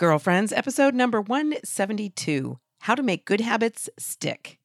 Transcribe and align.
Girlfriends, 0.00 0.50
episode 0.50 0.94
number 0.94 1.20
172 1.20 2.58
How 2.78 2.94
to 2.94 3.02
Make 3.02 3.26
Good 3.26 3.42
Habits 3.42 3.90
Stick. 3.98 4.58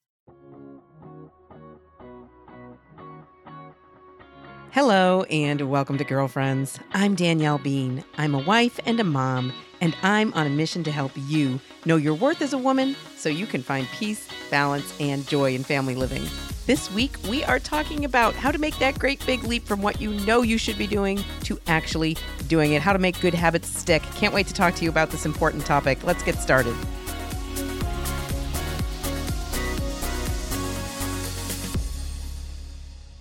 Hello, 4.71 5.23
and 5.23 5.69
welcome 5.69 5.97
to 5.97 6.05
Girlfriends. 6.05 6.79
I'm 6.93 7.15
Danielle 7.15 7.57
Bean. 7.57 8.05
I'm 8.17 8.33
a 8.33 8.39
wife 8.39 8.79
and 8.85 8.97
a 9.01 9.03
mom, 9.03 9.51
and 9.81 9.93
I'm 10.03 10.33
on 10.35 10.47
a 10.47 10.51
mission 10.51 10.85
to 10.85 10.91
help 10.91 11.11
you 11.27 11.59
know 11.83 11.97
your 11.97 12.13
worth 12.13 12.41
as 12.41 12.53
a 12.53 12.57
woman 12.57 12.95
so 13.17 13.27
you 13.27 13.45
can 13.45 13.61
find 13.61 13.87
peace, 13.87 14.29
balance, 14.49 14.97
and 15.01 15.27
joy 15.27 15.53
in 15.53 15.65
family 15.65 15.95
living. 15.95 16.25
This 16.65 16.91
week, 16.91 17.15
we 17.29 17.43
are 17.43 17.59
talking 17.59 18.05
about 18.05 18.33
how 18.33 18.49
to 18.49 18.57
make 18.57 18.75
that 18.79 18.97
great 18.97 19.23
big 19.23 19.43
leap 19.43 19.67
from 19.67 19.83
what 19.83 20.01
you 20.01 20.09
know 20.25 20.41
you 20.41 20.57
should 20.57 20.79
be 20.79 20.87
doing 20.87 21.23
to 21.43 21.59
actually 21.67 22.17
doing 22.47 22.71
it, 22.71 22.81
how 22.81 22.91
to 22.91 22.97
make 22.97 23.21
good 23.21 23.35
habits 23.35 23.69
stick. 23.69 24.01
Can't 24.15 24.33
wait 24.33 24.47
to 24.47 24.53
talk 24.53 24.73
to 24.75 24.83
you 24.83 24.89
about 24.89 25.11
this 25.11 25.27
important 25.27 25.63
topic. 25.63 26.03
Let's 26.03 26.23
get 26.23 26.39
started. 26.39 26.75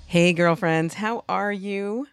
Hey, 0.07 0.33
girlfriends, 0.33 0.95
how 0.95 1.25
are 1.29 1.53
you? 1.53 2.07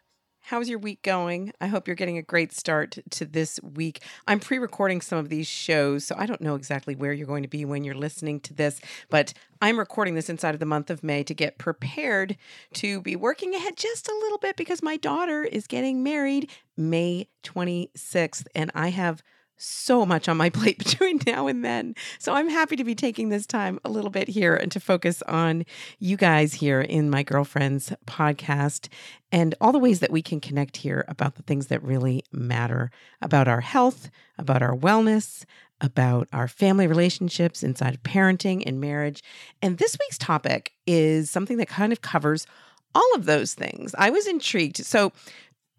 How's 0.52 0.68
your 0.68 0.80
week 0.80 1.02
going? 1.02 1.54
I 1.62 1.68
hope 1.68 1.88
you're 1.88 1.96
getting 1.96 2.18
a 2.18 2.22
great 2.22 2.52
start 2.52 2.98
to 3.12 3.23
this 3.23 3.58
week. 3.64 4.04
I'm 4.28 4.41
pre 4.41 4.60
recording 4.60 5.00
some 5.00 5.18
of 5.18 5.30
these 5.30 5.48
shows, 5.48 6.04
so 6.04 6.14
I 6.18 6.26
don't 6.26 6.41
know 6.41 6.55
exactly 6.55 6.94
where 6.94 7.14
you're 7.14 7.26
going 7.26 7.44
to 7.44 7.48
be 7.48 7.64
when 7.64 7.86
you're 7.86 7.96
listening 7.96 8.41
to 8.41 8.54
this, 8.54 8.82
but 9.10 9.34
I'm 9.62 9.80
recording 9.80 10.16
this 10.16 10.30
inside 10.30 10.54
of 10.54 10.60
the 10.60 10.66
month 10.66 10.90
of 10.90 11.05
May 11.05 11.24
to 11.24 11.34
get 11.34 11.58
prepared 11.58 12.36
to 12.74 13.00
be 13.00 13.16
working 13.16 13.55
ahead 13.55 13.77
just 13.77 14.10
a 14.10 14.20
little 14.24 14.40
bit 14.40 14.58
because 14.58 14.84
my 14.84 14.98
daughter 14.98 15.46
is 15.46 15.68
getting 15.68 16.04
married 16.04 16.52
May 16.76 17.30
26th, 17.46 18.46
and 18.54 18.72
I 18.76 18.90
have 18.90 19.24
so 19.61 20.05
much 20.05 20.27
on 20.27 20.38
my 20.38 20.49
plate 20.49 20.77
between 20.83 21.20
now 21.25 21.47
and 21.47 21.63
then. 21.63 21.95
So 22.20 22.33
I'm 22.33 22.49
happy 22.49 22.75
to 22.75 22.83
be 22.83 22.95
taking 22.95 23.29
this 23.29 23.45
time 23.45 23.79
a 23.85 23.90
little 23.90 24.09
bit 24.09 24.27
here 24.27 24.55
and 24.55 24.71
to 24.71 24.79
focus 24.79 25.21
on 25.23 25.65
you 25.99 26.18
guys 26.18 26.53
here 26.53 26.81
in 26.81 27.09
my 27.09 27.23
girlfriend's 27.23 27.93
podcast 28.05 28.90
and 29.31 29.55
all 29.62 29.71
the 29.71 29.79
ways 29.79 29.99
that 29.99 30.12
we 30.12 30.21
can 30.21 30.40
connect 30.40 30.77
here 30.77 31.05
about 31.07 31.35
the 31.35 31.43
things 31.43 31.68
that 31.68 31.84
really 31.84 32.23
matter 32.31 32.91
about 33.21 33.48
our 33.48 33.62
health, 33.62 34.09
about 34.37 34.62
our 34.62 34.76
wellness, 34.76 35.45
about 35.79 36.27
our 36.31 36.48
family 36.48 36.87
relationships 36.87 37.63
inside 37.63 37.93
of 37.93 38.03
parenting 38.03 38.63
and 38.65 38.79
marriage. 38.79 39.23
And 39.62 39.77
this 39.77 39.98
week's 39.99 40.18
topic 40.18 40.73
is 40.85 41.29
something 41.29 41.57
that 41.57 41.68
kind 41.68 41.91
of 41.91 42.01
covers 42.01 42.46
all 42.93 43.15
of 43.15 43.25
those 43.25 43.53
things. 43.53 43.96
I 43.98 44.09
was 44.09 44.27
intrigued. 44.27 44.77
So, 44.85 45.12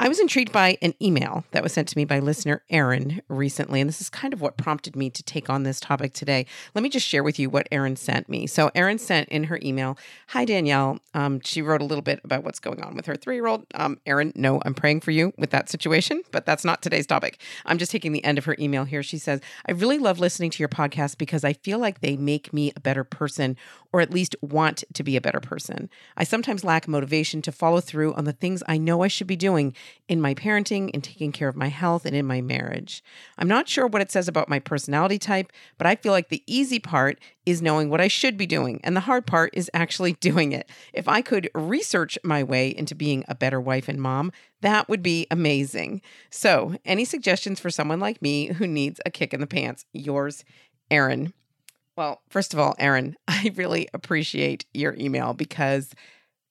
I 0.02 0.08
was 0.08 0.18
intrigued 0.18 0.50
by 0.50 0.78
an 0.82 0.94
email 1.00 1.44
that 1.52 1.62
was 1.62 1.72
sent 1.72 1.86
to 1.86 1.96
me 1.96 2.04
by 2.04 2.18
listener 2.18 2.64
Erin 2.68 3.22
recently, 3.28 3.80
and 3.80 3.86
this 3.86 4.00
is 4.00 4.10
kind 4.10 4.32
of 4.32 4.40
what 4.40 4.56
prompted 4.56 4.96
me 4.96 5.10
to 5.10 5.22
take 5.22 5.48
on 5.48 5.62
this 5.62 5.78
topic 5.78 6.12
today. 6.12 6.44
Let 6.74 6.82
me 6.82 6.88
just 6.88 7.06
share 7.06 7.22
with 7.22 7.38
you 7.38 7.48
what 7.48 7.68
Erin 7.70 7.94
sent 7.94 8.28
me. 8.28 8.48
So, 8.48 8.72
Erin 8.74 8.98
sent 8.98 9.28
in 9.28 9.44
her 9.44 9.60
email 9.62 9.96
Hi, 10.30 10.44
Danielle. 10.44 10.98
Um, 11.14 11.40
she 11.44 11.62
wrote 11.62 11.80
a 11.80 11.84
little 11.84 12.02
bit 12.02 12.18
about 12.24 12.42
what's 12.42 12.58
going 12.58 12.82
on 12.82 12.96
with 12.96 13.06
her 13.06 13.14
three 13.14 13.36
year 13.36 13.46
old. 13.46 13.64
Um, 13.76 14.00
Erin, 14.04 14.32
no, 14.34 14.60
I'm 14.64 14.74
praying 14.74 15.02
for 15.02 15.12
you 15.12 15.32
with 15.38 15.50
that 15.50 15.68
situation, 15.68 16.22
but 16.32 16.44
that's 16.46 16.64
not 16.64 16.82
today's 16.82 17.06
topic. 17.06 17.40
I'm 17.64 17.78
just 17.78 17.92
taking 17.92 18.10
the 18.10 18.24
end 18.24 18.38
of 18.38 18.44
her 18.46 18.56
email 18.58 18.82
here. 18.82 19.04
She 19.04 19.18
says, 19.18 19.40
I 19.68 19.70
really 19.70 19.98
love 19.98 20.18
listening 20.18 20.50
to 20.50 20.58
your 20.58 20.68
podcast 20.68 21.16
because 21.16 21.44
I 21.44 21.52
feel 21.52 21.78
like 21.78 22.00
they 22.00 22.16
make 22.16 22.52
me 22.52 22.72
a 22.74 22.80
better 22.80 23.04
person, 23.04 23.56
or 23.92 24.00
at 24.00 24.12
least 24.12 24.34
want 24.42 24.82
to 24.94 25.04
be 25.04 25.14
a 25.14 25.20
better 25.20 25.38
person. 25.38 25.88
I 26.16 26.24
sometimes 26.24 26.64
lack 26.64 26.88
motivation 26.88 27.40
to 27.42 27.52
follow 27.52 27.80
through 27.80 28.14
on 28.14 28.24
the 28.24 28.32
things 28.32 28.64
I 28.66 28.78
know 28.78 29.04
I 29.04 29.08
should 29.08 29.28
be 29.28 29.36
doing 29.36 29.76
in 30.08 30.20
my 30.20 30.34
parenting, 30.34 30.90
in 30.90 31.00
taking 31.00 31.32
care 31.32 31.48
of 31.48 31.56
my 31.56 31.68
health, 31.68 32.04
and 32.04 32.14
in 32.14 32.26
my 32.26 32.40
marriage. 32.40 33.02
I'm 33.38 33.48
not 33.48 33.68
sure 33.68 33.86
what 33.86 34.02
it 34.02 34.10
says 34.10 34.28
about 34.28 34.48
my 34.48 34.58
personality 34.58 35.18
type, 35.18 35.52
but 35.78 35.86
I 35.86 35.96
feel 35.96 36.12
like 36.12 36.28
the 36.28 36.42
easy 36.46 36.78
part 36.78 37.18
is 37.46 37.62
knowing 37.62 37.88
what 37.88 38.00
I 38.00 38.08
should 38.08 38.36
be 38.36 38.46
doing, 38.46 38.80
and 38.84 38.96
the 38.96 39.00
hard 39.00 39.26
part 39.26 39.50
is 39.54 39.70
actually 39.74 40.12
doing 40.20 40.52
it. 40.52 40.68
If 40.92 41.08
I 41.08 41.22
could 41.22 41.50
research 41.54 42.18
my 42.24 42.42
way 42.42 42.68
into 42.68 42.94
being 42.94 43.24
a 43.28 43.34
better 43.34 43.60
wife 43.60 43.88
and 43.88 44.00
mom, 44.00 44.32
that 44.60 44.88
would 44.88 45.02
be 45.02 45.26
amazing. 45.30 46.02
So, 46.30 46.76
any 46.84 47.04
suggestions 47.04 47.60
for 47.60 47.70
someone 47.70 48.00
like 48.00 48.22
me 48.22 48.48
who 48.48 48.66
needs 48.66 49.00
a 49.04 49.10
kick 49.10 49.34
in 49.34 49.40
the 49.40 49.46
pants? 49.46 49.84
Yours, 49.92 50.44
Erin. 50.90 51.32
Well, 51.96 52.22
first 52.28 52.52
of 52.52 52.58
all, 52.58 52.74
Erin, 52.78 53.16
I 53.28 53.52
really 53.54 53.88
appreciate 53.92 54.66
your 54.72 54.94
email 54.98 55.34
because 55.34 55.94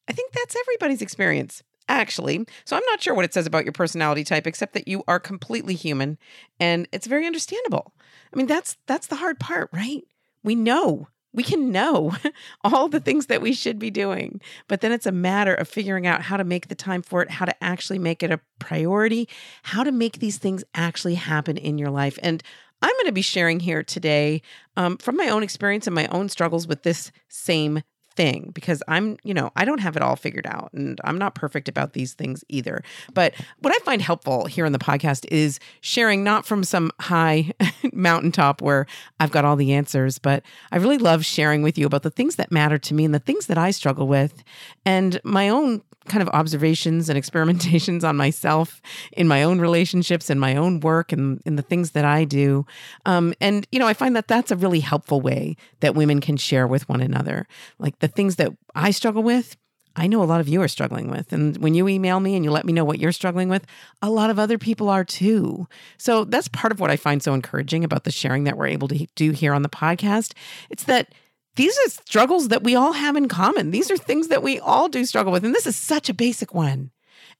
I 0.08 0.14
think 0.14 0.34
that's 0.34 0.56
everybody's 0.56 1.02
experience 1.02 1.64
actually. 1.92 2.46
So 2.66 2.76
I'm 2.76 2.86
not 2.86 3.02
sure 3.02 3.14
what 3.14 3.26
it 3.26 3.34
says 3.34 3.46
about 3.46 3.66
your 3.66 3.74
personality 3.74 4.24
type 4.24 4.48
except 4.48 4.74
that 4.74 4.88
you 4.88 5.04
are 5.08 5.20
completely 5.20 5.76
human 5.76 6.18
and 6.60 6.88
it's 6.92 7.06
very 7.06 7.26
understandable. 7.26 7.94
I 8.34 8.38
mean, 8.38 8.48
that's 8.48 8.78
that's 8.88 9.08
the 9.08 9.18
hard 9.18 9.40
part, 9.40 9.70
right? 9.74 10.04
We 10.44 10.56
know. 10.56 11.08
We 11.34 11.44
can 11.44 11.72
know 11.72 12.16
all 12.64 12.90
the 12.90 13.00
things 13.00 13.28
that 13.28 13.42
we 13.42 13.54
should 13.54 13.80
be 13.80 13.90
doing, 13.90 14.42
but 14.68 14.82
then 14.82 14.92
it's 14.92 15.06
a 15.06 15.14
matter 15.14 15.54
of 15.54 15.68
figuring 15.68 16.06
out 16.06 16.22
how 16.22 16.36
to 16.38 16.44
make 16.44 16.68
the 16.68 16.76
time 16.76 17.02
for 17.02 17.22
it, 17.22 17.32
how 17.32 17.46
to 17.46 17.64
actually 17.64 18.00
make 18.00 18.22
it 18.22 18.32
a 18.32 18.40
priority, 18.60 19.30
how 19.64 19.84
to 19.84 19.92
make 19.92 20.20
these 20.20 20.38
things 20.38 20.64
actually 20.76 21.16
happen 21.16 21.58
in 21.58 21.78
your 21.78 21.90
life. 21.90 22.20
And 22.22 22.44
I'm 22.82 22.94
going 22.96 23.06
to 23.06 23.14
be 23.14 23.22
sharing 23.22 23.60
here 23.60 23.84
today 23.84 24.42
um, 24.76 24.98
from 24.98 25.16
my 25.16 25.30
own 25.30 25.44
experience 25.44 25.88
and 25.88 25.96
my 25.96 26.08
own 26.08 26.28
struggles 26.30 26.68
with 26.68 26.84
this 26.84 27.12
same 27.30 27.82
thing 28.16 28.52
because 28.54 28.84
I'm, 28.88 29.18
you 29.24 29.34
know, 29.34 29.52
I 29.56 29.66
don't 29.66 29.80
have 29.80 29.96
it 29.96 30.02
all 30.02 30.16
figured 30.16 30.48
out 30.48 30.72
and 30.74 31.00
I'm 31.04 31.18
not 31.18 31.36
perfect 31.36 31.68
about 31.68 31.94
these 31.94 32.14
things 32.14 32.44
either. 32.50 32.84
But 33.14 33.34
what 33.60 33.74
I 33.74 33.80
find 33.84 34.02
helpful 34.02 34.46
here 34.46 34.66
in 34.66 34.74
the 34.74 34.80
podcast 34.80 35.26
is 35.32 35.60
sharing 35.82 36.24
not 36.24 36.46
from 36.46 36.64
some 36.64 36.92
high 37.00 37.52
mountaintop 37.94 38.62
where 38.62 38.86
I've 39.20 39.32
got 39.32 39.46
all 39.46 39.56
the 39.56 39.74
answers, 39.74 40.20
but 40.20 40.44
I 40.72 40.78
really 40.78 40.98
love 40.98 41.26
sharing 41.26 41.62
with 41.62 41.78
you 41.78 41.86
about 41.86 42.04
the 42.04 42.12
things 42.12 42.36
that 42.36 42.52
matter 42.52 42.78
to 42.78 42.94
me 42.94 43.06
and 43.06 43.14
the 43.14 43.20
things 43.20 43.48
that 43.48 43.58
I 43.58 43.72
struggle 43.72 44.08
with 44.08 44.44
and 44.86 45.20
my 45.24 45.50
own 45.50 45.82
kind 46.06 46.22
of 46.22 46.30
observations 46.30 47.10
and 47.10 47.20
experimentations 47.22 48.04
on 48.04 48.18
myself 48.18 48.82
in 49.14 49.28
my 49.28 49.44
own 49.44 49.60
relationships 49.60 50.30
and 50.30 50.40
my 50.40 50.56
own 50.56 50.80
work 50.80 51.12
and 51.12 51.42
in 51.46 51.56
the 51.56 51.62
things 51.62 51.92
that 51.92 52.06
I 52.06 52.24
do. 52.24 52.66
Um, 53.06 53.34
and, 53.40 53.68
you 53.72 53.80
know, 53.80 53.88
I 53.88 53.94
find 53.94 54.16
that 54.16 54.28
that's 54.28 54.52
a 54.52 54.56
really 54.56 54.80
helpful 54.80 55.22
way 55.22 55.56
that 55.80 55.96
women 55.96 56.22
can 56.22 56.38
share 56.38 56.68
with 56.68 56.88
one 56.90 57.02
another. 57.02 57.48
Like 57.80 58.00
the 58.00 58.08
things 58.08 58.38
that 58.38 58.52
I 58.76 58.92
struggle 58.92 59.24
with, 59.24 59.56
I 59.96 60.08
know 60.08 60.24
a 60.24 60.26
lot 60.26 60.40
of 60.40 60.48
you 60.48 60.62
are 60.62 60.68
struggling 60.68 61.10
with. 61.10 61.34
And 61.34 61.58
when 61.58 61.74
you 61.74 61.88
email 61.88 62.20
me 62.20 62.36
and 62.36 62.46
you 62.46 62.52
let 62.52 62.66
me 62.66 62.72
know 62.72 62.86
what 62.86 63.00
you're 63.00 63.12
struggling 63.12 63.50
with, 63.50 63.66
a 64.02 64.10
lot 64.10 64.30
of 64.30 64.40
other 64.40 64.58
people 64.58 64.90
are 64.90 65.04
too. 65.04 65.68
So 65.98 66.24
that's 66.24 66.48
part 66.48 66.72
of 66.72 66.80
what 66.80 66.90
I 66.90 66.96
find 66.96 67.22
so 67.22 67.34
encouraging 67.34 67.84
about 67.84 68.06
the 68.06 68.12
sharing 68.12 68.46
that 68.46 68.58
we're 68.58 68.68
able 68.68 68.88
to 68.88 69.06
do 69.16 69.32
here 69.32 69.54
on 69.54 69.64
the 69.64 69.70
podcast. 69.70 70.34
It's 70.70 70.86
that 70.86 71.14
these 71.62 71.78
are 71.78 71.90
struggles 71.90 72.48
that 72.48 72.64
we 72.64 72.74
all 72.74 72.94
have 72.94 73.16
in 73.16 73.28
common. 73.28 73.70
These 73.70 73.92
are 73.92 73.98
things 73.98 74.30
that 74.30 74.42
we 74.42 74.60
all 74.60 74.90
do 74.90 75.06
struggle 75.06 75.32
with. 75.32 75.46
And 75.46 75.54
this 75.54 75.68
is 75.68 75.76
such 75.76 76.10
a 76.10 76.14
basic 76.14 76.56
one. 76.56 76.90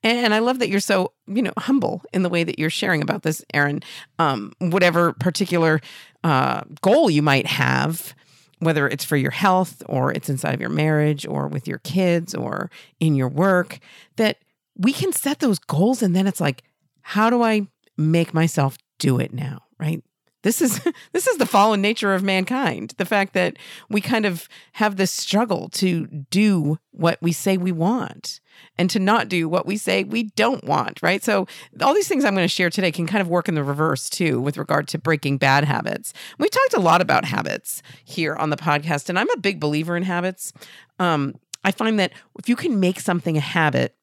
And 0.04 0.32
I 0.32 0.38
love 0.38 0.60
that 0.60 0.68
you're 0.68 0.78
so, 0.78 1.12
you 1.26 1.42
know, 1.42 1.52
humble 1.58 2.02
in 2.12 2.22
the 2.22 2.28
way 2.28 2.44
that 2.44 2.56
you're 2.56 2.70
sharing 2.70 3.02
about 3.02 3.24
this, 3.24 3.44
Erin. 3.52 3.82
Um, 4.20 4.52
whatever 4.60 5.12
particular 5.12 5.80
uh, 6.22 6.62
goal 6.82 7.10
you 7.10 7.20
might 7.20 7.48
have, 7.48 8.14
whether 8.60 8.88
it's 8.88 9.04
for 9.04 9.16
your 9.16 9.32
health 9.32 9.82
or 9.86 10.12
it's 10.12 10.28
inside 10.28 10.54
of 10.54 10.60
your 10.60 10.70
marriage 10.70 11.26
or 11.26 11.48
with 11.48 11.66
your 11.66 11.78
kids 11.78 12.32
or 12.32 12.70
in 13.00 13.16
your 13.16 13.28
work, 13.28 13.80
that 14.18 14.36
we 14.76 14.92
can 14.92 15.12
set 15.12 15.40
those 15.40 15.58
goals 15.58 16.00
and 16.00 16.14
then 16.14 16.28
it's 16.28 16.40
like, 16.40 16.62
how 17.00 17.28
do 17.28 17.42
I 17.42 17.66
make 17.96 18.32
myself 18.32 18.78
do 19.00 19.18
it 19.18 19.34
now? 19.34 19.62
Right. 19.80 20.04
This 20.42 20.60
is 20.60 20.80
this 21.12 21.26
is 21.26 21.38
the 21.38 21.46
fallen 21.46 21.80
nature 21.80 22.14
of 22.14 22.22
mankind. 22.22 22.94
The 22.98 23.04
fact 23.04 23.34
that 23.34 23.56
we 23.88 24.00
kind 24.00 24.26
of 24.26 24.48
have 24.74 24.96
this 24.96 25.10
struggle 25.10 25.68
to 25.70 26.06
do 26.06 26.78
what 26.90 27.18
we 27.22 27.32
say 27.32 27.56
we 27.56 27.72
want 27.72 28.40
and 28.76 28.90
to 28.90 28.98
not 28.98 29.28
do 29.28 29.48
what 29.48 29.66
we 29.66 29.76
say 29.76 30.04
we 30.04 30.24
don't 30.24 30.64
want, 30.64 31.02
right? 31.02 31.22
So 31.22 31.46
all 31.80 31.94
these 31.94 32.08
things 32.08 32.24
I'm 32.24 32.34
going 32.34 32.44
to 32.44 32.48
share 32.48 32.70
today 32.70 32.92
can 32.92 33.06
kind 33.06 33.22
of 33.22 33.28
work 33.28 33.48
in 33.48 33.54
the 33.54 33.64
reverse 33.64 34.10
too 34.10 34.40
with 34.40 34.58
regard 34.58 34.88
to 34.88 34.98
breaking 34.98 35.38
bad 35.38 35.64
habits. 35.64 36.12
We've 36.38 36.50
talked 36.50 36.74
a 36.74 36.80
lot 36.80 37.00
about 37.00 37.24
habits 37.24 37.82
here 38.04 38.34
on 38.34 38.50
the 38.50 38.56
podcast 38.56 39.08
and 39.08 39.18
I'm 39.18 39.30
a 39.30 39.38
big 39.38 39.58
believer 39.58 39.96
in 39.96 40.02
habits. 40.02 40.52
Um, 40.98 41.34
I 41.64 41.70
find 41.70 41.98
that 41.98 42.12
if 42.38 42.48
you 42.48 42.56
can 42.56 42.80
make 42.80 43.00
something 43.00 43.36
a 43.36 43.40
habit, 43.40 43.96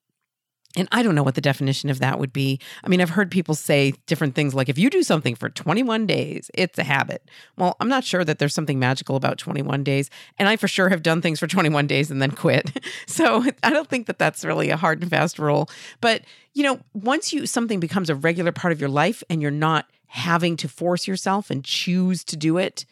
and 0.75 0.87
I 0.91 1.01
don't 1.01 1.15
know 1.15 1.23
what 1.23 1.33
the 1.33 1.41
definition 1.41 1.89
of 1.89 1.99
that 1.99 2.19
would 2.19 2.31
be. 2.31 2.59
I 2.83 2.89
mean, 2.89 3.01
I've 3.01 3.09
heard 3.09 3.31
people 3.31 3.55
say 3.55 3.93
different 4.05 4.35
things 4.35 4.53
like 4.53 4.69
if 4.69 4.77
you 4.77 4.91
do 4.91 5.01
something 5.01 5.33
for 5.33 5.49
21 5.49 6.05
days, 6.05 6.51
it's 6.53 6.77
a 6.77 6.83
habit. 6.83 7.27
Well, 7.57 7.75
I'm 7.79 7.89
not 7.89 8.03
sure 8.03 8.23
that 8.23 8.37
there's 8.37 8.53
something 8.53 8.77
magical 8.77 9.15
about 9.15 9.39
21 9.39 9.83
days. 9.83 10.11
And 10.37 10.47
I 10.47 10.57
for 10.57 10.67
sure 10.67 10.89
have 10.89 11.01
done 11.01 11.21
things 11.21 11.39
for 11.39 11.47
21 11.47 11.87
days 11.87 12.11
and 12.11 12.21
then 12.21 12.31
quit. 12.31 12.71
So 13.07 13.43
I 13.63 13.69
don't 13.69 13.89
think 13.89 14.07
that 14.07 14.19
that's 14.19 14.45
really 14.45 14.69
a 14.69 14.77
hard 14.77 15.01
and 15.01 15.09
fast 15.09 15.39
rule. 15.39 15.69
But, 15.99 16.23
you 16.53 16.63
know, 16.63 16.79
once 16.93 17.33
you 17.33 17.45
something 17.45 17.79
becomes 17.79 18.09
a 18.09 18.15
regular 18.15 18.51
part 18.51 18.71
of 18.71 18.79
your 18.79 18.89
life 18.89 19.23
and 19.29 19.41
you're 19.41 19.51
not 19.51 19.89
having 20.07 20.55
to 20.57 20.67
force 20.67 21.07
yourself 21.07 21.49
and 21.49 21.63
choose 21.63 22.23
to 22.25 22.37
do 22.37 22.57
it 22.57 22.85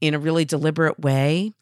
in 0.00 0.14
a 0.14 0.18
really 0.18 0.44
deliberate 0.44 1.00
way, 1.00 1.52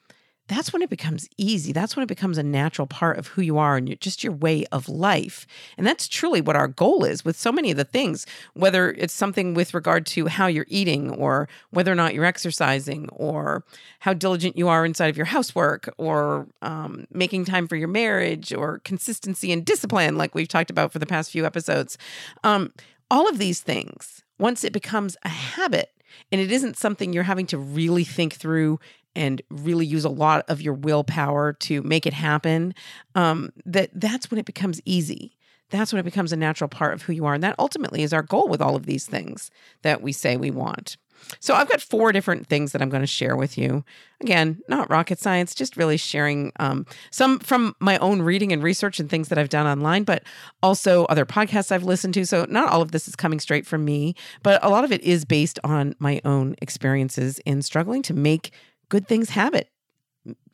that's 0.48 0.72
when 0.72 0.82
it 0.82 0.90
becomes 0.90 1.28
easy. 1.36 1.72
That's 1.72 1.96
when 1.96 2.02
it 2.02 2.08
becomes 2.08 2.36
a 2.36 2.42
natural 2.42 2.86
part 2.86 3.18
of 3.18 3.28
who 3.28 3.42
you 3.42 3.58
are 3.58 3.76
and 3.76 3.98
just 4.00 4.24
your 4.24 4.32
way 4.32 4.64
of 4.72 4.88
life. 4.88 5.46
And 5.78 5.86
that's 5.86 6.08
truly 6.08 6.40
what 6.40 6.56
our 6.56 6.68
goal 6.68 7.04
is 7.04 7.24
with 7.24 7.38
so 7.38 7.52
many 7.52 7.70
of 7.70 7.76
the 7.76 7.84
things, 7.84 8.26
whether 8.54 8.90
it's 8.92 9.14
something 9.14 9.54
with 9.54 9.72
regard 9.72 10.04
to 10.06 10.26
how 10.26 10.48
you're 10.48 10.66
eating 10.68 11.10
or 11.10 11.48
whether 11.70 11.92
or 11.92 11.94
not 11.94 12.14
you're 12.14 12.24
exercising 12.24 13.08
or 13.10 13.64
how 14.00 14.12
diligent 14.12 14.58
you 14.58 14.68
are 14.68 14.84
inside 14.84 15.08
of 15.08 15.16
your 15.16 15.26
housework 15.26 15.92
or 15.96 16.48
um, 16.60 17.06
making 17.12 17.44
time 17.44 17.68
for 17.68 17.76
your 17.76 17.88
marriage 17.88 18.52
or 18.52 18.80
consistency 18.80 19.52
and 19.52 19.64
discipline, 19.64 20.16
like 20.16 20.34
we've 20.34 20.48
talked 20.48 20.70
about 20.70 20.92
for 20.92 20.98
the 20.98 21.06
past 21.06 21.30
few 21.30 21.46
episodes. 21.46 21.96
Um, 22.42 22.72
all 23.10 23.28
of 23.28 23.38
these 23.38 23.60
things, 23.60 24.22
once 24.38 24.64
it 24.64 24.72
becomes 24.72 25.16
a 25.22 25.28
habit, 25.28 25.92
and 26.30 26.40
it 26.40 26.52
isn't 26.52 26.76
something 26.76 27.12
you're 27.12 27.22
having 27.22 27.46
to 27.46 27.58
really 27.58 28.04
think 28.04 28.34
through 28.34 28.78
and 29.14 29.42
really 29.50 29.86
use 29.86 30.04
a 30.04 30.10
lot 30.10 30.44
of 30.48 30.60
your 30.60 30.74
willpower 30.74 31.52
to 31.54 31.82
make 31.82 32.06
it 32.06 32.12
happen 32.12 32.74
um, 33.14 33.50
that 33.64 33.90
that's 33.94 34.30
when 34.30 34.38
it 34.38 34.46
becomes 34.46 34.80
easy 34.84 35.36
that's 35.70 35.92
when 35.92 36.00
it 36.00 36.04
becomes 36.04 36.32
a 36.32 36.36
natural 36.36 36.68
part 36.68 36.92
of 36.92 37.02
who 37.02 37.12
you 37.12 37.24
are 37.24 37.34
and 37.34 37.42
that 37.42 37.54
ultimately 37.58 38.02
is 38.02 38.12
our 38.12 38.22
goal 38.22 38.48
with 38.48 38.60
all 38.60 38.76
of 38.76 38.86
these 38.86 39.06
things 39.06 39.50
that 39.82 40.02
we 40.02 40.12
say 40.12 40.36
we 40.36 40.50
want 40.50 40.96
so 41.40 41.54
I've 41.54 41.68
got 41.68 41.80
four 41.80 42.12
different 42.12 42.46
things 42.46 42.72
that 42.72 42.82
I'm 42.82 42.88
going 42.88 43.02
to 43.02 43.06
share 43.06 43.36
with 43.36 43.56
you. 43.56 43.84
Again, 44.20 44.60
not 44.68 44.90
rocket 44.90 45.18
science, 45.18 45.54
just 45.54 45.76
really 45.76 45.96
sharing 45.96 46.52
um, 46.60 46.86
some 47.10 47.38
from 47.38 47.74
my 47.80 47.98
own 47.98 48.22
reading 48.22 48.52
and 48.52 48.62
research 48.62 49.00
and 49.00 49.10
things 49.10 49.28
that 49.28 49.38
I've 49.38 49.48
done 49.48 49.66
online, 49.66 50.04
but 50.04 50.22
also 50.62 51.04
other 51.06 51.26
podcasts 51.26 51.72
I've 51.72 51.84
listened 51.84 52.14
to. 52.14 52.26
So 52.26 52.46
not 52.48 52.68
all 52.68 52.82
of 52.82 52.92
this 52.92 53.08
is 53.08 53.16
coming 53.16 53.40
straight 53.40 53.66
from 53.66 53.84
me, 53.84 54.14
but 54.42 54.62
a 54.64 54.68
lot 54.68 54.84
of 54.84 54.92
it 54.92 55.00
is 55.02 55.24
based 55.24 55.58
on 55.64 55.94
my 55.98 56.20
own 56.24 56.54
experiences 56.62 57.40
in 57.40 57.62
struggling 57.62 58.02
to 58.02 58.14
make 58.14 58.52
good 58.92 59.08
things 59.08 59.30
habit, 59.30 59.70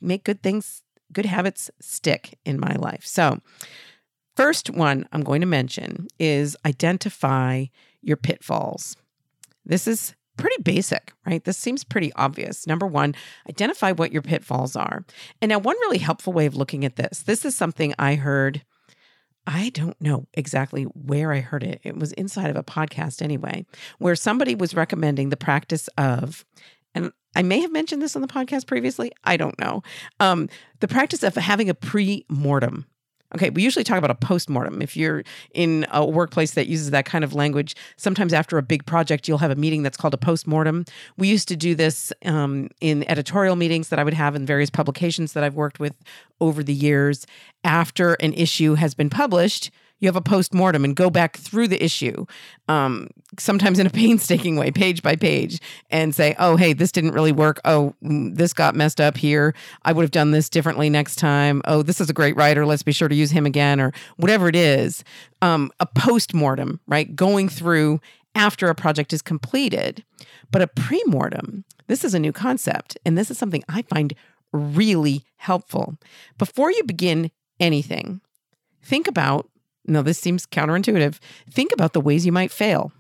make 0.01 0.23
good 0.23 0.41
things, 0.45 0.85
good 1.13 1.27
habits 1.27 1.73
stick 1.81 2.39
in 2.45 2.61
my 2.61 2.73
life. 2.77 3.05
So, 3.05 3.41
first 4.37 4.71
one 4.71 5.09
I'm 5.11 5.25
going 5.25 5.41
to 5.41 5.47
mention 5.47 6.07
is 6.21 6.57
identify 6.65 7.65
your 8.01 8.17
pitfalls. 8.17 8.97
This 9.67 9.89
is 9.89 10.15
pretty 10.37 10.63
basic, 10.63 11.13
right? 11.27 11.43
This 11.43 11.57
seems 11.57 11.83
pretty 11.83 12.13
obvious. 12.13 12.65
Number 12.65 12.87
one, 12.87 13.17
identify 13.49 13.91
what 13.91 14.13
your 14.13 14.23
pitfalls 14.23 14.77
are. 14.77 15.05
And 15.43 15.49
now, 15.49 15.59
one 15.59 15.75
really 15.81 15.99
helpful 15.99 16.33
way 16.33 16.47
of 16.47 16.55
looking 16.55 16.85
at 16.85 16.95
this 16.95 17.25
this 17.25 17.45
is 17.45 17.57
something 17.57 17.93
I 17.99 18.15
heard. 18.15 18.63
I 19.49 19.71
don't 19.71 20.01
know 20.01 20.29
exactly 20.35 20.85
where 20.85 21.33
I 21.33 21.41
heard 21.41 21.65
it. 21.65 21.81
It 21.83 21.97
was 21.97 22.13
inside 22.13 22.51
of 22.51 22.57
a 22.57 22.63
podcast 22.63 23.21
anyway, 23.21 23.67
where 23.99 24.15
somebody 24.15 24.55
was 24.55 24.75
recommending 24.75 25.31
the 25.31 25.37
practice 25.37 25.89
of 25.99 26.45
and 26.99 27.13
I 27.37 27.43
may 27.43 27.61
have 27.61 27.71
mentioned 27.71 28.03
this 28.03 28.17
on 28.17 28.23
the 28.23 28.29
podcast 28.29 28.67
previously. 28.67 29.13
I 29.23 29.37
don't 29.37 29.59
know. 29.61 29.83
Um, 30.19 30.49
the 30.81 30.89
practice 30.89 31.23
of 31.23 31.37
having 31.37 31.71
a 31.71 31.75
pre 31.75 32.25
mortem. 32.29 32.87
Okay, 33.35 33.51
we 33.51 33.63
usually 33.63 33.85
talk 33.85 33.99
about 33.99 34.11
a 34.11 34.15
post 34.15 34.49
mortem. 34.49 34.81
If 34.81 34.97
you're 34.97 35.23
in 35.53 35.87
a 35.93 36.05
workplace 36.05 36.53
that 36.53 36.67
uses 36.67 36.91
that 36.93 37.05
kind 37.05 37.23
of 37.23 37.35
language, 37.35 37.77
sometimes 37.99 38.33
after 38.33 38.57
a 38.57 38.63
big 38.63 38.87
project, 38.87 39.29
you'll 39.29 39.39
have 39.39 39.51
a 39.51 39.57
meeting 39.57 39.83
that's 39.83 39.99
called 39.99 40.15
a 40.15 40.19
post 40.19 40.47
mortem. 40.47 40.87
We 41.19 41.29
used 41.29 41.47
to 41.49 41.57
do 41.57 41.75
this 41.75 42.11
um, 42.25 42.71
in 42.81 43.09
editorial 43.09 43.55
meetings 43.55 43.91
that 43.91 43.99
I 43.99 44.05
would 44.05 44.15
have 44.15 44.35
in 44.35 44.47
various 44.47 44.71
publications 44.71 45.35
that 45.35 45.45
I've 45.45 45.57
worked 45.57 45.79
with 45.79 45.95
over 46.41 46.63
the 46.63 46.73
years. 46.73 47.27
After 47.65 48.15
an 48.15 48.33
issue 48.33 48.75
has 48.75 48.95
been 48.95 49.11
published, 49.11 49.71
you 50.01 50.09
have 50.09 50.17
a 50.17 50.21
post 50.21 50.55
mortem 50.55 50.85
and 50.85 50.95
go 50.95 51.11
back 51.11 51.37
through 51.37 51.69
the 51.69 51.83
issue, 51.83 52.25
um, 52.69 53.09
sometimes 53.39 53.79
in 53.79 53.87
a 53.87 53.91
painstaking 53.99 54.57
way, 54.57 54.71
page 54.71 55.03
by 55.03 55.17
page, 55.17 55.61
and 55.91 56.15
say, 56.15 56.35
oh, 56.39 56.57
hey, 56.57 56.73
this 56.73 56.93
didn't 56.93 57.13
really 57.13 57.33
work. 57.33 57.61
Oh, 57.65 57.95
mm, 58.03 58.35
this 58.35 58.53
got 58.53 58.75
messed 58.75 59.01
up 59.01 59.17
here. 59.17 59.55
I 59.83 59.93
would 59.93 60.03
have 60.03 60.11
done 60.11 60.31
this 60.31 60.49
differently 60.49 60.89
next 60.91 61.17
time. 61.17 61.63
Oh, 61.65 61.83
this 61.83 62.01
is 62.01 62.11
a 62.11 62.15
great 62.15 62.37
writer. 62.37 62.65
Let's 62.65 62.83
be 62.83 62.93
sure 62.93 63.09
to 63.09 63.15
use 63.15 63.31
him 63.31 63.47
again, 63.47 63.81
or 63.81 63.93
whatever 64.17 64.49
it 64.49 64.57
is. 64.57 65.05
Um, 65.43 65.71
a 65.81 65.87
post 65.87 66.35
mortem, 66.35 66.81
right? 66.87 67.15
Going 67.15 67.49
through 67.49 68.01
after 68.35 68.69
a 68.69 68.75
project 68.75 69.13
is 69.13 69.23
completed. 69.23 70.05
But 70.51 70.63
a 70.63 70.67
pre 70.67 71.03
mortem, 71.07 71.65
this 71.89 72.05
is 72.05 72.15
a 72.15 72.19
new 72.19 72.33
concept. 72.33 72.97
And 73.05 73.19
this 73.19 73.31
is 73.31 73.39
something 73.39 73.65
I 73.69 73.83
find 73.83 74.15
really 74.53 75.25
helpful. 75.37 75.97
Before 76.39 76.71
you 76.71 76.85
begin 76.85 77.31
anything, 77.61 78.21
think 78.83 79.07
about 79.07 79.49
no, 79.87 80.03
this 80.03 80.19
seems 80.19 80.47
counterintuitive. 80.47 81.19
Think 81.51 81.73
about 81.73 81.93
the 81.93 82.01
ways 82.01 82.27
you 82.27 82.33
might 82.33 82.51
fail. 82.51 82.93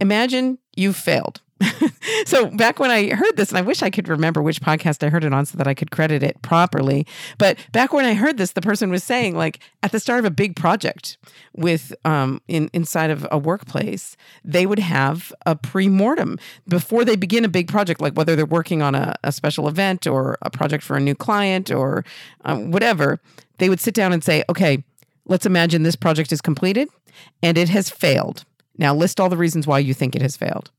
Imagine 0.00 0.58
you've 0.74 0.96
failed. 0.96 1.42
so 2.26 2.46
back 2.50 2.78
when 2.78 2.90
I 2.90 3.14
heard 3.14 3.36
this, 3.36 3.48
and 3.48 3.56
I 3.56 3.62
wish 3.62 3.82
I 3.82 3.88
could 3.88 4.08
remember 4.08 4.42
which 4.42 4.60
podcast 4.60 5.02
I 5.02 5.08
heard 5.08 5.24
it 5.24 5.32
on 5.32 5.46
so 5.46 5.56
that 5.56 5.66
I 5.66 5.72
could 5.72 5.90
credit 5.90 6.22
it 6.22 6.40
properly. 6.42 7.06
But 7.38 7.58
back 7.72 7.92
when 7.94 8.04
I 8.04 8.12
heard 8.12 8.36
this, 8.36 8.52
the 8.52 8.60
person 8.60 8.90
was 8.90 9.02
saying, 9.02 9.36
like 9.36 9.60
at 9.82 9.92
the 9.92 10.00
start 10.00 10.18
of 10.18 10.26
a 10.26 10.30
big 10.30 10.54
project 10.54 11.16
with 11.54 11.94
um 12.04 12.42
in 12.46 12.68
inside 12.74 13.10
of 13.10 13.26
a 13.30 13.38
workplace, 13.38 14.16
they 14.44 14.66
would 14.66 14.78
have 14.78 15.32
a 15.46 15.56
pre-mortem 15.56 16.38
before 16.68 17.04
they 17.04 17.16
begin 17.16 17.44
a 17.44 17.48
big 17.48 17.68
project, 17.68 18.00
like 18.02 18.14
whether 18.14 18.36
they're 18.36 18.44
working 18.44 18.82
on 18.82 18.94
a, 18.94 19.14
a 19.24 19.32
special 19.32 19.66
event 19.66 20.06
or 20.06 20.36
a 20.42 20.50
project 20.50 20.84
for 20.84 20.96
a 20.96 21.00
new 21.00 21.14
client 21.14 21.70
or 21.70 22.04
um, 22.44 22.70
whatever. 22.70 23.18
They 23.58 23.70
would 23.70 23.80
sit 23.80 23.94
down 23.94 24.12
and 24.12 24.22
say, 24.22 24.44
okay 24.50 24.84
Let's 25.26 25.46
imagine 25.46 25.82
this 25.82 25.96
project 25.96 26.32
is 26.32 26.40
completed 26.40 26.88
and 27.42 27.58
it 27.58 27.68
has 27.68 27.90
failed. 27.90 28.44
Now, 28.78 28.94
list 28.94 29.20
all 29.20 29.28
the 29.28 29.36
reasons 29.36 29.66
why 29.66 29.78
you 29.78 29.94
think 29.94 30.14
it 30.14 30.22
has 30.22 30.36
failed. 30.36 30.70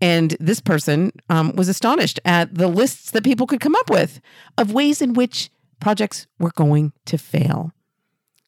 And 0.00 0.36
this 0.40 0.60
person 0.60 1.12
um, 1.28 1.54
was 1.54 1.68
astonished 1.68 2.18
at 2.24 2.54
the 2.54 2.68
lists 2.68 3.10
that 3.10 3.24
people 3.24 3.46
could 3.46 3.60
come 3.60 3.76
up 3.76 3.90
with 3.90 4.20
of 4.58 4.72
ways 4.72 5.02
in 5.02 5.12
which 5.12 5.50
projects 5.80 6.26
were 6.38 6.52
going 6.54 6.92
to 7.06 7.18
fail. 7.18 7.72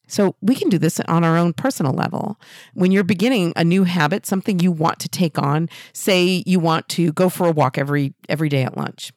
So 0.07 0.37
we 0.41 0.55
can 0.55 0.69
do 0.69 0.79
this 0.79 1.01
on 1.01 1.25
our 1.25 1.37
own 1.37 1.53
personal 1.53 1.93
level. 1.93 2.39
When 2.75 2.93
you're 2.93 3.05
beginning 3.05 3.53
a 3.57 3.65
new 3.65 3.85
habit, 3.85 4.27
something 4.27 4.61
you 4.61 4.71
want 4.71 5.01
to 5.01 5.09
take 5.09 5.39
on, 5.39 5.69
say 5.93 6.43
you 6.47 6.61
want 6.61 6.89
to 6.91 7.13
go 7.13 7.29
for 7.29 7.47
a 7.47 7.53
walk 7.53 7.79
every 7.79 8.15
every 8.29 8.49
day 8.49 8.63
at 8.63 8.77
lunch 8.77 9.13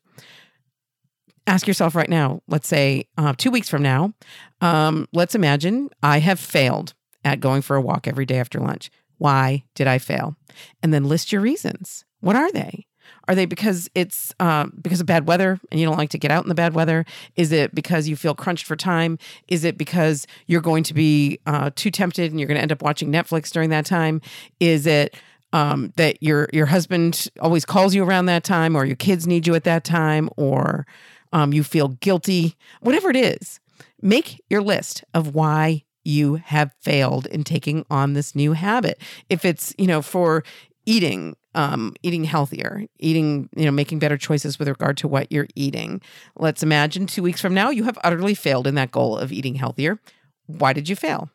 ask 1.47 1.67
yourself 1.67 1.95
right 1.95 2.09
now, 2.09 2.41
let's 2.47 2.67
say 2.67 3.07
uh, 3.17 3.33
two 3.37 3.49
weeks 3.49 3.69
from 3.69 3.81
now, 3.81 4.13
um, 4.61 5.07
let's 5.13 5.33
imagine 5.33 5.89
I 6.03 6.19
have 6.19 6.39
failed 6.39 6.93
at 7.23 7.39
going 7.39 7.61
for 7.61 7.75
a 7.75 7.81
walk 7.81 8.07
every 8.07 8.25
day 8.25 8.37
after 8.37 8.59
lunch. 8.59 8.91
Why 9.17 9.63
did 9.73 9.87
I 9.87 9.97
fail? 9.97 10.35
And 10.83 10.93
then 10.93 11.05
list 11.05 11.31
your 11.31 11.41
reasons. 11.41 12.05
What 12.19 12.35
are 12.35 12.51
they? 12.51 12.85
Are 13.27 13.35
they 13.35 13.45
because 13.45 13.89
it's 13.95 14.33
uh, 14.39 14.67
because 14.81 14.99
of 14.99 15.05
bad 15.05 15.27
weather 15.27 15.59
and 15.71 15.79
you 15.79 15.85
don't 15.85 15.97
like 15.97 16.09
to 16.11 16.17
get 16.17 16.31
out 16.31 16.43
in 16.43 16.49
the 16.49 16.55
bad 16.55 16.73
weather? 16.73 17.05
Is 17.35 17.51
it 17.51 17.73
because 17.73 18.07
you 18.07 18.15
feel 18.15 18.35
crunched 18.35 18.65
for 18.65 18.75
time? 18.75 19.17
Is 19.47 19.63
it 19.63 19.77
because 19.77 20.27
you're 20.45 20.61
going 20.61 20.83
to 20.83 20.93
be 20.93 21.39
uh, 21.45 21.71
too 21.75 21.89
tempted 21.89 22.31
and 22.31 22.39
you're 22.39 22.47
going 22.47 22.57
to 22.57 22.61
end 22.61 22.71
up 22.71 22.81
watching 22.81 23.11
Netflix 23.11 23.49
during 23.49 23.69
that 23.69 23.85
time? 23.85 24.21
Is 24.59 24.85
it 24.85 25.15
um, 25.53 25.93
that 25.95 26.21
your 26.21 26.49
your 26.51 26.65
husband 26.65 27.29
always 27.39 27.65
calls 27.65 27.95
you 27.95 28.03
around 28.03 28.25
that 28.25 28.43
time, 28.43 28.75
or 28.75 28.85
your 28.85 28.97
kids 28.97 29.25
need 29.25 29.47
you 29.47 29.55
at 29.55 29.63
that 29.63 29.83
time, 29.83 30.29
or 30.35 30.85
um, 31.33 31.53
you 31.53 31.63
feel 31.63 31.89
guilty, 31.89 32.55
whatever 32.81 33.09
it 33.09 33.15
is, 33.15 33.59
make 34.01 34.41
your 34.49 34.61
list 34.61 35.03
of 35.13 35.33
why 35.33 35.83
you 36.03 36.35
have 36.35 36.73
failed 36.81 37.25
in 37.27 37.43
taking 37.43 37.85
on 37.89 38.13
this 38.13 38.33
new 38.33 38.53
habit. 38.53 39.01
If 39.29 39.43
it's, 39.43 39.73
you 39.77 39.87
know, 39.87 40.01
for 40.01 40.43
eating, 40.85 41.35
um, 41.53 41.93
eating 42.01 42.23
healthier, 42.23 42.85
eating, 42.99 43.49
you 43.55 43.65
know, 43.65 43.71
making 43.71 43.99
better 43.99 44.17
choices 44.17 44.57
with 44.57 44.69
regard 44.69 44.95
to 44.97 45.07
what 45.07 45.31
you're 45.31 45.47
eating. 45.55 46.01
Let's 46.37 46.63
imagine 46.63 47.07
two 47.07 47.23
weeks 47.23 47.41
from 47.41 47.53
now, 47.53 47.71
you 47.71 47.83
have 47.83 47.97
utterly 48.03 48.35
failed 48.35 48.67
in 48.67 48.75
that 48.75 48.91
goal 48.91 49.17
of 49.17 49.31
eating 49.33 49.55
healthier. 49.55 49.99
Why 50.45 50.71
did 50.71 50.87
you 50.87 50.95
fail? 50.95 51.29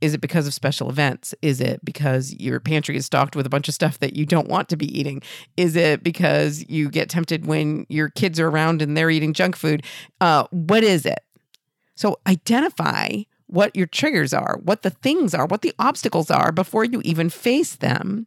Is 0.00 0.12
it 0.14 0.20
because 0.20 0.46
of 0.46 0.54
special 0.54 0.90
events? 0.90 1.34
Is 1.40 1.60
it 1.60 1.84
because 1.84 2.34
your 2.34 2.60
pantry 2.60 2.96
is 2.96 3.06
stocked 3.06 3.34
with 3.34 3.46
a 3.46 3.50
bunch 3.50 3.68
of 3.68 3.74
stuff 3.74 3.98
that 4.00 4.14
you 4.14 4.26
don't 4.26 4.48
want 4.48 4.68
to 4.68 4.76
be 4.76 4.98
eating? 4.98 5.22
Is 5.56 5.74
it 5.74 6.02
because 6.02 6.64
you 6.68 6.90
get 6.90 7.08
tempted 7.08 7.46
when 7.46 7.86
your 7.88 8.10
kids 8.10 8.38
are 8.38 8.48
around 8.48 8.82
and 8.82 8.96
they're 8.96 9.10
eating 9.10 9.32
junk 9.32 9.56
food? 9.56 9.82
Uh, 10.20 10.44
what 10.50 10.82
is 10.82 11.06
it? 11.06 11.20
So 11.94 12.18
identify 12.26 13.22
what 13.46 13.74
your 13.74 13.86
triggers 13.86 14.34
are, 14.34 14.58
what 14.62 14.82
the 14.82 14.90
things 14.90 15.34
are, 15.34 15.46
what 15.46 15.62
the 15.62 15.72
obstacles 15.78 16.30
are 16.30 16.52
before 16.52 16.84
you 16.84 17.00
even 17.04 17.30
face 17.30 17.76
them. 17.76 18.26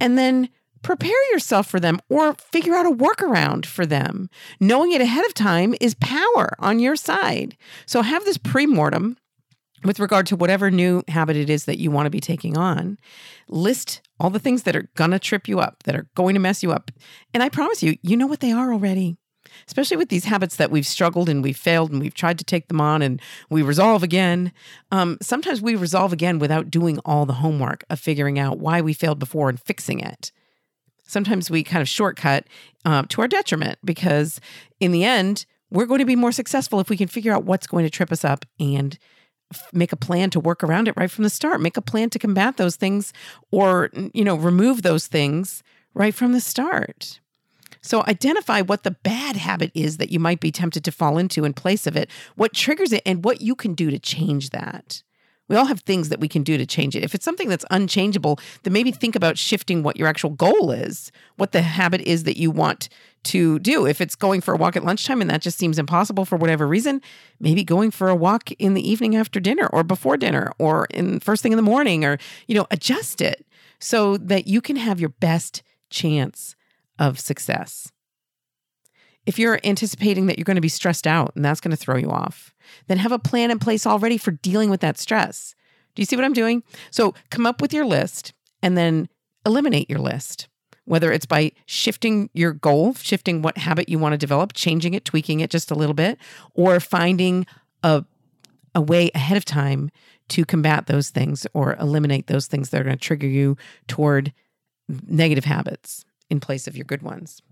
And 0.00 0.18
then 0.18 0.50
prepare 0.82 1.32
yourself 1.32 1.66
for 1.66 1.80
them 1.80 2.00
or 2.08 2.34
figure 2.34 2.74
out 2.74 2.86
a 2.86 2.90
workaround 2.90 3.66
for 3.66 3.86
them. 3.86 4.28
Knowing 4.60 4.92
it 4.92 5.00
ahead 5.00 5.24
of 5.24 5.34
time 5.34 5.74
is 5.80 5.94
power 5.94 6.52
on 6.58 6.78
your 6.78 6.96
side. 6.96 7.56
So 7.86 8.02
have 8.02 8.24
this 8.24 8.38
pre 8.38 8.66
mortem 8.66 9.16
with 9.84 10.00
regard 10.00 10.26
to 10.26 10.36
whatever 10.36 10.70
new 10.70 11.02
habit 11.08 11.36
it 11.36 11.50
is 11.50 11.64
that 11.64 11.78
you 11.78 11.90
want 11.90 12.06
to 12.06 12.10
be 12.10 12.20
taking 12.20 12.56
on, 12.56 12.98
list 13.48 14.00
all 14.18 14.30
the 14.30 14.38
things 14.38 14.64
that 14.64 14.76
are 14.76 14.88
going 14.94 15.10
to 15.10 15.18
trip 15.18 15.48
you 15.48 15.60
up, 15.60 15.82
that 15.84 15.94
are 15.94 16.08
going 16.14 16.34
to 16.34 16.40
mess 16.40 16.62
you 16.62 16.72
up. 16.72 16.90
And 17.32 17.42
I 17.42 17.48
promise 17.48 17.82
you, 17.82 17.96
you 18.02 18.16
know 18.16 18.26
what 18.26 18.40
they 18.40 18.52
are 18.52 18.72
already. 18.72 19.16
Especially 19.66 19.96
with 19.96 20.10
these 20.10 20.26
habits 20.26 20.56
that 20.56 20.70
we've 20.70 20.86
struggled 20.86 21.28
and 21.28 21.42
we've 21.42 21.56
failed 21.56 21.90
and 21.90 22.00
we've 22.00 22.14
tried 22.14 22.38
to 22.38 22.44
take 22.44 22.68
them 22.68 22.80
on 22.80 23.00
and 23.00 23.20
we 23.48 23.62
resolve 23.62 24.02
again. 24.02 24.52
Um, 24.92 25.16
sometimes 25.22 25.62
we 25.62 25.74
resolve 25.74 26.12
again 26.12 26.38
without 26.38 26.70
doing 26.70 26.98
all 27.04 27.24
the 27.24 27.34
homework 27.34 27.82
of 27.88 27.98
figuring 27.98 28.38
out 28.38 28.58
why 28.58 28.80
we 28.80 28.92
failed 28.92 29.18
before 29.18 29.48
and 29.48 29.58
fixing 29.58 30.00
it. 30.00 30.32
Sometimes 31.04 31.50
we 31.50 31.64
kind 31.64 31.80
of 31.80 31.88
shortcut 31.88 32.46
uh, 32.84 33.04
to 33.08 33.22
our 33.22 33.28
detriment 33.28 33.78
because 33.82 34.40
in 34.80 34.92
the 34.92 35.04
end, 35.04 35.46
we're 35.70 35.86
going 35.86 36.00
to 36.00 36.04
be 36.04 36.16
more 36.16 36.32
successful 36.32 36.80
if 36.80 36.90
we 36.90 36.96
can 36.96 37.08
figure 37.08 37.32
out 37.32 37.44
what's 37.44 37.66
going 37.66 37.84
to 37.84 37.90
trip 37.90 38.12
us 38.12 38.24
up 38.24 38.44
and 38.60 38.98
make 39.72 39.92
a 39.92 39.96
plan 39.96 40.30
to 40.30 40.40
work 40.40 40.62
around 40.62 40.88
it 40.88 40.94
right 40.96 41.10
from 41.10 41.24
the 41.24 41.30
start. 41.30 41.60
Make 41.60 41.76
a 41.76 41.82
plan 41.82 42.10
to 42.10 42.18
combat 42.18 42.56
those 42.56 42.76
things 42.76 43.12
or 43.50 43.90
you 44.12 44.24
know 44.24 44.36
remove 44.36 44.82
those 44.82 45.06
things 45.06 45.62
right 45.94 46.14
from 46.14 46.32
the 46.32 46.40
start. 46.40 47.20
So 47.80 48.04
identify 48.06 48.60
what 48.60 48.82
the 48.82 48.90
bad 48.90 49.36
habit 49.36 49.70
is 49.74 49.98
that 49.98 50.10
you 50.10 50.18
might 50.18 50.40
be 50.40 50.50
tempted 50.50 50.84
to 50.84 50.92
fall 50.92 51.16
into 51.16 51.44
in 51.44 51.54
place 51.54 51.86
of 51.86 51.96
it. 51.96 52.10
What 52.34 52.52
triggers 52.52 52.92
it 52.92 53.02
and 53.06 53.24
what 53.24 53.40
you 53.40 53.54
can 53.54 53.74
do 53.74 53.90
to 53.90 53.98
change 53.98 54.50
that. 54.50 55.02
We 55.48 55.56
all 55.56 55.64
have 55.64 55.80
things 55.80 56.10
that 56.10 56.20
we 56.20 56.28
can 56.28 56.42
do 56.42 56.58
to 56.58 56.66
change 56.66 56.94
it. 56.94 57.02
If 57.02 57.14
it's 57.14 57.24
something 57.24 57.48
that's 57.48 57.64
unchangeable, 57.70 58.38
then 58.62 58.72
maybe 58.74 58.92
think 58.92 59.16
about 59.16 59.38
shifting 59.38 59.82
what 59.82 59.96
your 59.96 60.06
actual 60.06 60.30
goal 60.30 60.70
is, 60.70 61.10
what 61.36 61.52
the 61.52 61.62
habit 61.62 62.02
is 62.02 62.24
that 62.24 62.36
you 62.36 62.50
want 62.50 62.90
to 63.24 63.58
do. 63.58 63.86
If 63.86 64.00
it's 64.00 64.14
going 64.14 64.40
for 64.40 64.54
a 64.54 64.56
walk 64.56 64.76
at 64.76 64.84
lunchtime 64.84 65.20
and 65.20 65.30
that 65.30 65.42
just 65.42 65.58
seems 65.58 65.78
impossible 65.78 66.24
for 66.24 66.36
whatever 66.36 66.66
reason, 66.66 67.00
maybe 67.40 67.64
going 67.64 67.90
for 67.90 68.08
a 68.08 68.16
walk 68.16 68.50
in 68.52 68.74
the 68.74 68.88
evening 68.88 69.16
after 69.16 69.40
dinner 69.40 69.68
or 69.72 69.82
before 69.82 70.16
dinner 70.16 70.52
or 70.58 70.86
in 70.90 71.20
first 71.20 71.42
thing 71.42 71.52
in 71.52 71.56
the 71.56 71.62
morning 71.62 72.04
or, 72.04 72.18
you 72.46 72.54
know, 72.54 72.66
adjust 72.70 73.20
it 73.20 73.46
so 73.80 74.16
that 74.16 74.46
you 74.46 74.60
can 74.60 74.76
have 74.76 75.00
your 75.00 75.10
best 75.10 75.62
chance 75.90 76.56
of 76.98 77.18
success. 77.18 77.92
If 79.26 79.38
you're 79.38 79.60
anticipating 79.62 80.26
that 80.26 80.38
you're 80.38 80.44
going 80.44 80.56
to 80.56 80.62
be 80.62 80.68
stressed 80.68 81.06
out 81.06 81.32
and 81.36 81.44
that's 81.44 81.60
going 81.60 81.70
to 81.70 81.76
throw 81.76 81.96
you 81.96 82.10
off, 82.10 82.54
then 82.86 82.98
have 82.98 83.12
a 83.12 83.18
plan 83.18 83.50
in 83.50 83.58
place 83.58 83.86
already 83.86 84.16
for 84.16 84.30
dealing 84.30 84.70
with 84.70 84.80
that 84.80 84.98
stress. 84.98 85.54
Do 85.94 86.00
you 86.00 86.06
see 86.06 86.16
what 86.16 86.24
I'm 86.24 86.32
doing? 86.32 86.62
So 86.90 87.14
come 87.30 87.44
up 87.44 87.60
with 87.60 87.72
your 87.72 87.84
list 87.84 88.32
and 88.62 88.76
then 88.76 89.08
eliminate 89.44 89.90
your 89.90 89.98
list 89.98 90.48
whether 90.88 91.12
it's 91.12 91.26
by 91.26 91.52
shifting 91.66 92.30
your 92.32 92.52
goal, 92.52 92.94
shifting 92.94 93.42
what 93.42 93.58
habit 93.58 93.88
you 93.88 93.98
want 93.98 94.14
to 94.14 94.18
develop, 94.18 94.52
changing 94.54 94.94
it, 94.94 95.04
tweaking 95.04 95.40
it 95.40 95.50
just 95.50 95.70
a 95.70 95.74
little 95.74 95.94
bit, 95.94 96.18
or 96.54 96.80
finding 96.80 97.46
a, 97.82 98.04
a 98.74 98.80
way 98.80 99.10
ahead 99.14 99.36
of 99.36 99.44
time 99.44 99.90
to 100.28 100.44
combat 100.44 100.86
those 100.86 101.10
things 101.10 101.46
or 101.52 101.76
eliminate 101.76 102.26
those 102.26 102.46
things 102.46 102.70
that 102.70 102.80
are 102.80 102.84
going 102.84 102.96
to 102.96 103.02
trigger 103.02 103.26
you 103.26 103.56
toward 103.86 104.32
negative 105.06 105.44
habits 105.44 106.04
in 106.30 106.40
place 106.40 106.66
of 106.66 106.76
your 106.76 106.84
good 106.84 107.02
ones. 107.02 107.42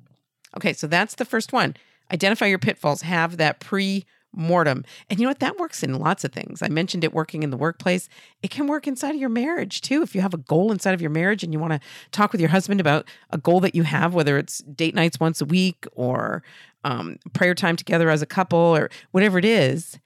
Okay, 0.57 0.73
so 0.73 0.87
that's 0.87 1.15
the 1.15 1.25
first 1.25 1.53
one. 1.53 1.77
Identify 2.13 2.47
your 2.47 2.59
pitfalls, 2.59 3.03
have 3.03 3.37
that 3.37 3.61
pre 3.61 4.05
mortem. 4.37 4.85
And 5.09 5.19
you 5.19 5.25
know 5.25 5.31
what? 5.31 5.41
That 5.41 5.59
works 5.59 5.83
in 5.83 5.99
lots 5.99 6.25
of 6.25 6.33
things. 6.33 6.63
I 6.63 6.69
mentioned 6.69 7.05
it 7.05 7.13
working 7.13 7.43
in 7.43 7.51
the 7.51 7.57
workplace. 7.57 8.09
It 8.43 8.51
can 8.51 8.67
work 8.67 8.87
inside 8.87 9.15
of 9.15 9.21
your 9.21 9.31
marriage 9.31 9.81
too. 9.81 10.03
If 10.03 10.15
you 10.15 10.21
have 10.21 10.35
a 10.35 10.39
goal 10.39 10.71
inside 10.71 10.95
of 10.95 11.01
your 11.01 11.11
marriage 11.11 11.43
and 11.43 11.53
you 11.53 11.59
want 11.59 11.73
to 11.73 11.81
talk 12.13 12.33
with 12.33 12.41
your 12.41 12.51
husband 12.51 12.81
about 12.81 13.07
a 13.31 13.39
goal 13.39 13.61
that 13.61 13.75
you 13.75 13.83
have, 13.85 14.15
whether 14.15 14.39
it's 14.39 14.59
date 14.59 14.95
nights 14.95 15.19
once 15.19 15.41
a 15.41 15.45
week 15.47 15.87
or 15.93 16.43
um, 16.85 17.19
prayer 17.33 17.55
time 17.55 17.77
together 17.77 18.11
as 18.11 18.23
a 18.23 18.27
couple 18.27 18.59
or 18.59 18.91
whatever 19.11 19.39
it 19.39 19.45
is, 19.45 19.99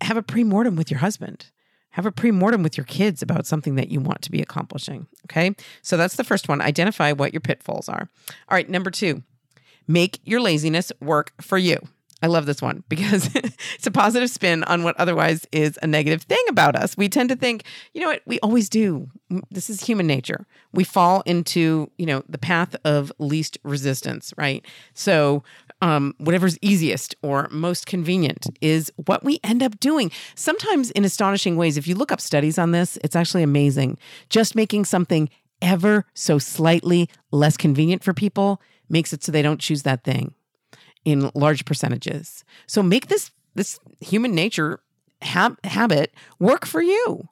have 0.00 0.16
a 0.16 0.22
pre 0.22 0.44
mortem 0.44 0.76
with 0.76 0.90
your 0.90 1.00
husband. 1.00 1.50
Have 1.90 2.06
a 2.06 2.12
pre 2.12 2.30
mortem 2.30 2.62
with 2.62 2.76
your 2.76 2.86
kids 2.86 3.22
about 3.22 3.46
something 3.46 3.74
that 3.74 3.90
you 3.90 4.00
want 4.00 4.22
to 4.22 4.30
be 4.30 4.40
accomplishing. 4.40 5.06
Okay. 5.26 5.54
So 5.82 5.96
that's 5.96 6.16
the 6.16 6.24
first 6.24 6.48
one. 6.48 6.60
Identify 6.60 7.12
what 7.12 7.34
your 7.34 7.40
pitfalls 7.40 7.88
are. 7.88 8.08
All 8.48 8.56
right. 8.56 8.68
Number 8.68 8.90
two, 8.90 9.22
make 9.86 10.18
your 10.24 10.40
laziness 10.40 10.90
work 11.00 11.32
for 11.40 11.58
you. 11.58 11.78
I 12.22 12.28
love 12.28 12.46
this 12.46 12.62
one 12.62 12.84
because 12.88 13.28
it's 13.34 13.86
a 13.86 13.90
positive 13.90 14.30
spin 14.30 14.62
on 14.64 14.84
what 14.84 14.98
otherwise 14.98 15.44
is 15.50 15.78
a 15.82 15.86
negative 15.86 16.22
thing 16.22 16.42
about 16.48 16.76
us. 16.76 16.96
We 16.96 17.08
tend 17.08 17.28
to 17.30 17.36
think, 17.36 17.64
you 17.92 18.00
know 18.00 18.08
what, 18.08 18.22
we 18.26 18.38
always 18.40 18.68
do. 18.68 19.08
This 19.50 19.68
is 19.68 19.82
human 19.82 20.06
nature. 20.06 20.46
We 20.72 20.84
fall 20.84 21.22
into, 21.26 21.90
you 21.98 22.06
know, 22.06 22.22
the 22.28 22.38
path 22.38 22.76
of 22.84 23.12
least 23.18 23.58
resistance, 23.64 24.32
right? 24.38 24.64
So, 24.94 25.42
um, 25.80 26.14
whatever's 26.18 26.56
easiest 26.62 27.16
or 27.22 27.48
most 27.50 27.86
convenient 27.86 28.46
is 28.60 28.92
what 29.06 29.24
we 29.24 29.40
end 29.42 29.64
up 29.64 29.80
doing. 29.80 30.12
Sometimes 30.36 30.92
in 30.92 31.04
astonishing 31.04 31.56
ways. 31.56 31.76
If 31.76 31.88
you 31.88 31.96
look 31.96 32.12
up 32.12 32.20
studies 32.20 32.56
on 32.56 32.70
this, 32.70 32.98
it's 33.02 33.16
actually 33.16 33.42
amazing. 33.42 33.98
Just 34.28 34.54
making 34.54 34.84
something 34.84 35.28
ever 35.60 36.04
so 36.14 36.38
slightly 36.38 37.08
less 37.32 37.56
convenient 37.56 38.04
for 38.04 38.14
people 38.14 38.60
makes 38.88 39.12
it 39.12 39.24
so 39.24 39.32
they 39.32 39.42
don't 39.42 39.60
choose 39.60 39.82
that 39.82 40.04
thing 40.04 40.34
in 41.04 41.30
large 41.34 41.64
percentages. 41.64 42.44
So 42.66 42.82
make 42.82 43.08
this 43.08 43.30
this 43.54 43.78
human 44.00 44.34
nature 44.34 44.80
ha- 45.22 45.56
habit 45.64 46.12
work 46.38 46.64
for 46.66 46.82
you. 46.82 47.28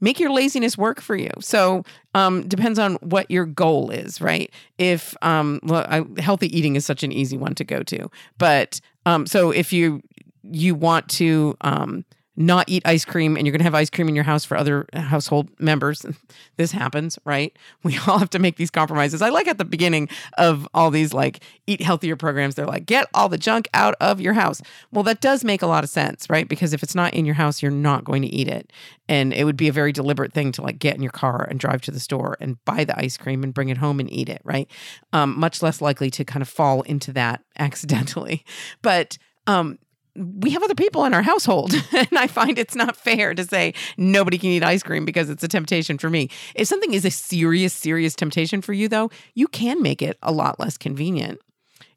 Make 0.00 0.20
your 0.20 0.30
laziness 0.30 0.78
work 0.78 1.00
for 1.00 1.16
you. 1.16 1.30
So 1.40 1.82
um, 2.14 2.46
depends 2.46 2.78
on 2.78 2.94
what 2.96 3.28
your 3.30 3.44
goal 3.44 3.90
is, 3.90 4.20
right? 4.20 4.50
If 4.78 5.16
um, 5.22 5.58
well, 5.64 5.84
I, 5.88 6.04
healthy 6.20 6.56
eating 6.56 6.76
is 6.76 6.86
such 6.86 7.02
an 7.02 7.10
easy 7.10 7.36
one 7.36 7.54
to 7.56 7.64
go 7.64 7.82
to, 7.82 8.10
but 8.38 8.80
um, 9.06 9.26
so 9.26 9.50
if 9.50 9.72
you 9.72 10.02
you 10.50 10.74
want 10.74 11.08
to 11.08 11.56
um, 11.60 12.04
not 12.38 12.68
eat 12.68 12.82
ice 12.86 13.04
cream 13.04 13.36
and 13.36 13.44
you're 13.44 13.52
going 13.52 13.58
to 13.58 13.64
have 13.64 13.74
ice 13.74 13.90
cream 13.90 14.08
in 14.08 14.14
your 14.14 14.24
house 14.24 14.44
for 14.44 14.56
other 14.56 14.86
household 14.94 15.50
members. 15.60 16.06
This 16.56 16.72
happens, 16.72 17.18
right? 17.24 17.56
We 17.84 17.98
all 18.06 18.18
have 18.18 18.30
to 18.30 18.38
make 18.38 18.56
these 18.56 18.70
compromises. 18.70 19.22
I 19.22 19.28
like 19.30 19.46
at 19.46 19.58
the 19.58 19.64
beginning 19.64 20.08
of 20.36 20.68
all 20.74 20.90
these 20.90 21.14
like 21.14 21.42
eat 21.66 21.80
healthier 21.80 22.16
programs, 22.16 22.54
they're 22.54 22.66
like, 22.66 22.84
get 22.84 23.08
all 23.14 23.28
the 23.28 23.38
junk 23.38 23.68
out 23.72 23.94
of 24.00 24.20
your 24.20 24.34
house. 24.34 24.60
Well, 24.92 25.04
that 25.04 25.20
does 25.20 25.44
make 25.44 25.62
a 25.62 25.66
lot 25.66 25.84
of 25.84 25.90
sense, 25.90 26.28
right? 26.28 26.48
Because 26.48 26.72
if 26.72 26.82
it's 26.82 26.94
not 26.94 27.14
in 27.14 27.24
your 27.24 27.36
house, 27.36 27.62
you're 27.62 27.70
not 27.70 28.04
going 28.04 28.22
to 28.22 28.28
eat 28.28 28.48
it. 28.48 28.72
And 29.08 29.32
it 29.32 29.44
would 29.44 29.56
be 29.56 29.68
a 29.68 29.72
very 29.72 29.92
deliberate 29.92 30.32
thing 30.32 30.52
to 30.52 30.62
like 30.62 30.78
get 30.78 30.96
in 30.96 31.02
your 31.02 31.12
car 31.12 31.46
and 31.48 31.58
drive 31.58 31.80
to 31.82 31.90
the 31.90 32.00
store 32.00 32.36
and 32.40 32.62
buy 32.64 32.84
the 32.84 32.98
ice 32.98 33.16
cream 33.16 33.42
and 33.42 33.54
bring 33.54 33.68
it 33.68 33.78
home 33.78 34.00
and 34.00 34.12
eat 34.12 34.28
it, 34.28 34.42
right? 34.44 34.68
Um, 35.12 35.38
much 35.38 35.62
less 35.62 35.80
likely 35.80 36.10
to 36.10 36.24
kind 36.24 36.42
of 36.42 36.48
fall 36.48 36.82
into 36.82 37.12
that 37.12 37.42
accidentally. 37.58 38.44
But 38.82 39.16
um, 39.46 39.78
we 40.18 40.50
have 40.50 40.62
other 40.62 40.74
people 40.74 41.04
in 41.04 41.14
our 41.14 41.22
household 41.22 41.72
and 41.92 42.18
i 42.18 42.26
find 42.26 42.58
it's 42.58 42.74
not 42.74 42.96
fair 42.96 43.34
to 43.34 43.44
say 43.44 43.72
nobody 43.96 44.38
can 44.38 44.50
eat 44.50 44.64
ice 44.64 44.82
cream 44.82 45.04
because 45.04 45.30
it's 45.30 45.42
a 45.42 45.48
temptation 45.48 45.98
for 45.98 46.10
me 46.10 46.28
if 46.54 46.68
something 46.68 46.92
is 46.92 47.04
a 47.04 47.10
serious 47.10 47.72
serious 47.72 48.14
temptation 48.14 48.60
for 48.60 48.72
you 48.72 48.88
though 48.88 49.10
you 49.34 49.48
can 49.48 49.82
make 49.82 50.02
it 50.02 50.18
a 50.22 50.32
lot 50.32 50.58
less 50.58 50.76
convenient 50.76 51.40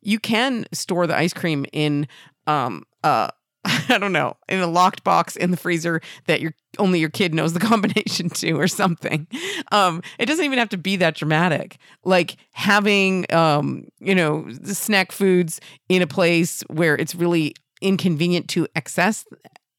you 0.02 0.20
can 0.20 0.66
store 0.72 1.08
the 1.08 1.16
ice 1.16 1.34
cream 1.34 1.66
in 1.74 2.08
um 2.48 2.84
uh 3.04 3.30
I 3.90 3.98
don't 4.00 4.14
know, 4.14 4.38
in 4.50 4.60
a 4.60 4.68
locked 4.68 5.04
box 5.04 5.36
in 5.36 5.52
the 5.52 5.58
freezer 5.58 6.02
that 6.26 6.42
your 6.42 6.54
only 6.80 7.00
your 7.00 7.10
kid 7.10 7.34
knows 7.34 7.54
the 7.54 7.60
combination 7.72 8.30
to 8.30 8.54
or 8.54 8.68
something. 8.68 9.28
Um, 9.72 10.02
it 10.18 10.26
doesn't 10.26 10.44
even 10.44 10.58
have 10.58 10.70
to 10.70 10.78
be 10.78 10.96
that 10.98 11.16
dramatic. 11.16 11.78
Like 12.04 12.38
having 12.54 13.32
um, 13.32 13.86
you 14.00 14.16
know, 14.16 14.48
snack 14.64 15.12
foods 15.12 15.62
in 15.90 16.02
a 16.02 16.08
place 16.08 16.64
where 16.70 16.96
it's 16.96 17.14
really 17.14 17.54
inconvenient 17.82 18.48
to 18.50 18.68
access 18.76 19.26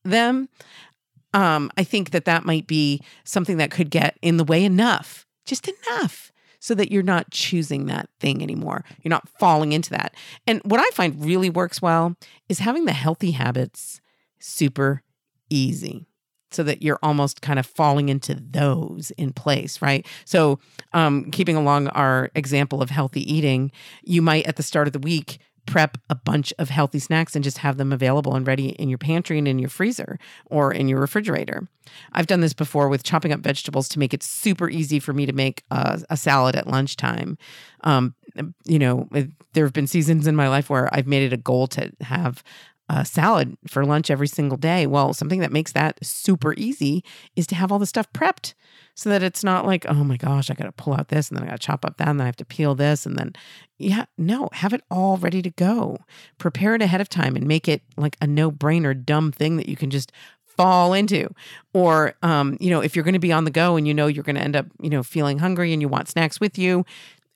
them, 0.04 0.48
um, 1.34 1.70
I 1.76 1.84
think 1.84 2.10
that 2.10 2.24
that 2.26 2.44
might 2.44 2.66
be 2.66 3.00
something 3.24 3.56
that 3.56 3.70
could 3.70 3.90
get 3.90 4.18
in 4.22 4.36
the 4.36 4.44
way 4.44 4.64
enough, 4.64 5.26
just 5.46 5.68
enough, 5.68 6.30
so 6.58 6.74
that 6.74 6.92
you're 6.92 7.02
not 7.02 7.30
choosing 7.30 7.86
that 7.86 8.08
thing 8.20 8.42
anymore. 8.42 8.84
You're 9.02 9.10
not 9.10 9.28
falling 9.28 9.72
into 9.72 9.90
that. 9.90 10.14
And 10.46 10.60
what 10.64 10.80
I 10.80 10.88
find 10.90 11.24
really 11.24 11.50
works 11.50 11.82
well 11.82 12.16
is 12.48 12.60
having 12.60 12.84
the 12.84 12.92
healthy 12.92 13.32
habits 13.32 14.00
super 14.38 15.02
easy 15.50 16.06
so 16.50 16.62
that 16.62 16.82
you're 16.82 16.98
almost 17.02 17.40
kind 17.40 17.58
of 17.58 17.66
falling 17.66 18.08
into 18.08 18.34
those 18.34 19.10
in 19.12 19.32
place, 19.32 19.80
right? 19.80 20.06
So, 20.24 20.58
um, 20.92 21.30
keeping 21.30 21.56
along 21.56 21.88
our 21.88 22.30
example 22.34 22.82
of 22.82 22.90
healthy 22.90 23.32
eating, 23.32 23.72
you 24.02 24.22
might 24.22 24.46
at 24.46 24.56
the 24.56 24.62
start 24.62 24.86
of 24.86 24.92
the 24.92 24.98
week 24.98 25.38
prep 25.66 25.98
a 26.10 26.14
bunch 26.14 26.52
of 26.58 26.70
healthy 26.70 26.98
snacks 26.98 27.34
and 27.34 27.44
just 27.44 27.58
have 27.58 27.76
them 27.76 27.92
available 27.92 28.34
and 28.34 28.46
ready 28.46 28.70
in 28.70 28.88
your 28.88 28.98
pantry 28.98 29.38
and 29.38 29.46
in 29.46 29.58
your 29.58 29.68
freezer 29.68 30.18
or 30.46 30.72
in 30.72 30.88
your 30.88 31.00
refrigerator. 31.00 31.68
I've 32.12 32.26
done 32.26 32.40
this 32.40 32.52
before 32.52 32.88
with 32.88 33.04
chopping 33.04 33.32
up 33.32 33.40
vegetables 33.40 33.88
to 33.90 33.98
make 33.98 34.12
it 34.12 34.22
super 34.22 34.68
easy 34.68 34.98
for 34.98 35.12
me 35.12 35.26
to 35.26 35.32
make 35.32 35.64
a, 35.70 36.02
a 36.10 36.16
salad 36.16 36.56
at 36.56 36.66
lunchtime. 36.66 37.38
Um, 37.82 38.14
you 38.64 38.78
know, 38.78 39.08
there 39.52 39.64
have 39.64 39.72
been 39.72 39.86
seasons 39.86 40.26
in 40.26 40.36
my 40.36 40.48
life 40.48 40.68
where 40.70 40.92
I've 40.94 41.06
made 41.06 41.24
it 41.24 41.32
a 41.32 41.38
goal 41.38 41.66
to 41.68 41.92
have 42.00 42.42
a 42.88 43.04
salad 43.04 43.56
for 43.68 43.84
lunch 43.84 44.10
every 44.10 44.28
single 44.28 44.58
day. 44.58 44.86
Well, 44.86 45.14
something 45.14 45.40
that 45.40 45.52
makes 45.52 45.72
that 45.72 46.04
super 46.04 46.54
easy 46.54 47.04
is 47.36 47.46
to 47.48 47.54
have 47.54 47.70
all 47.70 47.78
the 47.78 47.86
stuff 47.86 48.12
prepped 48.12 48.54
so 48.94 49.08
that 49.08 49.22
it's 49.22 49.42
not 49.42 49.64
like, 49.64 49.86
oh 49.88 50.04
my 50.04 50.16
gosh, 50.16 50.50
I 50.50 50.54
got 50.54 50.64
to 50.64 50.72
pull 50.72 50.94
out 50.94 51.08
this 51.08 51.28
and 51.28 51.36
then 51.36 51.44
I 51.44 51.50
got 51.50 51.60
to 51.60 51.66
chop 51.66 51.84
up 51.84 51.96
that 51.96 52.08
and 52.08 52.20
then 52.20 52.24
I 52.24 52.28
have 52.28 52.36
to 52.36 52.44
peel 52.44 52.74
this. 52.74 53.06
And 53.06 53.16
then, 53.16 53.32
yeah, 53.78 54.04
no, 54.18 54.48
have 54.52 54.72
it 54.72 54.82
all 54.90 55.16
ready 55.16 55.40
to 55.42 55.50
go. 55.50 55.98
Prepare 56.38 56.74
it 56.74 56.82
ahead 56.82 57.00
of 57.00 57.08
time 57.08 57.34
and 57.34 57.46
make 57.46 57.68
it 57.68 57.82
like 57.96 58.16
a 58.20 58.26
no 58.26 58.50
brainer, 58.50 58.94
dumb 59.04 59.32
thing 59.32 59.56
that 59.56 59.68
you 59.68 59.76
can 59.76 59.90
just 59.90 60.12
fall 60.46 60.92
into. 60.92 61.28
Or, 61.72 62.14
um, 62.22 62.58
you 62.60 62.70
know, 62.70 62.80
if 62.80 62.94
you're 62.94 63.04
going 63.04 63.14
to 63.14 63.18
be 63.18 63.32
on 63.32 63.44
the 63.44 63.50
go 63.50 63.76
and 63.76 63.88
you 63.88 63.94
know 63.94 64.06
you're 64.06 64.24
going 64.24 64.36
to 64.36 64.42
end 64.42 64.56
up, 64.56 64.66
you 64.80 64.90
know, 64.90 65.02
feeling 65.02 65.38
hungry 65.38 65.72
and 65.72 65.80
you 65.80 65.88
want 65.88 66.08
snacks 66.08 66.38
with 66.38 66.58
you, 66.58 66.84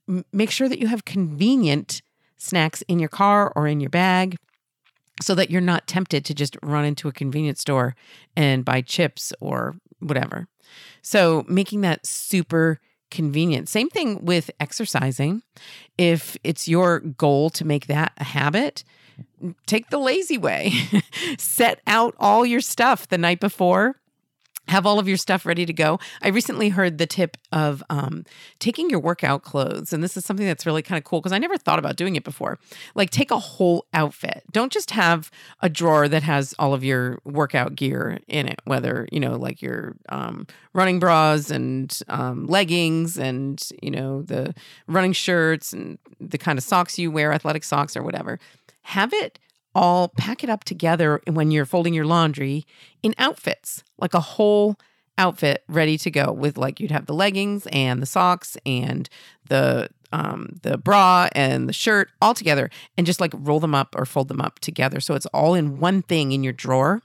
m- 0.08 0.24
make 0.32 0.50
sure 0.50 0.68
that 0.68 0.78
you 0.78 0.88
have 0.88 1.06
convenient 1.06 2.02
snacks 2.36 2.82
in 2.82 2.98
your 2.98 3.08
car 3.08 3.50
or 3.56 3.66
in 3.66 3.80
your 3.80 3.90
bag 3.90 4.36
so 5.22 5.34
that 5.34 5.50
you're 5.50 5.62
not 5.62 5.86
tempted 5.86 6.24
to 6.26 6.34
just 6.34 6.58
run 6.62 6.84
into 6.84 7.08
a 7.08 7.12
convenience 7.12 7.62
store 7.62 7.96
and 8.36 8.64
buy 8.64 8.82
chips 8.82 9.32
or 9.40 9.74
whatever. 10.00 10.46
So 11.02 11.44
making 11.48 11.82
that 11.82 12.06
super 12.06 12.80
convenient. 13.10 13.68
Same 13.68 13.88
thing 13.88 14.24
with 14.24 14.50
exercising. 14.60 15.42
If 15.96 16.36
it's 16.42 16.68
your 16.68 17.00
goal 17.00 17.50
to 17.50 17.64
make 17.64 17.86
that 17.86 18.12
a 18.18 18.24
habit, 18.24 18.84
take 19.66 19.90
the 19.90 19.98
lazy 19.98 20.38
way. 20.38 20.72
Set 21.38 21.80
out 21.86 22.14
all 22.18 22.44
your 22.44 22.60
stuff 22.60 23.08
the 23.08 23.18
night 23.18 23.40
before 23.40 23.96
have 24.68 24.86
all 24.86 24.98
of 24.98 25.08
your 25.08 25.16
stuff 25.16 25.46
ready 25.46 25.64
to 25.66 25.72
go. 25.72 25.98
I 26.22 26.28
recently 26.28 26.70
heard 26.70 26.98
the 26.98 27.06
tip 27.06 27.36
of 27.52 27.82
um, 27.88 28.24
taking 28.58 28.90
your 28.90 29.00
workout 29.00 29.42
clothes. 29.42 29.92
And 29.92 30.02
this 30.02 30.16
is 30.16 30.24
something 30.24 30.46
that's 30.46 30.66
really 30.66 30.82
kind 30.82 30.98
of 30.98 31.04
cool 31.04 31.20
because 31.20 31.32
I 31.32 31.38
never 31.38 31.56
thought 31.56 31.78
about 31.78 31.96
doing 31.96 32.16
it 32.16 32.24
before. 32.24 32.58
Like, 32.94 33.10
take 33.10 33.30
a 33.30 33.38
whole 33.38 33.86
outfit. 33.94 34.42
Don't 34.52 34.72
just 34.72 34.90
have 34.90 35.30
a 35.60 35.68
drawer 35.68 36.08
that 36.08 36.22
has 36.22 36.54
all 36.58 36.74
of 36.74 36.82
your 36.84 37.18
workout 37.24 37.76
gear 37.76 38.18
in 38.26 38.48
it, 38.48 38.60
whether, 38.64 39.08
you 39.12 39.20
know, 39.20 39.36
like 39.36 39.62
your 39.62 39.96
um, 40.08 40.46
running 40.72 40.98
bras 40.98 41.50
and 41.50 42.00
um, 42.08 42.46
leggings 42.46 43.18
and, 43.18 43.62
you 43.82 43.90
know, 43.90 44.22
the 44.22 44.54
running 44.86 45.12
shirts 45.12 45.72
and 45.72 45.98
the 46.20 46.38
kind 46.38 46.58
of 46.58 46.64
socks 46.64 46.98
you 46.98 47.10
wear, 47.10 47.32
athletic 47.32 47.64
socks 47.64 47.96
or 47.96 48.02
whatever. 48.02 48.38
Have 48.82 49.12
it 49.12 49.38
all 49.76 50.08
pack 50.08 50.42
it 50.42 50.48
up 50.48 50.64
together 50.64 51.20
when 51.26 51.50
you're 51.50 51.66
folding 51.66 51.92
your 51.92 52.06
laundry 52.06 52.64
in 53.02 53.14
outfits, 53.18 53.84
like 53.98 54.14
a 54.14 54.20
whole 54.20 54.76
outfit 55.18 55.62
ready 55.68 55.98
to 55.98 56.10
go 56.10 56.32
with 56.32 56.56
like 56.56 56.80
you'd 56.80 56.90
have 56.90 57.06
the 57.06 57.14
leggings 57.14 57.66
and 57.72 58.02
the 58.02 58.06
socks 58.06 58.56
and 58.66 59.08
the 59.48 59.88
um 60.12 60.58
the 60.62 60.76
bra 60.76 61.28
and 61.32 61.68
the 61.68 61.72
shirt 61.72 62.08
all 62.20 62.34
together 62.34 62.70
and 62.96 63.06
just 63.06 63.20
like 63.20 63.32
roll 63.34 63.60
them 63.60 63.74
up 63.74 63.94
or 63.96 64.06
fold 64.06 64.28
them 64.28 64.40
up 64.40 64.58
together. 64.60 64.98
So 64.98 65.14
it's 65.14 65.26
all 65.26 65.54
in 65.54 65.78
one 65.78 66.02
thing 66.02 66.32
in 66.32 66.42
your 66.42 66.52
drawer. 66.54 67.02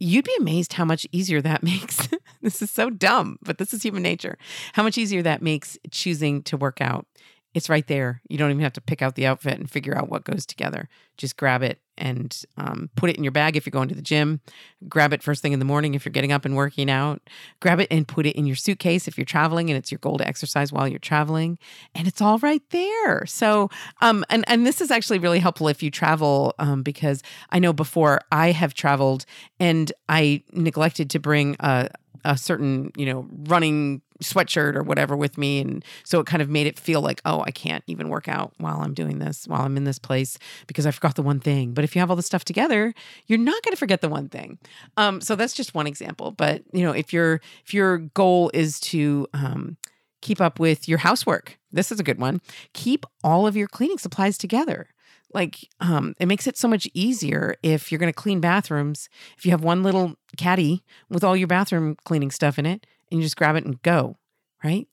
You'd 0.00 0.24
be 0.24 0.36
amazed 0.38 0.72
how 0.74 0.84
much 0.84 1.06
easier 1.12 1.40
that 1.42 1.62
makes. 1.72 2.08
This 2.40 2.62
is 2.62 2.70
so 2.70 2.88
dumb 2.88 3.38
but 3.42 3.58
this 3.58 3.74
is 3.74 3.82
human 3.82 4.02
nature. 4.02 4.38
How 4.72 4.82
much 4.82 4.96
easier 4.96 5.22
that 5.22 5.42
makes 5.42 5.76
choosing 5.90 6.42
to 6.44 6.56
work 6.56 6.80
out 6.80 7.06
it's 7.54 7.70
right 7.70 7.86
there. 7.86 8.20
You 8.28 8.36
don't 8.36 8.50
even 8.50 8.62
have 8.62 8.72
to 8.74 8.80
pick 8.80 9.00
out 9.00 9.14
the 9.14 9.26
outfit 9.26 9.58
and 9.58 9.70
figure 9.70 9.96
out 9.96 10.08
what 10.08 10.24
goes 10.24 10.44
together. 10.44 10.88
Just 11.16 11.36
grab 11.36 11.62
it 11.62 11.78
and 11.96 12.42
um, 12.56 12.90
put 12.96 13.08
it 13.08 13.16
in 13.16 13.22
your 13.22 13.30
bag 13.30 13.56
if 13.56 13.64
you're 13.64 13.70
going 13.70 13.88
to 13.88 13.94
the 13.94 14.02
gym. 14.02 14.40
Grab 14.88 15.12
it 15.12 15.22
first 15.22 15.40
thing 15.40 15.52
in 15.52 15.60
the 15.60 15.64
morning 15.64 15.94
if 15.94 16.04
you're 16.04 16.10
getting 16.10 16.32
up 16.32 16.44
and 16.44 16.56
working 16.56 16.90
out. 16.90 17.22
Grab 17.60 17.78
it 17.78 17.86
and 17.92 18.08
put 18.08 18.26
it 18.26 18.34
in 18.34 18.44
your 18.44 18.56
suitcase 18.56 19.06
if 19.06 19.16
you're 19.16 19.24
traveling 19.24 19.70
and 19.70 19.78
it's 19.78 19.92
your 19.92 20.00
goal 20.00 20.18
to 20.18 20.26
exercise 20.26 20.72
while 20.72 20.88
you're 20.88 20.98
traveling. 20.98 21.56
And 21.94 22.08
it's 22.08 22.20
all 22.20 22.38
right 22.38 22.62
there. 22.70 23.24
So, 23.26 23.70
um, 24.00 24.24
and 24.28 24.44
and 24.48 24.66
this 24.66 24.80
is 24.80 24.90
actually 24.90 25.20
really 25.20 25.38
helpful 25.38 25.68
if 25.68 25.80
you 25.80 25.92
travel 25.92 26.54
um, 26.58 26.82
because 26.82 27.22
I 27.50 27.60
know 27.60 27.72
before 27.72 28.20
I 28.32 28.50
have 28.50 28.74
traveled 28.74 29.24
and 29.60 29.92
I 30.08 30.42
neglected 30.52 31.08
to 31.10 31.20
bring 31.20 31.54
a 31.60 31.88
a 32.24 32.36
certain 32.36 32.90
you 32.96 33.06
know 33.06 33.28
running 33.48 34.02
sweatshirt 34.22 34.74
or 34.74 34.82
whatever 34.82 35.16
with 35.16 35.36
me. 35.38 35.60
And 35.60 35.84
so 36.04 36.20
it 36.20 36.26
kind 36.26 36.42
of 36.42 36.48
made 36.48 36.66
it 36.66 36.78
feel 36.78 37.00
like, 37.00 37.20
oh, 37.24 37.42
I 37.46 37.50
can't 37.50 37.84
even 37.86 38.08
work 38.08 38.28
out 38.28 38.52
while 38.58 38.80
I'm 38.80 38.94
doing 38.94 39.18
this, 39.18 39.46
while 39.46 39.62
I'm 39.62 39.76
in 39.76 39.84
this 39.84 39.98
place 39.98 40.38
because 40.66 40.86
I 40.86 40.90
forgot 40.90 41.16
the 41.16 41.22
one 41.22 41.40
thing. 41.40 41.72
But 41.72 41.84
if 41.84 41.94
you 41.94 42.00
have 42.00 42.10
all 42.10 42.16
the 42.16 42.22
stuff 42.22 42.44
together, 42.44 42.94
you're 43.26 43.38
not 43.38 43.62
going 43.62 43.72
to 43.72 43.78
forget 43.78 44.00
the 44.00 44.08
one 44.08 44.28
thing. 44.28 44.58
Um, 44.96 45.20
so 45.20 45.36
that's 45.36 45.54
just 45.54 45.74
one 45.74 45.86
example. 45.86 46.30
But 46.30 46.62
you 46.72 46.84
know, 46.84 46.92
if 46.92 47.12
your 47.12 47.40
if 47.64 47.74
your 47.74 47.98
goal 47.98 48.50
is 48.54 48.80
to 48.80 49.26
um, 49.34 49.76
keep 50.22 50.40
up 50.40 50.58
with 50.58 50.88
your 50.88 50.98
housework, 50.98 51.58
this 51.72 51.90
is 51.90 52.00
a 52.00 52.04
good 52.04 52.18
one. 52.18 52.40
Keep 52.72 53.06
all 53.22 53.46
of 53.46 53.56
your 53.56 53.68
cleaning 53.68 53.98
supplies 53.98 54.38
together 54.38 54.88
like 55.34 55.68
um, 55.80 56.14
it 56.18 56.26
makes 56.26 56.46
it 56.46 56.56
so 56.56 56.68
much 56.68 56.88
easier 56.94 57.56
if 57.62 57.90
you're 57.90 57.98
going 57.98 58.12
to 58.12 58.16
clean 58.16 58.40
bathrooms 58.40 59.08
if 59.36 59.44
you 59.44 59.50
have 59.50 59.62
one 59.62 59.82
little 59.82 60.14
caddy 60.36 60.82
with 61.10 61.24
all 61.24 61.36
your 61.36 61.48
bathroom 61.48 61.96
cleaning 62.04 62.30
stuff 62.30 62.58
in 62.58 62.66
it 62.66 62.86
and 63.10 63.20
you 63.20 63.26
just 63.26 63.36
grab 63.36 63.56
it 63.56 63.64
and 63.64 63.82
go, 63.82 64.16
right? 64.62 64.88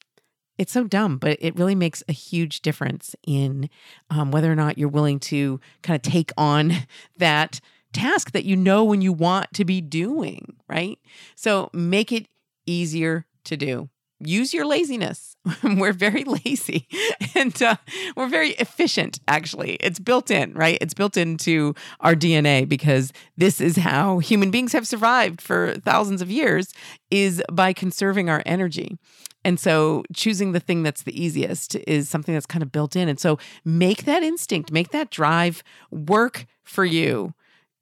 It's 0.58 0.72
so 0.72 0.84
dumb, 0.84 1.18
but 1.18 1.38
it 1.42 1.56
really 1.58 1.76
makes 1.76 2.04
a 2.08 2.14
huge 2.14 2.62
difference 2.62 3.16
in 3.26 3.70
um, 4.10 4.32
whether 4.32 4.52
or 4.52 4.56
not 4.56 4.78
you're 4.78 4.90
willing 4.90 5.20
to 5.22 5.60
kind 5.82 5.96
of 5.96 6.02
take 6.02 6.32
on 6.38 6.74
that 7.18 7.62
task 7.94 8.32
that 8.32 8.46
you 8.46 8.56
know 8.56 8.84
when 8.84 9.02
you 9.02 9.14
want 9.14 9.54
to 9.54 9.66
be 9.66 9.82
doing, 9.82 10.56
right? 10.68 11.00
So 11.36 11.70
make 11.74 12.12
it 12.12 12.28
easier 12.66 13.26
to 13.46 13.58
do 13.58 13.90
use 14.24 14.54
your 14.54 14.66
laziness. 14.66 15.31
we're 15.64 15.94
very 15.94 16.24
lazy 16.24 16.88
and 17.36 17.62
uh, 17.62 17.76
we're 18.16 18.28
very 18.28 18.52
efficient, 18.52 19.20
actually. 19.28 19.74
It's 19.76 20.00
built 20.00 20.30
in, 20.30 20.54
right? 20.54 20.78
It's 20.82 20.94
built 20.94 21.18
into 21.18 21.74
our 22.00 22.16
DNA 22.16 22.68
because 22.68 23.12
this 23.38 23.60
is 23.60 23.78
how 23.78 24.20
human 24.20 24.52
beings 24.52 24.74
have 24.74 24.88
survived 24.88 25.42
for 25.42 25.76
thousands 25.84 26.22
of 26.22 26.30
years 26.30 26.74
is 27.10 27.42
by 27.52 27.74
conserving 27.74 28.30
our 28.30 28.44
energy. 28.46 28.98
And 29.44 29.60
so 29.60 30.04
choosing 30.14 30.52
the 30.52 30.60
thing 30.60 30.84
that's 30.84 31.04
the 31.04 31.20
easiest 31.20 31.76
is 31.88 32.08
something 32.08 32.34
that's 32.34 32.46
kind 32.46 32.62
of 32.62 32.72
built 32.72 32.96
in. 32.96 33.10
And 33.10 33.20
so 33.20 33.40
make 33.66 34.06
that 34.06 34.22
instinct, 34.22 34.72
make 34.72 34.90
that 34.90 35.10
drive 35.10 35.64
work 35.90 36.46
for 36.64 36.86
you 36.86 37.34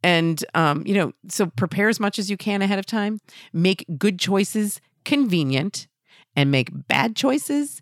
and 0.04 0.44
um, 0.56 0.84
you 0.86 0.94
know 0.94 1.12
so 1.28 1.48
prepare 1.48 1.90
as 1.90 2.00
much 2.00 2.18
as 2.20 2.30
you 2.30 2.38
can 2.38 2.62
ahead 2.62 2.80
of 2.80 2.86
time 2.86 3.20
make 3.52 3.86
good 3.98 4.18
choices 4.18 4.80
convenient 5.04 5.89
and 6.36 6.52
make 6.52 6.70
bad 6.88 7.16
choices 7.16 7.82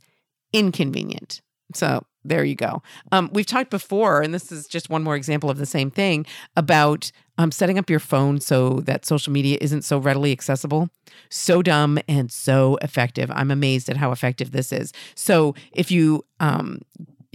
inconvenient. 0.54 1.42
So 1.74 2.06
there 2.24 2.44
you 2.44 2.56
go. 2.56 2.82
Um, 3.12 3.30
we've 3.32 3.46
talked 3.46 3.70
before, 3.70 4.22
and 4.22 4.34
this 4.34 4.52
is 4.52 4.68
just 4.68 4.90
one 4.90 5.04
more 5.04 5.16
example 5.16 5.50
of 5.50 5.58
the 5.58 5.66
same 5.66 5.90
thing 5.90 6.26
about 6.56 7.12
um, 7.38 7.52
setting 7.52 7.78
up 7.78 7.90
your 7.90 8.00
phone 8.00 8.40
so 8.40 8.82
that 8.82 9.06
social 9.06 9.32
media 9.32 9.58
isn't 9.62 9.84
so 9.84 9.98
readily 9.98 10.32
accessible. 10.32 10.90
So 11.30 11.62
dumb 11.62 12.00
and 12.08 12.32
so 12.32 12.78
effective. 12.82 13.32
I'm 13.32 13.52
amazed 13.52 13.90
at 13.90 13.98
how 13.98 14.12
effective 14.12 14.52
this 14.52 14.72
is. 14.72 14.92
So 15.16 15.56
if 15.72 15.92
you 15.92 16.26
um, 16.40 16.82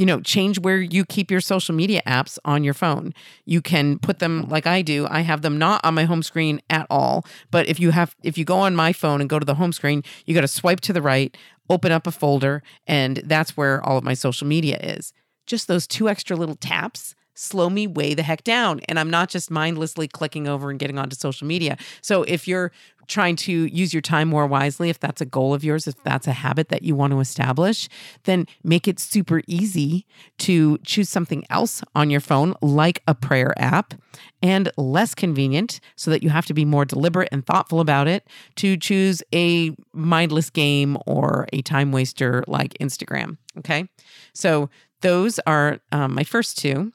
you 0.03 0.07
know, 0.07 0.21
change 0.21 0.59
where 0.59 0.81
you 0.81 1.05
keep 1.05 1.31
your 1.31 1.41
social 1.41 1.77
media 1.77 2.03
apps 2.09 2.37
on 2.45 2.65
your 2.65 2.75
phone. 2.75 3.15
You 3.45 3.63
can 3.63 4.01
put 4.01 4.19
them 4.19 4.49
like 4.49 4.67
I 4.67 4.83
do. 4.83 5.07
I 5.09 5.21
have 5.21 5.43
them 5.43 5.59
not 5.59 5.81
on 5.85 5.95
my 5.95 6.03
home 6.03 6.25
screen 6.25 6.61
at 6.69 6.89
all. 6.91 7.25
But 7.53 7.69
if 7.69 7.79
you 7.79 7.93
have 7.93 8.17
if 8.25 8.37
you 8.37 8.45
go 8.45 8.57
on 8.57 8.75
my 8.75 8.93
phone 8.93 9.21
and 9.21 9.31
go 9.31 9.39
to 9.39 9.47
the 9.47 9.55
home 9.55 9.73
screen, 9.73 10.03
you 10.27 10.35
got 10.35 10.41
to 10.41 10.49
swipe 10.49 10.81
to 10.81 10.93
the 10.93 11.01
right, 11.01 11.37
open 11.71 11.93
up 11.93 12.09
a 12.09 12.11
folder, 12.11 12.65
and 12.85 13.19
that's 13.19 13.57
where 13.57 13.81
all 13.85 13.97
of 13.97 14.03
my 14.03 14.15
social 14.15 14.45
media 14.45 14.77
is. 14.83 15.13
Just 15.47 15.69
those 15.69 15.87
two 15.87 16.09
extra 16.09 16.35
little 16.35 16.57
taps 16.57 17.15
slow 17.35 17.71
me 17.71 17.87
way 17.87 18.13
the 18.13 18.25
heck 18.25 18.43
down. 18.43 18.81
And 18.89 18.99
I'm 18.99 19.09
not 19.09 19.29
just 19.29 19.53
mindlessly 19.53 20.09
clicking 20.09 20.49
over 20.49 20.69
and 20.69 20.81
getting 20.81 20.99
onto 20.99 21.15
social 21.15 21.47
media. 21.47 21.79
So 22.01 22.25
if 22.25 22.49
you're 22.49 22.73
trying 23.13 23.37
to 23.37 23.67
use 23.67 23.93
your 23.93 24.01
time 24.01 24.29
more 24.29 24.47
wisely, 24.47 24.89
if 24.89 24.99
that's 24.99 25.21
a 25.21 25.27
goal 25.27 25.53
of 25.53 25.63
yours, 25.63 25.87
if 25.87 26.03
that's 26.03 26.27
a 26.27 26.33
habit 26.33 26.71
that 26.71 26.83
you 26.83 26.95
want 26.95 27.13
to 27.13 27.21
establish, 27.21 27.89
then 28.25 28.47
make 28.65 28.89
it 28.89 28.99
super 28.99 29.43
easy 29.47 30.07
to 30.39 30.79
choose 30.79 31.09
something 31.09 31.45
else 31.51 31.83
on 31.95 32.09
your 32.09 32.21
phone, 32.21 32.55
like 32.63 33.03
a 33.07 33.15
prayer 33.15 33.53
app, 33.59 33.95
and 34.43 34.71
less 34.79 35.15
convenient 35.15 35.79
so 35.95 36.11
that 36.11 36.23
you 36.23 36.31
have 36.31 36.47
to 36.47 36.55
be 36.55 36.65
more 36.65 36.85
deliberate 36.85 37.29
and 37.31 37.47
thoughtful 37.47 37.81
about 37.81 38.09
it 38.09 38.27
to 38.57 38.77
choose 38.77 39.23
a 39.35 39.77
mindless 39.93 40.49
game 40.49 40.97
or 41.07 41.47
a 41.53 41.61
time 41.63 41.93
waster 41.93 42.43
like 42.49 42.73
Instagram. 42.81 43.37
Okay. 43.59 43.89
So 44.33 44.71
those 45.03 45.39
are 45.47 45.81
um, 45.93 46.15
my 46.15 46.25
first 46.25 46.59
two 46.59 46.93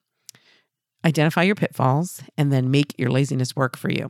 identify 1.05 1.43
your 1.43 1.55
pitfalls 1.55 2.21
and 2.37 2.51
then 2.51 2.71
make 2.71 2.93
your 2.97 3.11
laziness 3.11 3.55
work 3.55 3.77
for 3.77 3.89
you. 3.89 4.09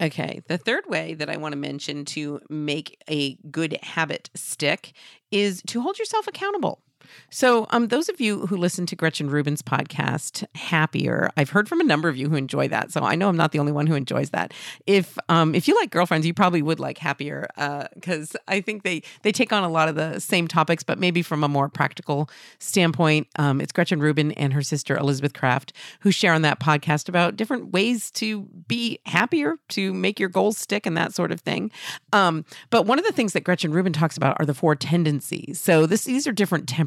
Okay, 0.00 0.42
the 0.46 0.58
third 0.58 0.84
way 0.86 1.14
that 1.14 1.30
I 1.30 1.38
want 1.38 1.52
to 1.52 1.58
mention 1.58 2.04
to 2.06 2.40
make 2.50 3.02
a 3.08 3.36
good 3.50 3.78
habit 3.82 4.28
stick 4.34 4.92
is 5.30 5.62
to 5.68 5.80
hold 5.80 5.98
yourself 5.98 6.26
accountable. 6.26 6.82
So, 7.30 7.66
um, 7.70 7.88
those 7.88 8.08
of 8.08 8.20
you 8.20 8.46
who 8.46 8.56
listen 8.56 8.86
to 8.86 8.96
Gretchen 8.96 9.28
Rubin's 9.30 9.62
podcast, 9.62 10.44
Happier, 10.54 11.30
I've 11.36 11.50
heard 11.50 11.68
from 11.68 11.80
a 11.80 11.84
number 11.84 12.08
of 12.08 12.16
you 12.16 12.28
who 12.28 12.36
enjoy 12.36 12.68
that. 12.68 12.92
So 12.92 13.02
I 13.02 13.14
know 13.14 13.28
I'm 13.28 13.36
not 13.36 13.52
the 13.52 13.58
only 13.58 13.72
one 13.72 13.86
who 13.86 13.94
enjoys 13.94 14.30
that. 14.30 14.52
If 14.86 15.18
um, 15.28 15.54
if 15.54 15.68
you 15.68 15.74
like 15.76 15.90
girlfriends, 15.90 16.26
you 16.26 16.34
probably 16.34 16.62
would 16.62 16.80
like 16.80 16.98
Happier 16.98 17.48
because 17.94 18.34
uh, 18.34 18.38
I 18.48 18.60
think 18.60 18.82
they 18.82 19.02
they 19.22 19.32
take 19.32 19.52
on 19.52 19.64
a 19.64 19.68
lot 19.68 19.88
of 19.88 19.94
the 19.94 20.20
same 20.20 20.48
topics, 20.48 20.82
but 20.82 20.98
maybe 20.98 21.22
from 21.22 21.44
a 21.44 21.48
more 21.48 21.68
practical 21.68 22.30
standpoint. 22.58 23.28
Um, 23.36 23.60
it's 23.60 23.72
Gretchen 23.72 24.00
Rubin 24.00 24.32
and 24.32 24.52
her 24.52 24.62
sister 24.62 24.96
Elizabeth 24.96 25.34
Craft 25.34 25.72
who 26.00 26.10
share 26.10 26.32
on 26.32 26.42
that 26.42 26.60
podcast 26.60 27.08
about 27.08 27.36
different 27.36 27.72
ways 27.72 28.10
to 28.12 28.42
be 28.68 28.98
happier, 29.06 29.56
to 29.70 29.92
make 29.92 30.18
your 30.18 30.28
goals 30.28 30.58
stick, 30.58 30.86
and 30.86 30.96
that 30.96 31.14
sort 31.14 31.32
of 31.32 31.40
thing. 31.40 31.70
Um, 32.12 32.44
but 32.70 32.86
one 32.86 32.98
of 32.98 33.04
the 33.04 33.12
things 33.12 33.32
that 33.34 33.44
Gretchen 33.44 33.72
Rubin 33.72 33.92
talks 33.92 34.16
about 34.16 34.36
are 34.38 34.46
the 34.46 34.54
four 34.54 34.74
tendencies. 34.74 35.60
So 35.60 35.86
this 35.86 36.04
these 36.04 36.26
are 36.26 36.32
different 36.32 36.68
temperaments. 36.68 36.85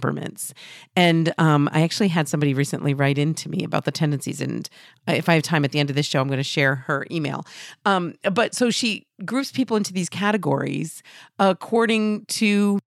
And 0.95 1.33
um, 1.37 1.69
I 1.71 1.81
actually 1.81 2.09
had 2.09 2.27
somebody 2.27 2.53
recently 2.53 2.93
write 2.93 3.17
into 3.17 3.49
me 3.49 3.63
about 3.63 3.85
the 3.85 3.91
tendencies. 3.91 4.41
And 4.41 4.69
if 5.07 5.29
I 5.29 5.35
have 5.35 5.43
time 5.43 5.65
at 5.65 5.71
the 5.71 5.79
end 5.79 5.89
of 5.89 5.95
this 5.95 6.05
show, 6.05 6.21
I'm 6.21 6.27
going 6.27 6.37
to 6.37 6.43
share 6.43 6.75
her 6.75 7.05
email. 7.11 7.45
Um, 7.85 8.15
but 8.31 8.55
so 8.55 8.69
she 8.69 9.07
groups 9.25 9.51
people 9.51 9.77
into 9.77 9.93
these 9.93 10.09
categories 10.09 11.03
according 11.37 12.25
to 12.25 12.79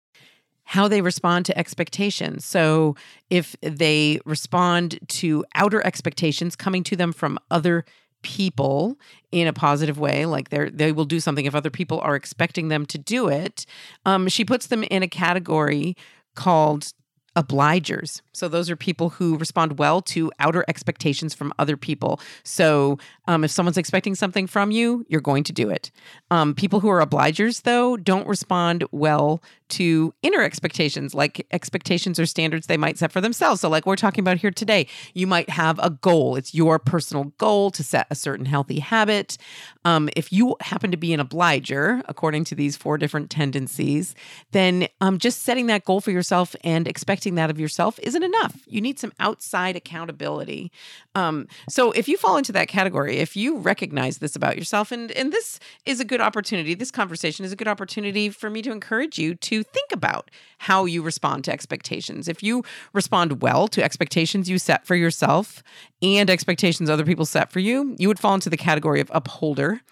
how 0.64 0.88
they 0.88 1.02
respond 1.02 1.44
to 1.46 1.58
expectations. 1.58 2.44
So 2.44 2.96
if 3.28 3.54
they 3.60 4.20
respond 4.24 4.98
to 5.08 5.44
outer 5.54 5.84
expectations 5.84 6.56
coming 6.56 6.82
to 6.84 6.96
them 6.96 7.12
from 7.12 7.38
other 7.50 7.84
people 8.22 8.96
in 9.32 9.46
a 9.46 9.52
positive 9.52 9.98
way 9.98 10.24
like 10.26 10.48
they 10.50 10.70
they 10.70 10.92
will 10.92 11.04
do 11.04 11.20
something 11.20 11.44
if 11.44 11.54
other 11.54 11.70
people 11.70 12.00
are 12.00 12.14
expecting 12.14 12.68
them 12.68 12.86
to 12.86 12.96
do 12.96 13.28
it 13.28 13.66
um, 14.06 14.28
she 14.28 14.44
puts 14.44 14.68
them 14.68 14.84
in 14.84 15.02
a 15.02 15.08
category 15.08 15.96
called 16.34 16.92
obligers. 17.36 18.20
So 18.32 18.48
those 18.48 18.70
are 18.70 18.76
people 18.76 19.10
who 19.10 19.36
respond 19.36 19.78
well 19.78 20.00
to 20.02 20.32
outer 20.38 20.64
expectations 20.68 21.34
from 21.34 21.52
other 21.58 21.76
people. 21.76 22.20
So 22.44 22.98
um, 23.28 23.44
if 23.44 23.50
someone's 23.50 23.78
expecting 23.78 24.14
something 24.14 24.46
from 24.46 24.70
you, 24.70 25.04
you're 25.08 25.20
going 25.20 25.44
to 25.44 25.52
do 25.52 25.68
it. 25.68 25.90
Um, 26.30 26.54
people 26.54 26.80
who 26.80 26.88
are 26.88 27.04
obligers, 27.04 27.62
though, 27.62 27.96
don't 27.96 28.26
respond 28.26 28.84
well 28.90 29.42
to 29.72 30.12
inner 30.22 30.42
expectations, 30.42 31.14
like 31.14 31.46
expectations 31.50 32.20
or 32.20 32.26
standards 32.26 32.66
they 32.66 32.76
might 32.76 32.98
set 32.98 33.10
for 33.10 33.22
themselves. 33.22 33.62
So, 33.62 33.70
like 33.70 33.86
we're 33.86 33.96
talking 33.96 34.22
about 34.22 34.36
here 34.36 34.50
today, 34.50 34.86
you 35.14 35.26
might 35.26 35.48
have 35.48 35.78
a 35.78 35.88
goal. 35.88 36.36
It's 36.36 36.54
your 36.54 36.78
personal 36.78 37.24
goal 37.38 37.70
to 37.70 37.82
set 37.82 38.06
a 38.10 38.14
certain 38.14 38.44
healthy 38.44 38.80
habit. 38.80 39.38
Um, 39.86 40.10
if 40.14 40.30
you 40.30 40.56
happen 40.60 40.90
to 40.90 40.98
be 40.98 41.14
an 41.14 41.20
obliger, 41.20 42.02
according 42.06 42.44
to 42.44 42.54
these 42.54 42.76
four 42.76 42.98
different 42.98 43.30
tendencies, 43.30 44.14
then 44.52 44.88
um, 45.00 45.18
just 45.18 45.42
setting 45.42 45.66
that 45.66 45.84
goal 45.86 46.02
for 46.02 46.10
yourself 46.10 46.54
and 46.62 46.86
expecting 46.86 47.36
that 47.36 47.48
of 47.48 47.58
yourself 47.58 47.98
isn't 48.02 48.21
enough. 48.22 48.62
You 48.66 48.80
need 48.80 48.98
some 48.98 49.12
outside 49.20 49.76
accountability. 49.76 50.70
Um, 51.14 51.46
so, 51.68 51.92
if 51.92 52.08
you 52.08 52.16
fall 52.16 52.36
into 52.36 52.52
that 52.52 52.68
category, 52.68 53.18
if 53.18 53.36
you 53.36 53.58
recognize 53.58 54.18
this 54.18 54.36
about 54.36 54.56
yourself, 54.56 54.92
and 54.92 55.10
and 55.12 55.32
this 55.32 55.58
is 55.86 56.00
a 56.00 56.04
good 56.04 56.20
opportunity, 56.20 56.74
this 56.74 56.90
conversation 56.90 57.44
is 57.44 57.52
a 57.52 57.56
good 57.56 57.68
opportunity 57.68 58.28
for 58.30 58.50
me 58.50 58.62
to 58.62 58.72
encourage 58.72 59.18
you 59.18 59.34
to 59.36 59.62
think 59.62 59.92
about 59.92 60.30
how 60.58 60.84
you 60.84 61.02
respond 61.02 61.44
to 61.44 61.52
expectations. 61.52 62.28
If 62.28 62.42
you 62.42 62.64
respond 62.92 63.42
well 63.42 63.68
to 63.68 63.82
expectations 63.82 64.48
you 64.48 64.58
set 64.58 64.86
for 64.86 64.94
yourself 64.94 65.62
and 66.02 66.30
expectations 66.30 66.88
other 66.88 67.04
people 67.04 67.26
set 67.26 67.50
for 67.50 67.60
you, 67.60 67.94
you 67.98 68.08
would 68.08 68.18
fall 68.18 68.34
into 68.34 68.50
the 68.50 68.56
category 68.56 69.00
of 69.00 69.10
upholder. 69.12 69.82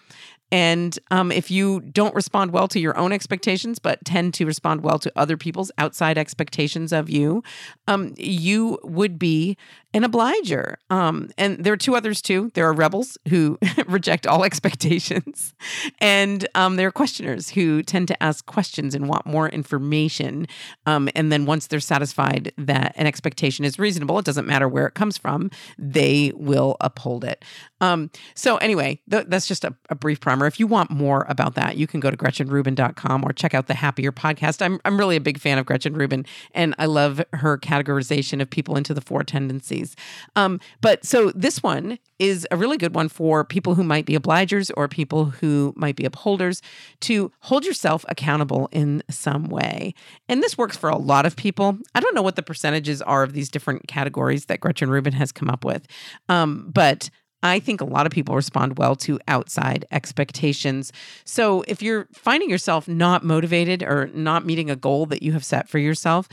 And 0.52 0.98
um, 1.10 1.30
if 1.30 1.50
you 1.50 1.80
don't 1.80 2.14
respond 2.14 2.50
well 2.50 2.68
to 2.68 2.80
your 2.80 2.96
own 2.96 3.12
expectations, 3.12 3.78
but 3.78 4.04
tend 4.04 4.34
to 4.34 4.46
respond 4.46 4.82
well 4.82 4.98
to 4.98 5.12
other 5.16 5.36
people's 5.36 5.70
outside 5.78 6.18
expectations 6.18 6.92
of 6.92 7.08
you, 7.08 7.42
um, 7.86 8.14
you 8.16 8.78
would 8.82 9.18
be 9.18 9.56
an 9.92 10.04
obliger. 10.04 10.78
Um, 10.88 11.30
and 11.36 11.64
there 11.64 11.72
are 11.72 11.78
two 11.78 11.96
others 11.96 12.22
too. 12.22 12.50
There 12.54 12.66
are 12.66 12.72
rebels 12.72 13.18
who 13.28 13.58
reject 13.86 14.26
all 14.26 14.44
expectations, 14.44 15.54
and 16.00 16.46
um, 16.54 16.76
there 16.76 16.88
are 16.88 16.92
questioners 16.92 17.50
who 17.50 17.82
tend 17.82 18.08
to 18.08 18.22
ask 18.22 18.46
questions 18.46 18.94
and 18.94 19.08
want 19.08 19.26
more 19.26 19.48
information. 19.48 20.46
Um, 20.86 21.08
and 21.14 21.32
then 21.32 21.46
once 21.46 21.66
they're 21.66 21.80
satisfied 21.80 22.52
that 22.56 22.92
an 22.96 23.06
expectation 23.06 23.64
is 23.64 23.78
reasonable, 23.78 24.18
it 24.18 24.24
doesn't 24.24 24.46
matter 24.46 24.68
where 24.68 24.86
it 24.86 24.94
comes 24.94 25.18
from, 25.18 25.50
they 25.78 26.32
will 26.34 26.76
uphold 26.80 27.24
it. 27.24 27.44
Um, 27.80 28.10
so 28.34 28.56
anyway, 28.58 29.00
th- 29.10 29.26
that's 29.28 29.48
just 29.48 29.64
a, 29.64 29.74
a 29.88 29.94
brief 29.94 30.20
primer. 30.20 30.39
If 30.46 30.61
you 30.61 30.66
want 30.66 30.90
more 30.90 31.26
about 31.29 31.55
that, 31.55 31.76
you 31.76 31.87
can 31.87 32.00
go 32.00 32.11
to 32.11 32.16
GretchenRubin.com 32.16 33.24
or 33.24 33.33
check 33.33 33.55
out 33.55 33.66
the 33.66 33.74
Happier 33.74 34.12
podcast. 34.12 34.62
I'm 34.62 34.81
I'm 34.85 34.98
really 34.98 35.16
a 35.16 35.20
big 35.20 35.38
fan 35.38 35.59
of 35.59 35.66
Gretchen 35.66 35.94
Rubin, 35.94 36.26
and 36.53 36.74
I 36.79 36.87
love 36.87 37.22
her 37.33 37.59
categorization 37.59 38.40
of 38.40 38.50
people 38.50 38.76
into 38.76 38.94
the 38.94 39.00
four 39.00 39.22
tendencies. 39.22 39.96
Um, 40.37 40.61
but 40.81 41.05
so 41.05 41.31
this 41.35 41.62
one 41.62 41.98
is 42.18 42.46
a 42.50 42.57
really 42.57 42.76
good 42.76 42.94
one 42.94 43.09
for 43.09 43.44
people 43.44 43.74
who 43.74 43.83
might 43.83 44.05
be 44.05 44.16
obligers 44.16 44.70
or 44.76 44.88
people 44.88 45.26
who 45.26 45.72
might 45.76 45.96
be 45.96 46.05
upholders 46.05 46.61
to 47.00 47.33
hold 47.40 47.64
yourself 47.64 48.05
accountable 48.09 48.68
in 48.72 49.03
some 49.09 49.44
way. 49.44 49.94
And 50.29 50.42
this 50.42 50.59
works 50.59 50.76
for 50.76 50.90
a 50.90 50.98
lot 50.98 51.24
of 51.24 51.35
people. 51.35 51.79
I 51.94 52.00
don't 52.00 52.14
know 52.14 52.22
what 52.22 52.37
the 52.37 52.42
percentages 52.42 53.00
are 53.03 53.22
of 53.22 53.33
these 53.33 53.48
different 53.48 53.88
categories 53.88 54.46
that 54.46 54.61
Gretchen 54.61 54.90
Rubin 54.90 55.14
has 55.14 55.33
come 55.33 55.48
up 55.48 55.64
with, 55.64 55.87
um, 56.29 56.70
but 56.72 57.11
I 57.42 57.59
think 57.61 57.81
a 57.81 57.85
lot 57.85 58.07
of 58.07 58.12
people 58.12 58.35
respond 58.35 58.79
well 58.79 58.94
to 58.96 59.18
outside 59.29 59.85
expectations. 59.90 60.92
So 61.24 61.62
if 61.66 61.83
you're 61.83 62.09
finding 62.12 62.50
yourself 62.50 62.87
not 62.88 63.24
motivated 63.24 63.83
or 63.83 64.09
not 64.14 64.44
meeting 64.44 64.70
a 64.70 64.76
goal 64.76 65.07
that 65.07 65.22
you 65.22 65.33
have 65.33 65.44
set 65.44 65.68
for 65.68 65.79
yourself, 65.79 66.29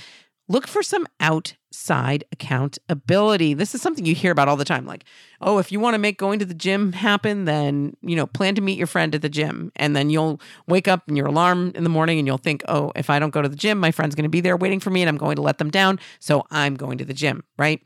look 0.50 0.68
for 0.68 0.82
some 0.82 1.06
outside 1.20 2.24
accountability. 2.32 3.54
This 3.54 3.76
is 3.76 3.82
something 3.82 4.06
you 4.06 4.16
hear 4.16 4.32
about 4.32 4.48
all 4.48 4.56
the 4.56 4.66
time 4.66 4.86
like, 4.86 5.04
"Oh, 5.42 5.58
if 5.58 5.72
you 5.72 5.80
want 5.80 5.94
to 5.94 6.00
make 6.00 6.18
going 6.18 6.40
to 6.40 6.46
the 6.46 6.54
gym 6.54 6.94
happen, 6.94 7.46
then, 7.46 7.96
you 8.02 8.16
know, 8.16 8.26
plan 8.28 8.56
to 8.56 8.62
meet 8.62 8.78
your 8.78 8.88
friend 8.88 9.14
at 9.14 9.22
the 9.22 9.30
gym." 9.30 9.72
And 9.76 9.96
then 9.96 10.10
you'll 10.10 10.40
wake 10.68 10.88
up 10.88 11.04
and 11.08 11.18
your 11.18 11.28
alarm 11.28 11.74
in 11.76 11.84
the 11.84 11.90
morning 11.90 12.18
and 12.18 12.28
you'll 12.28 12.38
think, 12.38 12.64
"Oh, 12.68 12.92
if 12.96 13.10
I 13.10 13.20
don't 13.20 13.34
go 13.34 13.42
to 13.42 13.50
the 13.50 13.56
gym, 13.58 13.78
my 13.78 13.92
friend's 13.92 14.16
going 14.16 14.24
to 14.24 14.30
be 14.30 14.42
there 14.42 14.58
waiting 14.58 14.80
for 14.80 14.90
me 14.90 15.02
and 15.02 15.10
I'm 15.10 15.18
going 15.18 15.36
to 15.36 15.42
let 15.42 15.58
them 15.58 15.70
down, 15.70 16.00
so 16.20 16.46
I'm 16.50 16.76
going 16.76 16.98
to 16.98 17.06
the 17.06 17.14
gym," 17.14 17.44
right? 17.58 17.82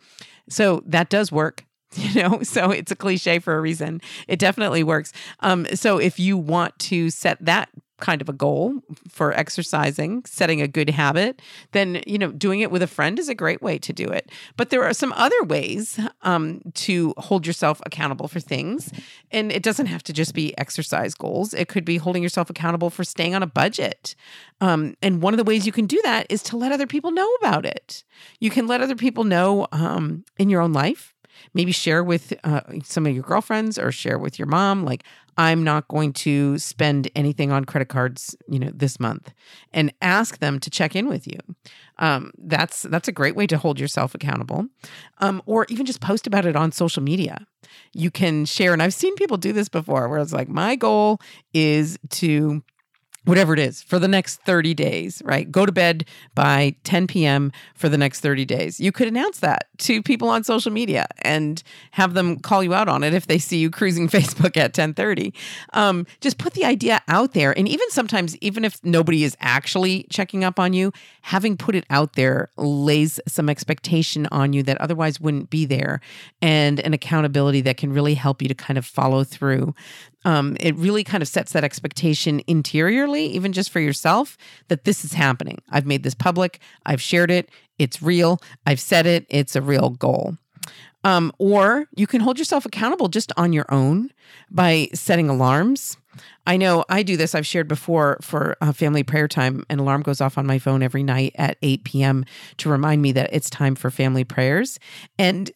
So 0.49 0.83
that 0.85 1.09
does 1.09 1.31
work 1.31 1.65
you 1.95 2.21
know 2.21 2.41
so 2.41 2.71
it's 2.71 2.91
a 2.91 2.95
cliche 2.95 3.39
for 3.39 3.57
a 3.57 3.61
reason 3.61 4.01
it 4.27 4.39
definitely 4.39 4.83
works 4.83 5.11
um, 5.41 5.65
so 5.73 5.97
if 5.97 6.19
you 6.19 6.37
want 6.37 6.77
to 6.79 7.09
set 7.09 7.37
that 7.43 7.69
kind 8.01 8.21
of 8.21 8.27
a 8.27 8.33
goal 8.33 8.81
for 9.07 9.31
exercising, 9.33 10.25
setting 10.25 10.61
a 10.61 10.67
good 10.67 10.89
habit, 10.89 11.41
then 11.71 12.01
you 12.05 12.17
know 12.17 12.31
doing 12.31 12.59
it 12.59 12.69
with 12.69 12.81
a 12.81 12.87
friend 12.87 13.17
is 13.17 13.29
a 13.29 13.35
great 13.35 13.61
way 13.61 13.77
to 13.77 13.93
do 13.93 14.09
it. 14.09 14.29
But 14.57 14.71
there 14.71 14.83
are 14.83 14.93
some 14.93 15.13
other 15.13 15.41
ways 15.43 15.97
um, 16.23 16.61
to 16.73 17.13
hold 17.17 17.47
yourself 17.47 17.81
accountable 17.85 18.27
for 18.27 18.41
things, 18.41 18.91
and 19.31 19.51
it 19.51 19.63
doesn't 19.63 19.85
have 19.85 20.03
to 20.03 20.13
just 20.13 20.33
be 20.33 20.57
exercise 20.57 21.13
goals. 21.13 21.53
It 21.53 21.69
could 21.69 21.85
be 21.85 21.97
holding 21.97 22.23
yourself 22.23 22.49
accountable 22.49 22.89
for 22.89 23.05
staying 23.05 23.35
on 23.35 23.43
a 23.43 23.47
budget. 23.47 24.15
Um, 24.59 24.95
and 25.01 25.21
one 25.21 25.33
of 25.33 25.37
the 25.37 25.43
ways 25.43 25.65
you 25.65 25.71
can 25.71 25.85
do 25.85 26.01
that 26.03 26.27
is 26.29 26.43
to 26.43 26.57
let 26.57 26.71
other 26.71 26.87
people 26.87 27.11
know 27.11 27.31
about 27.35 27.65
it. 27.65 28.03
You 28.39 28.49
can 28.49 28.67
let 28.67 28.81
other 28.81 28.95
people 28.95 29.23
know 29.23 29.67
um, 29.71 30.25
in 30.37 30.49
your 30.49 30.61
own 30.61 30.73
life 30.73 31.13
maybe 31.53 31.71
share 31.71 32.03
with 32.03 32.33
uh, 32.43 32.61
some 32.83 33.05
of 33.05 33.13
your 33.13 33.23
girlfriends 33.23 33.77
or 33.77 33.91
share 33.91 34.17
with 34.17 34.37
your 34.39 34.47
mom 34.47 34.83
like 34.83 35.03
i'm 35.37 35.63
not 35.63 35.87
going 35.87 36.11
to 36.13 36.57
spend 36.57 37.09
anything 37.15 37.51
on 37.51 37.65
credit 37.65 37.89
cards 37.89 38.35
you 38.47 38.59
know 38.59 38.71
this 38.73 38.99
month 38.99 39.33
and 39.73 39.93
ask 40.01 40.39
them 40.39 40.59
to 40.59 40.69
check 40.69 40.95
in 40.95 41.07
with 41.07 41.27
you. 41.27 41.39
Um, 41.97 42.31
that's 42.37 42.83
that's 42.83 43.07
a 43.07 43.11
great 43.11 43.35
way 43.35 43.47
to 43.47 43.57
hold 43.57 43.79
yourself 43.79 44.15
accountable. 44.15 44.67
Um, 45.19 45.41
or 45.45 45.65
even 45.69 45.85
just 45.85 46.01
post 46.01 46.27
about 46.27 46.45
it 46.45 46.55
on 46.55 46.71
social 46.71 47.03
media. 47.03 47.45
You 47.93 48.11
can 48.11 48.45
share 48.45 48.73
and 48.73 48.83
i've 48.83 48.93
seen 48.93 49.15
people 49.15 49.37
do 49.37 49.53
this 49.53 49.69
before 49.69 50.09
where 50.09 50.19
it's 50.19 50.33
like 50.33 50.49
my 50.49 50.75
goal 50.75 51.19
is 51.53 51.97
to 52.09 52.61
whatever 53.25 53.53
it 53.53 53.59
is 53.59 53.83
for 53.83 53.99
the 53.99 54.07
next 54.07 54.41
30 54.41 54.73
days, 54.73 55.21
right? 55.23 55.51
Go 55.51 55.65
to 55.65 55.71
bed 55.71 56.05
by 56.33 56.75
10 56.83 57.05
p.m. 57.05 57.51
for 57.75 57.87
the 57.87 57.97
next 57.97 58.21
30 58.21 58.45
days. 58.45 58.79
You 58.79 58.91
could 58.91 59.07
announce 59.07 59.39
that 59.39 59.67
to 59.79 60.01
people 60.01 60.27
on 60.29 60.43
social 60.43 60.71
media 60.71 61.05
and 61.19 61.61
have 61.91 62.15
them 62.15 62.39
call 62.39 62.63
you 62.63 62.73
out 62.73 62.87
on 62.87 63.03
it 63.03 63.13
if 63.13 63.27
they 63.27 63.37
see 63.37 63.57
you 63.57 63.69
cruising 63.69 64.07
Facebook 64.09 64.57
at 64.57 64.73
10:30. 64.73 65.33
Um, 65.73 66.07
just 66.19 66.37
put 66.37 66.53
the 66.53 66.65
idea 66.65 67.01
out 67.07 67.33
there, 67.33 67.57
and 67.57 67.67
even 67.67 67.89
sometimes, 67.91 68.35
even 68.37 68.65
if 68.65 68.83
nobody 68.83 69.23
is 69.23 69.37
actually 69.39 70.07
checking 70.09 70.43
up 70.43 70.59
on 70.59 70.73
you, 70.73 70.91
having 71.21 71.57
put 71.57 71.75
it 71.75 71.85
out 71.89 72.13
there 72.13 72.49
lays 72.57 73.19
some 73.27 73.49
expectation 73.49 74.27
on 74.31 74.53
you 74.53 74.63
that 74.63 74.79
otherwise 74.81 75.19
wouldn't 75.19 75.49
be 75.49 75.65
there, 75.65 76.01
and 76.41 76.79
an 76.79 76.93
accountability 76.93 77.61
that 77.61 77.77
can 77.77 77.93
really 77.93 78.15
help 78.15 78.41
you 78.41 78.47
to 78.47 78.55
kind 78.55 78.77
of 78.77 78.85
follow 78.85 79.23
through 79.23 79.73
um, 80.25 80.55
it 80.59 80.75
really 80.75 81.03
kind 81.03 81.21
of 81.21 81.27
sets 81.27 81.53
that 81.53 81.63
expectation 81.63 82.41
interiorly, 83.11 83.35
even 83.35 83.53
just 83.53 83.69
for 83.69 83.79
yourself, 83.79 84.37
that 84.67 84.83
this 84.83 85.03
is 85.03 85.13
happening. 85.13 85.59
I've 85.69 85.85
made 85.85 86.03
this 86.03 86.15
public, 86.15 86.59
I've 86.85 87.01
shared 87.01 87.31
it, 87.31 87.49
it's 87.77 88.01
real, 88.01 88.39
I've 88.65 88.79
said 88.79 89.05
it, 89.05 89.25
it's 89.29 89.55
a 89.55 89.61
real 89.61 89.89
goal. 89.91 90.37
Um, 91.03 91.31
or 91.39 91.87
you 91.95 92.05
can 92.05 92.21
hold 92.21 92.37
yourself 92.37 92.65
accountable 92.65 93.07
just 93.07 93.31
on 93.35 93.53
your 93.53 93.65
own 93.69 94.11
by 94.51 94.87
setting 94.93 95.29
alarms. 95.29 95.97
I 96.45 96.57
know 96.57 96.85
I 96.89 97.01
do 97.01 97.17
this. 97.17 97.33
I've 97.33 97.47
shared 97.47 97.67
before 97.67 98.19
for 98.21 98.55
family 98.73 99.01
prayer 99.01 99.27
time. 99.27 99.63
An 99.69 99.79
alarm 99.79 100.03
goes 100.03 100.21
off 100.21 100.37
on 100.37 100.45
my 100.45 100.59
phone 100.59 100.83
every 100.83 101.01
night 101.01 101.31
at 101.35 101.57
8 101.63 101.83
p.m. 101.85 102.25
to 102.57 102.69
remind 102.69 103.01
me 103.01 103.13
that 103.13 103.33
it's 103.33 103.49
time 103.49 103.73
for 103.73 103.89
family 103.89 104.23
prayers. 104.23 104.77
And 105.17 105.49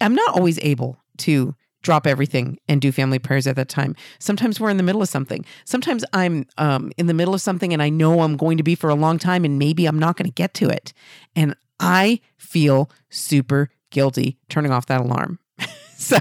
I'm 0.00 0.14
not 0.14 0.36
always 0.36 0.60
able 0.60 0.98
to 1.18 1.56
drop 1.84 2.06
everything 2.06 2.58
and 2.66 2.80
do 2.80 2.90
family 2.90 3.20
prayers 3.20 3.46
at 3.46 3.54
that 3.54 3.68
time. 3.68 3.94
Sometimes 4.18 4.58
we're 4.58 4.70
in 4.70 4.78
the 4.78 4.82
middle 4.82 5.02
of 5.02 5.08
something. 5.08 5.44
Sometimes 5.64 6.04
I'm 6.12 6.46
um, 6.58 6.90
in 6.96 7.06
the 7.06 7.14
middle 7.14 7.34
of 7.34 7.40
something 7.40 7.72
and 7.72 7.80
I 7.82 7.90
know 7.90 8.22
I'm 8.22 8.36
going 8.36 8.56
to 8.56 8.64
be 8.64 8.74
for 8.74 8.90
a 8.90 8.94
long 8.94 9.18
time 9.18 9.44
and 9.44 9.58
maybe 9.58 9.86
I'm 9.86 9.98
not 9.98 10.16
going 10.16 10.26
to 10.26 10.34
get 10.34 10.54
to 10.54 10.68
it. 10.68 10.92
And 11.36 11.54
I 11.78 12.20
feel 12.38 12.90
super 13.10 13.70
guilty 13.90 14.38
turning 14.48 14.72
off 14.72 14.86
that 14.86 15.00
alarm. 15.00 15.38
so 15.96 16.16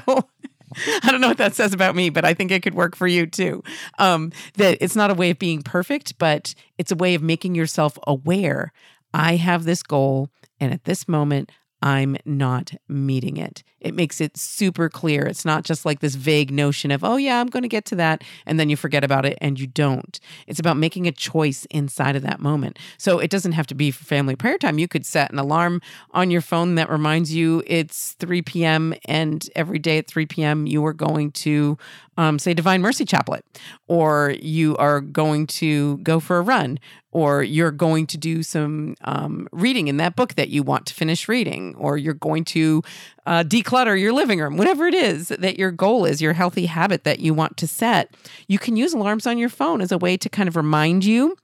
I 1.04 1.12
don't 1.12 1.22
know 1.22 1.30
what 1.30 1.38
that 1.38 1.56
says 1.56 1.74
about 1.74 1.96
me, 1.96 2.10
but 2.10 2.26
I 2.26 2.34
think 2.34 2.52
it 2.52 2.62
could 2.62 2.76
work 2.76 2.96
for 2.96 3.08
you 3.08 3.26
too. 3.26 3.64
Um, 4.00 4.32
that 4.56 4.78
it's 4.82 4.96
not 4.96 5.12
a 5.12 5.16
way 5.16 5.30
of 5.32 5.40
being 5.40 5.64
perfect, 5.64 6.18
but 6.18 6.54
it's 6.78 6.92
a 6.92 6.96
way 6.96 7.16
of 7.16 7.22
making 7.22 7.56
yourself 7.56 7.98
aware. 8.06 8.72
I 9.14 9.36
have 9.36 9.64
this 9.64 9.84
goal, 9.84 10.30
and 10.60 10.74
at 10.74 10.86
this 10.86 11.08
moment, 11.08 11.52
I'm 11.84 12.16
not 12.24 12.72
meeting 12.88 13.36
it. 13.36 13.62
It 13.82 13.94
makes 13.94 14.22
it 14.22 14.38
super 14.38 14.88
clear. 14.88 15.26
It's 15.26 15.44
not 15.44 15.66
just 15.66 15.86
like 15.86 16.00
this 16.00 16.16
vague 16.16 16.50
notion 16.50 16.92
of, 16.92 17.04
oh, 17.04 17.18
yeah, 17.18 17.42
I'm 17.42 17.48
going 17.48 17.64
to 17.64 17.70
get 17.70 17.84
to 17.88 17.96
that. 17.98 18.24
And 18.46 18.58
then 18.58 18.70
you 18.70 18.78
forget 18.78 19.04
about 19.04 19.26
it 19.26 19.38
and 19.42 19.60
you 19.60 19.68
don't. 19.68 20.18
It's 20.48 20.62
about 20.62 20.78
making 20.78 21.08
a 21.08 21.12
choice 21.12 21.66
inside 21.66 22.16
of 22.16 22.22
that 22.22 22.40
moment. 22.40 22.80
So 22.98 23.20
it 23.20 23.30
doesn't 23.30 23.52
have 23.52 23.68
to 23.68 23.76
be 23.76 23.92
for 23.92 24.06
family 24.06 24.38
prayer 24.38 24.58
time. 24.58 24.80
You 24.80 24.88
could 24.88 25.06
set 25.06 25.30
an 25.34 25.40
alarm 25.40 25.82
on 26.12 26.32
your 26.32 26.40
phone 26.40 26.76
that 26.76 26.90
reminds 26.90 27.36
you 27.36 27.62
it's 27.68 28.14
3 28.14 28.42
p.m. 28.44 28.94
and 29.04 29.46
every 29.54 29.78
day 29.78 29.98
at 29.98 30.08
3 30.08 30.26
p.m. 30.26 30.66
you 30.66 30.86
are 30.86 30.94
going 30.94 31.32
to 31.32 31.78
um, 32.18 32.40
say 32.40 32.54
Divine 32.54 32.82
Mercy 32.82 33.06
Chaplet, 33.06 33.42
or 33.88 34.36
you 34.42 34.76
are 34.78 35.02
going 35.02 35.48
to 35.48 35.98
go 35.98 36.20
for 36.20 36.38
a 36.38 36.42
run, 36.42 36.80
or 37.12 37.44
you're 37.44 37.72
going 37.72 38.08
to 38.08 38.18
do 38.18 38.44
some 38.44 38.96
um, 39.02 39.48
reading 39.52 39.88
in 39.88 39.98
that 39.98 40.16
book 40.16 40.36
that 40.36 40.50
you 40.50 40.64
want 40.64 40.86
to 40.88 40.94
finish 40.94 41.28
reading, 41.28 41.76
or 41.78 41.98
you're 41.98 42.14
going 42.14 42.44
to 42.46 42.82
uh, 43.26 43.44
declutter 43.44 44.00
your 44.00 44.14
living 44.14 44.40
room, 44.40 44.58
whatever 44.58 44.88
it 44.88 44.94
is 44.94 45.28
that 45.30 45.58
your 45.58 45.72
goal 45.72 46.06
is, 46.06 46.22
your 46.22 46.34
healthy 46.34 46.66
habit 46.66 47.04
that 47.04 47.20
you 47.20 47.34
want 47.34 47.58
to 47.58 47.68
set, 47.68 48.16
you 48.48 48.60
can 48.60 48.76
use 48.76 48.94
alarms 48.94 49.28
on 49.28 49.38
your 49.38 49.50
phone 49.50 49.82
as 49.82 49.92
a 49.92 49.98
way 49.98 50.18
to 50.18 50.30
kind 50.30 50.50
of 50.50 50.56
remind 50.56 51.06
you 51.06 51.36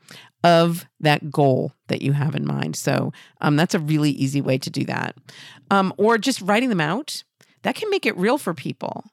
of 0.44 0.88
that 1.02 1.30
goal 1.30 1.74
that 1.88 2.02
you 2.02 2.14
have 2.14 2.36
in 2.36 2.46
mind. 2.46 2.76
So 2.76 3.12
um, 3.42 3.56
that's 3.56 3.76
a 3.76 3.80
really 3.80 4.12
easy 4.12 4.42
way 4.42 4.58
to 4.60 4.70
do 4.70 4.86
that. 4.86 5.16
Um, 5.70 5.94
or 5.98 6.18
just 6.18 6.42
writing 6.42 6.70
them 6.70 6.82
out. 6.82 7.24
That 7.63 7.76
can 7.76 7.89
make 7.89 8.06
it 8.06 8.17
real 8.17 8.38
for 8.38 8.54
people. 8.54 9.04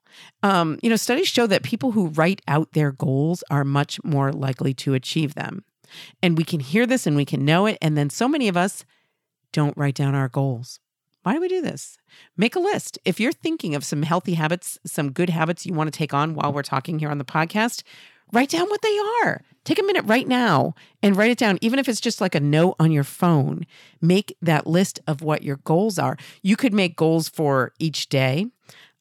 Um, 0.43 0.79
you 0.83 0.91
know, 0.91 0.97
studies 0.97 1.29
show 1.29 1.47
that 1.47 1.63
people 1.63 1.93
who 1.93 2.09
write 2.09 2.43
out 2.47 2.73
their 2.73 2.93
goals 2.93 3.43
are 3.51 3.65
much 3.65 4.03
more 4.05 4.33
likely 4.33 4.73
to 4.75 4.95
achieve 4.95 5.35
them. 5.35 5.65
And 6.23 6.37
we 6.37 6.45
can 6.45 6.61
hear 6.61 6.87
this 6.87 7.07
and 7.07 7.17
we 7.17 7.25
can 7.25 7.45
know 7.45 7.67
it. 7.67 7.79
And 7.81 7.97
then 7.97 8.11
so 8.11 8.29
many 8.29 8.49
of 8.49 8.57
us 8.57 8.85
don't 9.53 9.77
write 9.77 9.95
down 9.95 10.15
our 10.15 10.29
goals. 10.29 10.81
Why 11.23 11.33
do 11.33 11.41
we 11.41 11.49
do 11.49 11.61
this? 11.61 11.97
Make 12.37 12.55
a 12.55 12.61
list. 12.61 12.99
If 13.05 13.19
you're 13.19 13.33
thinking 13.33 13.75
of 13.75 13.85
some 13.85 14.03
healthy 14.03 14.35
habits, 14.35 14.79
some 14.87 15.11
good 15.11 15.31
habits 15.31 15.67
you 15.67 15.75
want 15.75 15.93
to 15.93 15.97
take 15.97 16.15
on 16.15 16.35
while 16.35 16.53
we're 16.53 16.63
talking 16.63 17.01
here 17.01 17.11
on 17.11 17.19
the 17.19 17.25
podcast, 17.25 17.83
write 18.33 18.51
down 18.51 18.69
what 18.69 18.83
they 18.83 18.99
are. 19.25 19.43
Take 19.65 19.79
a 19.81 19.83
minute 19.83 20.05
right 20.07 20.29
now 20.29 20.75
and 21.03 21.17
write 21.17 21.31
it 21.31 21.39
down, 21.39 21.59
even 21.61 21.79
if 21.79 21.89
it's 21.89 22.01
just 22.01 22.21
like 22.21 22.35
a 22.35 22.41
note 22.41 22.77
on 22.79 22.93
your 22.93 23.05
phone. 23.05 23.67
Make 24.01 24.37
that 24.41 24.67
list 24.67 25.01
of 25.07 25.23
what 25.23 25.43
your 25.43 25.57
goals 25.57 25.99
are. 25.99 26.17
You 26.43 26.57
could 26.57 26.73
make 26.73 26.97
goals 26.97 27.29
for 27.29 27.73
each 27.79 28.09
day. 28.09 28.47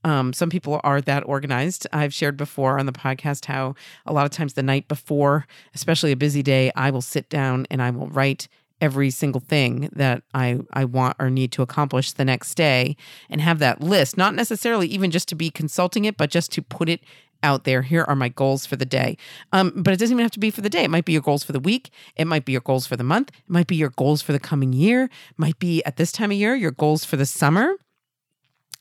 Um, 0.03 0.33
some 0.33 0.49
people 0.49 0.79
are 0.83 1.01
that 1.01 1.23
organized. 1.25 1.87
I've 1.91 2.13
shared 2.13 2.37
before 2.37 2.79
on 2.79 2.85
the 2.85 2.91
podcast 2.91 3.45
how 3.45 3.75
a 4.05 4.13
lot 4.13 4.25
of 4.25 4.31
times 4.31 4.53
the 4.53 4.63
night 4.63 4.87
before, 4.87 5.47
especially 5.73 6.11
a 6.11 6.15
busy 6.15 6.43
day, 6.43 6.71
I 6.75 6.91
will 6.91 7.01
sit 7.01 7.29
down 7.29 7.65
and 7.71 7.81
I 7.81 7.89
will 7.89 8.07
write 8.07 8.47
every 8.81 9.09
single 9.09 9.41
thing 9.41 9.89
that 9.93 10.21
I, 10.33 10.59
I 10.73 10.85
want 10.85 11.15
or 11.19 11.29
need 11.29 11.51
to 11.53 11.61
accomplish 11.61 12.11
the 12.11 12.25
next 12.25 12.55
day 12.55 12.97
and 13.29 13.41
have 13.41 13.59
that 13.59 13.81
list, 13.81 14.17
not 14.17 14.35
necessarily 14.35 14.87
even 14.87 15.11
just 15.11 15.27
to 15.29 15.35
be 15.35 15.49
consulting 15.49 16.05
it, 16.05 16.17
but 16.17 16.29
just 16.29 16.51
to 16.53 16.61
put 16.61 16.89
it 16.89 17.01
out 17.45 17.63
there. 17.63 17.83
Here 17.83 18.03
are 18.07 18.15
my 18.15 18.29
goals 18.29 18.65
for 18.65 18.75
the 18.75 18.85
day. 18.85 19.17
Um, 19.53 19.71
but 19.75 19.93
it 19.93 19.99
doesn't 19.99 20.15
even 20.15 20.23
have 20.23 20.31
to 20.31 20.39
be 20.39 20.49
for 20.49 20.61
the 20.61 20.69
day. 20.69 20.83
It 20.83 20.89
might 20.89 21.05
be 21.05 21.13
your 21.13 21.21
goals 21.21 21.43
for 21.43 21.53
the 21.53 21.59
week. 21.59 21.91
It 22.15 22.25
might 22.25 22.43
be 22.43 22.51
your 22.51 22.61
goals 22.61 22.87
for 22.87 22.97
the 22.97 23.03
month. 23.03 23.29
It 23.29 23.49
might 23.49 23.67
be 23.67 23.75
your 23.75 23.91
goals 23.91 24.21
for 24.21 24.33
the 24.33 24.39
coming 24.39 24.73
year. 24.73 25.05
It 25.05 25.37
might 25.37 25.59
be 25.59 25.83
at 25.85 25.97
this 25.97 26.11
time 26.11 26.31
of 26.31 26.37
year, 26.37 26.55
your 26.55 26.71
goals 26.71 27.05
for 27.05 27.17
the 27.17 27.25
summer. 27.25 27.75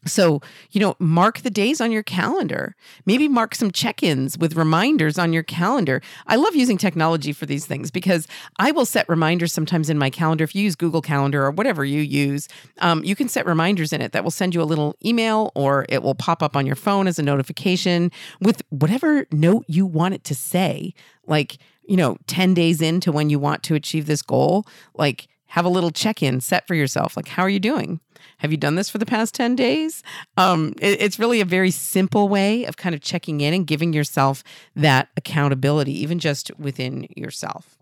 So, 0.07 0.40
you 0.71 0.81
know, 0.81 0.97
mark 0.99 1.40
the 1.40 1.51
days 1.51 1.81
on 1.81 1.90
your 1.90 2.03
calendar. 2.03 2.77
Maybe 3.07 3.29
mark 3.29 3.55
some 3.55 3.71
check 3.71 4.03
ins 4.03 4.37
with 4.38 4.57
reminders 4.57 5.19
on 5.19 5.33
your 5.33 5.43
calendar. 5.43 6.03
I 6.27 6.37
love 6.37 6.55
using 6.55 6.79
technology 6.79 7.33
for 7.33 7.47
these 7.47 7.67
things 7.67 7.90
because 7.90 8.27
I 8.59 8.71
will 8.71 8.87
set 8.87 9.09
reminders 9.09 9.53
sometimes 9.53 9.90
in 9.90 9.99
my 9.99 10.11
calendar. 10.11 10.45
If 10.45 10.55
you 10.55 10.62
use 10.62 10.77
Google 10.77 11.03
Calendar 11.03 11.45
or 11.45 11.51
whatever 11.51 11.85
you 11.85 12.01
use, 12.01 12.49
um, 12.79 13.05
you 13.05 13.17
can 13.17 13.29
set 13.29 13.47
reminders 13.47 13.93
in 13.93 14.01
it 14.01 14.12
that 14.12 14.25
will 14.25 14.31
send 14.31 14.55
you 14.55 14.62
a 14.62 14.64
little 14.64 14.97
email 15.05 15.53
or 15.55 15.87
it 15.88 16.03
will 16.03 16.14
pop 16.14 16.43
up 16.43 16.57
on 16.57 16.67
your 16.67 16.77
phone 16.77 17.07
as 17.07 17.19
a 17.19 17.23
notification 17.23 18.11
with 18.40 18.62
whatever 18.71 19.27
note 19.33 19.64
you 19.69 19.87
want 19.87 20.14
it 20.14 20.25
to 20.25 20.35
say. 20.35 20.95
Like, 21.27 21.59
you 21.87 21.97
know, 21.97 22.17
10 22.27 22.55
days 22.55 22.81
into 22.81 23.12
when 23.12 23.31
you 23.31 23.38
want 23.38 23.62
to 23.64 23.75
achieve 23.75 24.07
this 24.07 24.23
goal, 24.23 24.67
like, 24.95 25.29
have 25.55 25.64
a 25.64 25.69
little 25.69 25.93
check 25.93 26.21
in 26.21 26.40
set 26.40 26.67
for 26.67 26.75
yourself. 26.75 27.17
Like, 27.17 27.29
how 27.29 27.45
are 27.45 27.49
you 27.49 27.61
doing? 27.61 28.01
Have 28.38 28.51
you 28.51 28.57
done 28.57 28.75
this 28.75 28.90
for 28.90 28.99
the 28.99 29.07
past 29.07 29.37
10 29.37 29.55
days? 29.55 30.03
Um, 30.37 30.75
it, 30.81 31.01
it's 31.01 31.17
really 31.17 31.40
a 31.40 31.45
very 31.45 31.71
simple 31.71 32.29
way 32.29 32.64
of 32.64 32.77
kind 32.77 32.93
of 32.93 33.01
checking 33.01 33.40
in 33.40 33.55
and 33.55 33.64
giving 33.64 33.93
yourself 33.93 34.43
that 34.75 35.11
accountability, 35.17 35.93
even 36.03 36.19
just 36.19 36.51
within 36.59 37.07
yourself. 37.17 37.79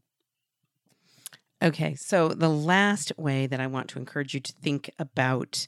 Okay, 1.63 1.95
so 1.95 2.29
the 2.29 2.51
last 2.51 3.11
way 3.17 3.47
that 3.47 3.59
I 3.59 3.67
want 3.69 3.89
to 3.89 3.99
encourage 3.99 4.35
you 4.35 4.41
to 4.41 4.53
think 4.53 4.91
about 4.99 5.67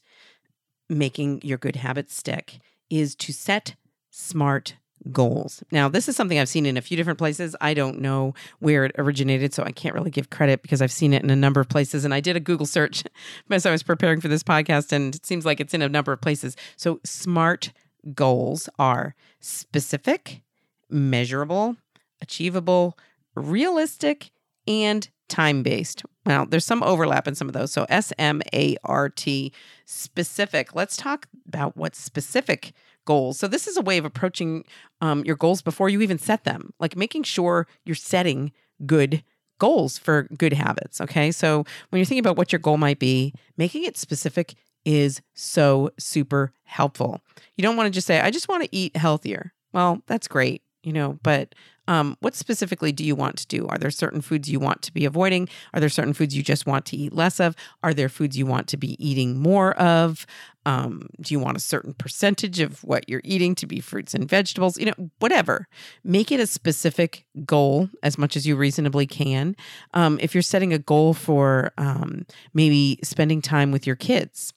making 0.91 1.41
your 1.43 1.57
good 1.57 1.77
habits 1.77 2.15
stick 2.15 2.59
is 2.91 3.15
to 3.15 3.33
set 3.33 3.77
smart 4.11 4.75
goals. 5.13 5.63
Now, 5.71 5.89
this 5.89 6.09
is 6.09 6.17
something 6.17 6.39
I've 6.39 6.49
seen 6.49 6.67
in 6.67 6.77
a 6.77 6.83
few 6.83 6.97
different 6.97 7.19
places. 7.19 7.55
I 7.61 7.75
don't 7.75 8.01
know 8.01 8.35
where 8.61 8.85
it 8.85 8.93
originated, 8.99 9.53
so 9.53 9.63
I 9.63 9.73
can't 9.73 9.95
really 9.95 10.11
give 10.11 10.31
credit 10.31 10.63
because 10.63 10.81
I've 10.81 10.93
seen 10.93 11.13
it 11.13 11.23
in 11.23 11.31
a 11.31 11.37
number 11.37 11.61
of 11.61 11.69
places. 11.69 12.05
And 12.05 12.15
I 12.15 12.21
did 12.21 12.37
a 12.37 12.41
Google 12.41 12.67
search 12.67 13.05
as 13.51 13.67
I 13.67 13.71
was 13.71 13.83
preparing 13.83 14.21
for 14.21 14.29
this 14.29 14.43
podcast, 14.43 14.93
and 14.93 15.15
it 15.15 15.27
seems 15.27 15.45
like 15.45 15.61
it's 15.61 15.75
in 15.75 15.83
a 15.83 15.89
number 15.89 16.13
of 16.13 16.21
places. 16.21 16.57
So, 16.77 17.01
SMART 17.05 17.73
goals 18.15 18.69
are 18.79 19.15
specific, 19.41 20.43
measurable, 20.91 21.77
achievable, 22.21 22.99
realistic, 23.35 24.31
and 24.67 25.09
time 25.29 25.63
based. 25.63 26.03
Now, 26.27 26.45
there's 26.45 26.65
some 26.65 26.83
overlap 26.83 27.29
in 27.29 27.35
some 27.35 27.49
of 27.49 27.55
those. 27.55 27.73
So, 27.73 27.87
S 27.89 28.13
M 28.19 28.43
A 28.53 28.77
R 28.85 29.09
T, 29.09 29.53
specific. 29.85 30.75
Let's 30.75 30.97
talk 30.97 31.27
about 31.47 31.77
what 31.77 31.95
specific 31.95 32.73
goals. 33.05 33.39
So, 33.39 33.47
this 33.47 33.67
is 33.67 33.77
a 33.77 33.83
way 33.83 33.99
of 33.99 34.05
approaching 34.05 34.65
um, 35.01 35.25
your 35.25 35.37
goals 35.37 35.63
before 35.63 35.89
you 35.89 36.01
even 36.01 36.19
set 36.19 36.45
them, 36.45 36.73
like 36.81 36.97
making 36.97 37.25
sure 37.25 37.67
you're 37.85 37.95
setting 37.95 38.53
good 38.87 39.23
goals 39.59 39.99
for 39.99 40.25
good 40.37 40.53
habits. 40.53 41.01
Okay. 41.01 41.31
So, 41.31 41.65
when 41.91 41.99
you're 41.99 42.07
thinking 42.07 42.25
about 42.25 42.37
what 42.37 42.53
your 42.53 42.61
goal 42.61 42.77
might 42.77 42.99
be, 42.99 43.35
making 43.57 43.85
it 43.85 43.97
specific 43.97 44.55
is 44.85 45.23
so 45.35 45.91
super 45.99 46.53
helpful. 46.65 47.21
You 47.57 47.63
don't 47.63 47.77
want 47.77 47.87
to 47.87 47.91
just 47.91 48.07
say, 48.07 48.21
I 48.21 48.31
just 48.31 48.49
want 48.49 48.65
to 48.65 48.69
eat 48.77 48.97
healthier. 48.97 49.53
Well, 49.73 50.03
that's 50.07 50.29
great, 50.29 50.63
you 50.85 50.93
know, 50.93 51.19
but 51.23 51.55
um, 51.87 52.17
what 52.21 52.35
specifically 52.35 52.93
do 52.93 53.05
you 53.05 53.15
want 53.15 53.37
to 53.39 53.47
do? 53.47 53.67
Are 53.67 53.79
there 53.79 53.91
certain 53.91 54.21
foods 54.21 54.51
you 54.51 54.59
want 54.59 54.83
to 54.83 54.93
be 54.93 55.05
avoiding? 55.05 55.49
Are 55.73 55.81
there 55.81 55.89
certain 55.89 56.15
foods 56.15 56.35
you 56.35 56.43
just 56.43 56.67
want 56.67 56.87
to 56.87 56.97
eat 56.97 57.13
less 57.13 57.41
of? 57.41 57.55
Are 57.83 57.93
there 57.93 58.09
foods 58.09 58.39
you 58.39 58.47
want 58.47 58.69
to 58.69 58.77
be 58.77 58.97
eating 59.05 59.39
more 59.39 59.75
of? 59.75 60.27
Um, 60.67 61.11
do 61.21 61.35
you 61.35 61.41
want 61.41 61.59
a 61.59 61.61
certain 61.61 61.93
percentage 61.93 62.61
of 62.61 62.83
what 62.85 63.07
you're 63.09 63.21
eating 63.23 63.55
to 63.57 63.67
be 63.67 63.81
fruits 63.81 64.15
and 64.15 64.29
vegetables? 64.29 64.79
You 64.79 64.87
know, 64.87 65.11
whatever. 65.19 65.69
Make 66.03 66.33
it 66.33 66.41
a 66.41 66.47
specific 66.47 67.27
goal 67.45 67.91
as 68.03 68.17
much 68.17 68.35
as 68.35 68.47
you 68.47 68.57
reasonably 68.57 69.07
can. 69.07 69.57
Um, 69.93 70.19
if 70.23 70.35
you're 70.35 70.43
setting 70.43 70.73
a 70.73 70.79
goal 70.79 71.13
for 71.13 71.73
um, 71.77 72.25
maybe 72.55 72.99
spending 73.03 73.43
time 73.43 73.73
with 73.73 73.87
your 73.87 73.97
kids, 73.97 74.55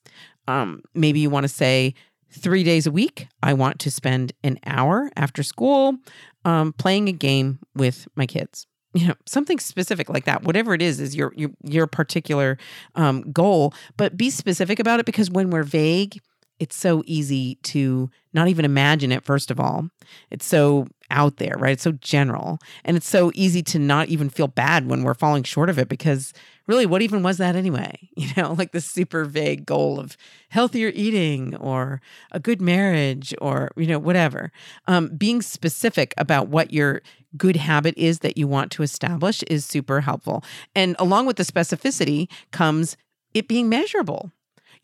um, 0.48 0.82
maybe 0.94 1.20
you 1.20 1.30
want 1.30 1.44
to 1.44 1.50
say, 1.50 1.94
three 2.32 2.64
days 2.64 2.88
a 2.88 2.92
week, 2.92 3.28
I 3.42 3.54
want 3.54 3.80
to 3.80 3.92
spend 3.92 4.34
an 4.44 4.60
hour 4.66 5.10
after 5.16 5.44
school 5.44 5.98
um, 6.46 6.74
playing 6.74 7.10
a 7.10 7.14
game 7.14 7.60
with 7.76 8.08
my 8.16 8.26
kids. 8.26 8.68
You 8.94 9.10
know 9.10 9.16
something 9.28 9.60
specific 9.60 10.10
like 10.10 10.26
that. 10.26 10.44
Whatever 10.44 10.74
it 10.74 10.82
is 10.82 11.00
is 11.00 11.16
your 11.16 11.32
your, 11.36 11.52
your 11.64 11.86
particular 11.86 12.58
um, 12.96 13.32
goal. 13.32 13.74
But 13.96 14.18
be 14.18 14.30
specific 14.30 14.80
about 14.80 15.00
it 15.00 15.06
because 15.06 15.30
when 15.30 15.50
we're 15.52 15.64
vague 15.64 16.20
it's 16.60 16.76
so 16.76 17.04
easy 17.06 17.56
to 17.64 18.10
not 18.34 18.48
even 18.48 18.66
imagine 18.66 19.12
it 19.12 19.24
first 19.24 19.52
of 19.52 19.60
all. 19.60 19.90
It's 20.32 20.46
so 20.46 20.88
out 21.10 21.38
there 21.38 21.56
right? 21.58 21.74
It's 21.74 21.84
so 21.84 21.94
general. 21.94 22.60
And 22.84 22.98
it's 22.98 23.08
so 23.08 23.32
easy 23.34 23.62
to 23.64 23.80
not 23.80 24.10
even 24.10 24.30
feel 24.30 24.48
bad 24.48 24.88
when 24.90 25.04
we're 25.04 25.14
falling 25.14 25.44
short 25.44 25.70
of 25.70 25.80
it 25.80 25.90
because 25.90 26.34
really 26.68 26.86
what 26.86 27.02
even 27.02 27.24
was 27.24 27.38
that 27.38 27.56
anyway? 27.56 27.98
You 28.18 28.30
know 28.36 28.54
like 28.54 28.72
the 28.72 28.82
super 28.82 29.26
vague 29.26 29.66
goal 29.66 30.00
of 30.00 30.18
healthier 30.50 30.92
eating 30.94 31.56
or 31.56 32.02
a 32.32 32.40
good 32.40 32.62
marriage 32.62 33.34
or 33.40 33.70
you 33.78 33.86
know 33.86 34.00
whatever. 34.00 34.52
Um, 34.88 35.10
being 35.16 35.42
specific 35.42 36.14
about 36.18 36.48
what 36.50 36.74
your 36.74 37.02
good 37.38 37.58
habit 37.58 37.96
is 37.96 38.20
that 38.20 38.38
you 38.38 38.48
want 38.48 38.72
to 38.72 38.84
establish 38.84 39.44
is 39.44 39.66
super 39.66 40.02
helpful. 40.02 40.44
And 40.76 40.96
along 40.98 41.28
with 41.28 41.38
the 41.38 41.44
specificity 41.44 42.28
comes 42.52 42.98
it 43.34 43.48
being 43.48 43.70
measurable 43.70 44.32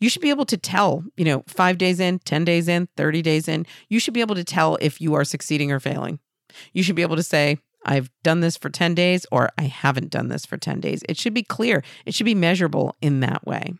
you 0.04 0.10
should 0.10 0.20
be 0.20 0.28
able 0.28 0.44
to 0.44 0.58
tell, 0.58 1.02
you 1.16 1.24
know, 1.24 1.42
five 1.46 1.78
days 1.78 1.98
in, 1.98 2.18
10 2.18 2.44
days 2.44 2.68
in, 2.68 2.88
30 2.94 3.22
days 3.22 3.48
in, 3.48 3.64
you 3.88 3.98
should 3.98 4.12
be 4.12 4.20
able 4.20 4.34
to 4.34 4.44
tell 4.44 4.76
if 4.82 5.00
you 5.00 5.14
are 5.14 5.24
succeeding 5.24 5.72
or 5.72 5.80
failing. 5.80 6.18
You 6.74 6.82
should 6.82 6.94
be 6.94 7.00
able 7.00 7.16
to 7.16 7.22
say, 7.22 7.56
I've 7.86 8.10
done 8.22 8.40
this 8.40 8.54
for 8.54 8.68
10 8.68 8.94
days 8.94 9.24
or 9.32 9.48
I 9.56 9.62
haven't 9.62 10.10
done 10.10 10.28
this 10.28 10.44
for 10.44 10.58
10 10.58 10.80
days. 10.80 11.02
It 11.08 11.16
should 11.16 11.32
be 11.32 11.42
clear, 11.42 11.82
it 12.04 12.12
should 12.12 12.26
be 12.26 12.34
measurable 12.34 12.94
in 13.00 13.20
that 13.20 13.46
way. 13.46 13.72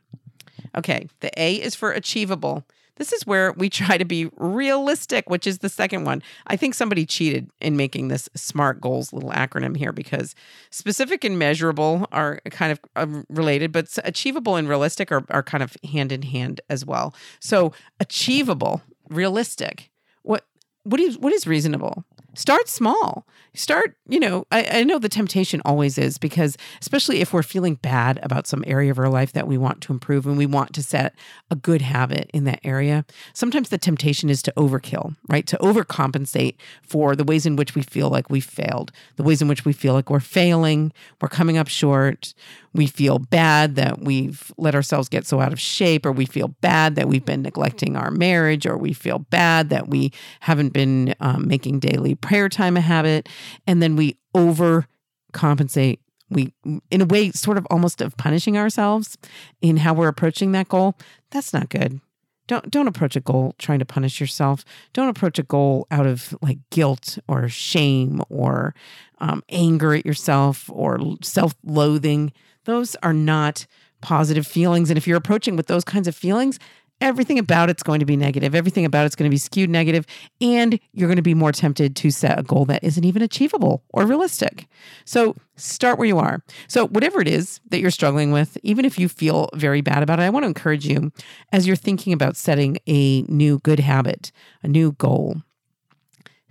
Okay, 0.75 1.09
the 1.21 1.31
A 1.37 1.57
is 1.57 1.75
for 1.75 1.93
achievable. 1.93 2.65
This 2.97 3.13
is 3.13 3.27
where 3.27 3.53
we 3.53 3.69
try 3.71 3.99
to 3.99 4.05
be 4.05 4.31
realistic, 4.37 5.29
which 5.29 5.47
is 5.47 5.59
the 5.59 5.69
second 5.69 6.05
one. 6.05 6.23
I 6.47 6.57
think 6.57 6.75
somebody 6.75 7.07
cheated 7.07 7.51
in 7.61 7.77
making 7.77 8.09
this 8.09 8.29
SMART 8.35 8.81
goals 8.81 9.13
little 9.13 9.31
acronym 9.31 9.77
here 9.77 9.93
because 9.93 10.35
specific 10.71 11.25
and 11.25 11.39
measurable 11.39 12.07
are 12.13 12.41
kind 12.51 12.73
of 12.73 12.81
um, 12.97 13.27
related, 13.29 13.73
but 13.73 13.97
achievable 14.05 14.57
and 14.57 14.69
realistic 14.69 15.11
are, 15.13 15.25
are 15.31 15.43
kind 15.43 15.63
of 15.63 15.77
hand 15.91 16.13
in 16.13 16.23
hand 16.23 16.61
as 16.69 16.85
well. 16.85 17.15
So, 17.41 17.73
achievable, 18.01 18.83
realistic. 19.09 19.91
What 20.23 20.45
what 20.85 21.01
is 21.01 21.19
what 21.19 21.33
is 21.33 21.47
reasonable? 21.47 22.05
Start 22.35 22.69
small. 22.69 23.27
Start, 23.55 23.97
you 24.09 24.19
know, 24.19 24.47
I, 24.51 24.81
I, 24.81 24.85
know 24.85 24.99
the 24.99 25.09
temptation 25.09 25.63
always 25.65 25.97
is 25.97 26.19
because, 26.19 26.57
especially 26.81 27.21
if 27.21 27.33
we're 27.33 27.43
feeling 27.43 27.77
bad 27.77 28.19
about 28.23 28.47
some 28.47 28.65
area 28.67 28.91
of 28.91 28.99
our 28.99 29.09
life 29.09 29.33
that 29.33 29.47
we 29.47 29.57
want 29.57 29.81
to 29.83 29.93
improve 29.93 30.27
and 30.27 30.37
we 30.37 30.47
want 30.47 30.75
to 30.75 30.83
set 30.83 31.15
a 31.51 31.57
good 31.57 31.81
habit 31.81 32.31
in 32.35 32.45
that 32.45 32.61
area, 32.65 33.05
sometimes 33.33 33.69
the 33.69 33.79
temptation 33.79 34.29
is 34.29 34.43
to 34.43 34.53
overkill, 34.57 35.17
right? 35.29 35.47
To 35.47 35.57
overcompensate 35.59 36.57
for 36.83 37.15
the 37.15 37.25
ways 37.25 37.47
in 37.47 37.57
which 37.57 37.75
we 37.75 37.83
feel 37.83 38.11
like 38.11 38.29
we 38.29 38.41
failed, 38.41 38.91
the 39.17 39.23
ways 39.23 39.41
in 39.41 39.49
which 39.49 39.65
we 39.65 39.73
feel 39.73 39.95
like 39.95 40.11
we're 40.11 40.21
failing, 40.21 40.93
we're 41.21 41.29
coming 41.29 41.57
up 41.57 41.69
short, 41.69 42.35
we 42.75 42.87
feel 42.89 43.21
bad 43.21 43.77
that 43.77 44.01
we've 44.01 44.53
let 44.59 44.75
ourselves 44.75 45.09
get 45.09 45.27
so 45.27 45.41
out 45.41 45.53
of 45.53 45.61
shape, 45.61 46.05
or 46.05 46.11
we 46.11 46.27
feel 46.27 46.49
bad 46.61 46.97
that 46.97 47.07
we've 47.07 47.25
been 47.25 47.43
neglecting 47.43 47.97
our 47.97 48.11
marriage, 48.11 48.67
or 48.67 48.77
we 48.77 48.93
feel 48.93 49.21
bad 49.21 49.71
that 49.71 49.89
we 49.89 50.13
haven't 50.41 50.73
been 50.73 51.15
um, 51.21 51.47
making 51.47 51.79
daily 51.79 52.17
prayer 52.17 52.49
time 52.49 52.77
a 52.77 52.81
habit. 52.81 53.29
And 53.67 53.83
then 53.83 53.97
we 53.97 54.19
overcompensate. 54.37 55.99
We, 56.31 56.53
in 56.91 57.01
a 57.01 57.05
way, 57.05 57.31
sort 57.33 57.59
of 57.59 57.67
almost 57.71 58.01
of 58.01 58.17
punishing 58.17 58.57
ourselves 58.57 59.17
in 59.61 59.77
how 59.77 59.95
we're 59.95 60.09
approaching 60.09 60.53
that 60.53 60.69
goal. 60.69 60.97
That's 61.31 61.53
not 61.53 61.69
good. 61.69 62.01
Don't 62.47 62.71
don't 62.71 62.89
approach 62.89 63.17
a 63.17 63.21
goal 63.21 63.55
trying 63.59 63.79
to 63.79 63.85
punish 63.87 64.21
yourself. 64.21 64.65
Don't 64.93 65.09
approach 65.09 65.39
a 65.39 65.43
goal 65.43 65.87
out 65.91 66.07
of 66.07 66.37
like 66.43 66.59
guilt 66.71 67.19
or 67.27 67.49
shame 67.49 68.21
or 68.29 68.75
um, 69.19 69.43
anger 69.49 69.95
at 69.95 70.05
yourself 70.05 70.69
or 70.73 70.99
self-loathing. 71.23 72.33
Those 72.65 72.97
are 73.03 73.15
not 73.15 73.67
positive 74.03 74.47
feelings. 74.47 74.91
And 74.91 74.99
if 74.99 75.07
you're 75.07 75.17
approaching 75.17 75.57
with 75.57 75.69
those 75.69 75.85
kinds 75.85 76.07
of 76.07 76.15
feelings, 76.15 76.59
everything 77.01 77.39
about 77.39 77.71
it's 77.71 77.83
going 77.83 78.01
to 78.01 78.07
be 78.07 78.17
negative. 78.17 78.55
Everything 78.55 78.85
about 78.85 79.07
it's 79.07 79.15
going 79.15 79.29
to 79.29 79.35
be 79.35 79.39
skewed 79.39 79.71
negative, 79.71 80.07
and 80.41 80.79
you're 80.93 81.09
going 81.09 81.17
to 81.17 81.23
be 81.23 81.35
more 81.35 81.53
tempted 81.53 81.97
to 81.97 82.11
set 82.11 82.39
a 82.39 82.43
goal 82.43 82.65
that 82.67 82.83
isn't 82.83 83.05
even 83.05 83.23
achievable 83.23 83.83
or 83.91 84.07
realistic. 84.07 84.67
So 85.05 85.37
start 85.57 85.99
where 85.99 86.09
you 86.09 86.19
are. 86.19 86.43
So, 86.69 86.87
whatever 86.87 87.21
it 87.21 87.29
is 87.29 87.61
that 87.71 87.81
you're 87.81 87.91
struggling 87.91 88.33
with, 88.33 88.59
even 88.63 88.85
if 88.85 88.99
you 88.99 89.09
feel 89.09 89.49
very 89.55 89.81
bad 89.81 90.03
about 90.03 90.19
it, 90.19 90.23
I 90.23 90.31
want 90.31 90.45
to 90.45 90.49
encourage 90.49 90.87
you 90.87 91.13
as 91.53 91.67
you're 91.67 91.77
thinking 91.77 92.13
about 92.13 92.37
setting 92.37 92.79
a 92.87 93.23
new 93.23 93.59
good 93.61 93.81
habit, 93.81 94.33
a 94.63 94.69
new 94.69 94.93
goal, 94.93 95.43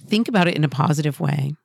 think 0.06 0.28
about 0.28 0.48
it 0.48 0.56
in 0.56 0.64
a 0.64 0.70
positive 0.70 1.20
way. 1.20 1.56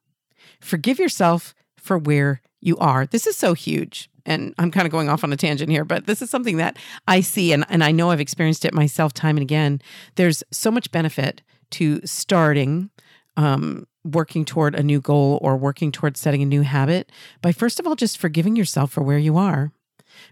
Forgive 0.60 0.98
yourself 0.98 1.54
for 1.76 1.98
where 1.98 2.40
you 2.68 2.78
are. 2.78 3.06
This 3.06 3.26
is 3.26 3.36
so 3.36 3.54
huge 3.54 4.08
and 4.28 4.54
I'm 4.58 4.70
kind 4.70 4.86
of 4.86 4.92
going 4.92 5.08
off 5.08 5.24
on 5.24 5.32
a 5.32 5.36
tangent 5.36 5.70
here, 5.70 5.84
but 5.84 6.06
this 6.06 6.20
is 6.20 6.30
something 6.30 6.58
that 6.58 6.76
I 7.08 7.22
see 7.22 7.52
and, 7.52 7.64
and 7.68 7.82
I 7.82 7.90
know 7.90 8.10
I've 8.10 8.20
experienced 8.20 8.64
it 8.64 8.74
myself 8.74 9.14
time 9.14 9.36
and 9.36 9.42
again. 9.42 9.80
There's 10.16 10.44
so 10.52 10.70
much 10.70 10.92
benefit 10.92 11.42
to 11.70 12.00
starting 12.04 12.90
um, 13.36 13.86
working 14.04 14.44
toward 14.44 14.74
a 14.74 14.82
new 14.82 15.00
goal 15.00 15.38
or 15.42 15.56
working 15.56 15.90
towards 15.90 16.20
setting 16.20 16.42
a 16.42 16.46
new 16.46 16.62
habit 16.62 17.10
by 17.40 17.52
first 17.52 17.80
of 17.80 17.86
all 17.86 17.96
just 17.96 18.18
forgiving 18.18 18.54
yourself 18.54 18.92
for 18.92 19.02
where 19.02 19.18
you 19.18 19.36
are. 19.36 19.72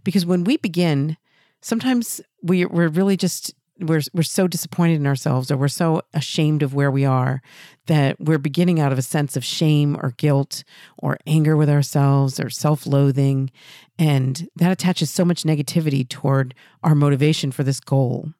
Because 0.04 0.26
when 0.26 0.44
we 0.44 0.56
begin, 0.56 1.16
sometimes 1.60 2.20
we, 2.42 2.64
we're 2.66 2.88
really 2.88 3.16
just 3.16 3.54
we're 3.80 4.02
we're 4.12 4.22
so 4.22 4.46
disappointed 4.46 4.94
in 4.94 5.06
ourselves 5.06 5.50
or 5.50 5.56
we're 5.56 5.68
so 5.68 6.02
ashamed 6.14 6.62
of 6.62 6.74
where 6.74 6.90
we 6.90 7.04
are 7.04 7.42
that 7.86 8.20
we're 8.20 8.38
beginning 8.38 8.80
out 8.80 8.92
of 8.92 8.98
a 8.98 9.02
sense 9.02 9.36
of 9.36 9.44
shame 9.44 9.96
or 10.02 10.12
guilt 10.16 10.64
or 10.98 11.18
anger 11.26 11.56
with 11.56 11.68
ourselves 11.68 12.40
or 12.40 12.50
self-loathing. 12.50 13.50
And 13.98 14.48
that 14.56 14.72
attaches 14.72 15.10
so 15.10 15.24
much 15.24 15.44
negativity 15.44 16.08
toward 16.08 16.54
our 16.82 16.94
motivation 16.94 17.52
for 17.52 17.62
this 17.62 17.80
goal. 17.80 18.32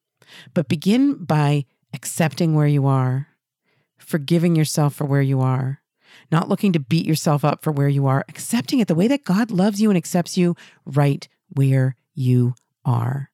But 0.54 0.68
begin 0.68 1.24
by 1.24 1.66
accepting 1.92 2.54
where 2.54 2.66
you 2.66 2.86
are 2.86 3.28
forgiving 3.98 4.56
yourself 4.56 4.94
for 4.94 5.04
where 5.04 5.22
you 5.22 5.40
are 5.40 5.80
not 6.30 6.48
looking 6.48 6.72
to 6.72 6.80
beat 6.80 7.06
yourself 7.06 7.44
up 7.44 7.62
for 7.62 7.72
where 7.72 7.88
you 7.88 8.06
are 8.06 8.24
accepting 8.28 8.78
it 8.78 8.88
the 8.88 8.94
way 8.94 9.08
that 9.08 9.24
God 9.24 9.50
loves 9.50 9.80
you 9.80 9.90
and 9.90 9.96
accepts 9.96 10.36
you 10.36 10.56
right 10.84 11.26
where 11.48 11.96
you 12.14 12.54
are 12.84 13.30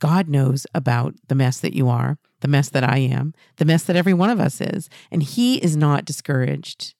God 0.00 0.28
knows 0.28 0.66
about 0.74 1.14
the 1.28 1.34
mess 1.34 1.60
that 1.60 1.74
you 1.74 1.88
are, 1.88 2.18
the 2.40 2.48
mess 2.48 2.68
that 2.70 2.82
I 2.82 2.98
am, 2.98 3.34
the 3.56 3.64
mess 3.64 3.84
that 3.84 3.96
every 3.96 4.14
one 4.14 4.30
of 4.30 4.40
us 4.40 4.60
is. 4.60 4.90
And 5.10 5.22
He 5.22 5.58
is 5.58 5.76
not 5.76 6.04
discouraged. 6.04 6.94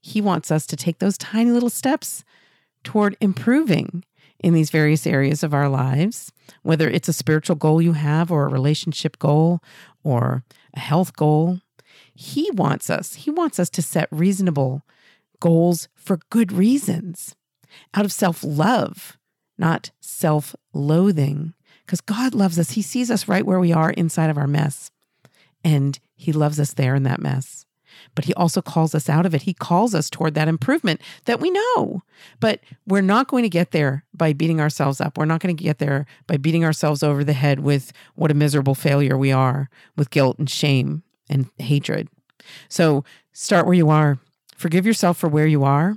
He 0.00 0.20
wants 0.20 0.50
us 0.50 0.66
to 0.66 0.76
take 0.76 0.98
those 0.98 1.16
tiny 1.16 1.50
little 1.50 1.70
steps 1.70 2.24
toward 2.82 3.16
improving 3.20 4.04
in 4.40 4.54
these 4.54 4.70
various 4.70 5.06
areas 5.06 5.44
of 5.44 5.54
our 5.54 5.68
lives, 5.68 6.32
whether 6.62 6.88
it's 6.90 7.08
a 7.08 7.12
spiritual 7.12 7.54
goal 7.54 7.80
you 7.80 7.92
have, 7.92 8.32
or 8.32 8.44
a 8.44 8.50
relationship 8.50 9.18
goal, 9.20 9.60
or 10.02 10.42
a 10.74 10.80
health 10.80 11.14
goal. 11.14 11.60
He 12.12 12.50
wants 12.50 12.90
us, 12.90 13.14
He 13.14 13.30
wants 13.30 13.60
us 13.60 13.70
to 13.70 13.82
set 13.82 14.08
reasonable 14.10 14.82
goals 15.38 15.88
for 15.94 16.18
good 16.30 16.52
reasons, 16.52 17.36
out 17.94 18.04
of 18.04 18.12
self 18.12 18.42
love, 18.42 19.16
not 19.56 19.92
self 20.00 20.56
loathing 20.74 21.54
because 21.86 22.00
God 22.00 22.34
loves 22.34 22.58
us. 22.58 22.72
He 22.72 22.82
sees 22.82 23.10
us 23.10 23.28
right 23.28 23.46
where 23.46 23.60
we 23.60 23.72
are 23.72 23.90
inside 23.90 24.30
of 24.30 24.38
our 24.38 24.46
mess, 24.46 24.90
and 25.64 25.98
He 26.14 26.32
loves 26.32 26.58
us 26.58 26.74
there 26.74 26.94
in 26.94 27.02
that 27.04 27.20
mess. 27.20 27.66
But 28.14 28.24
He 28.24 28.34
also 28.34 28.62
calls 28.62 28.94
us 28.94 29.08
out 29.08 29.26
of 29.26 29.34
it. 29.34 29.42
He 29.42 29.52
calls 29.54 29.94
us 29.94 30.08
toward 30.08 30.34
that 30.34 30.48
improvement 30.48 31.00
that 31.26 31.40
we 31.40 31.50
know. 31.50 32.02
But 32.40 32.60
we're 32.86 33.02
not 33.02 33.28
going 33.28 33.42
to 33.42 33.48
get 33.48 33.70
there 33.70 34.04
by 34.14 34.32
beating 34.32 34.60
ourselves 34.60 35.00
up. 35.00 35.18
We're 35.18 35.26
not 35.26 35.40
going 35.40 35.54
to 35.54 35.62
get 35.62 35.78
there 35.78 36.06
by 36.26 36.38
beating 36.38 36.64
ourselves 36.64 37.02
over 37.02 37.22
the 37.22 37.32
head 37.32 37.60
with 37.60 37.92
what 38.14 38.30
a 38.30 38.34
miserable 38.34 38.74
failure 38.74 39.18
we 39.18 39.30
are, 39.30 39.68
with 39.96 40.10
guilt 40.10 40.38
and 40.38 40.48
shame 40.48 41.02
and 41.28 41.50
hatred. 41.58 42.08
So 42.68 43.04
start 43.32 43.66
where 43.66 43.74
you 43.74 43.90
are, 43.90 44.18
forgive 44.56 44.86
yourself 44.86 45.18
for 45.18 45.28
where 45.28 45.46
you 45.46 45.64
are, 45.64 45.96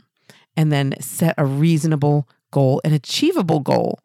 and 0.58 0.72
then 0.72 0.96
set 1.00 1.36
a 1.38 1.46
reasonable 1.46 2.28
goal, 2.52 2.82
an 2.84 2.94
achievable 2.94 3.60
goal 3.60 4.00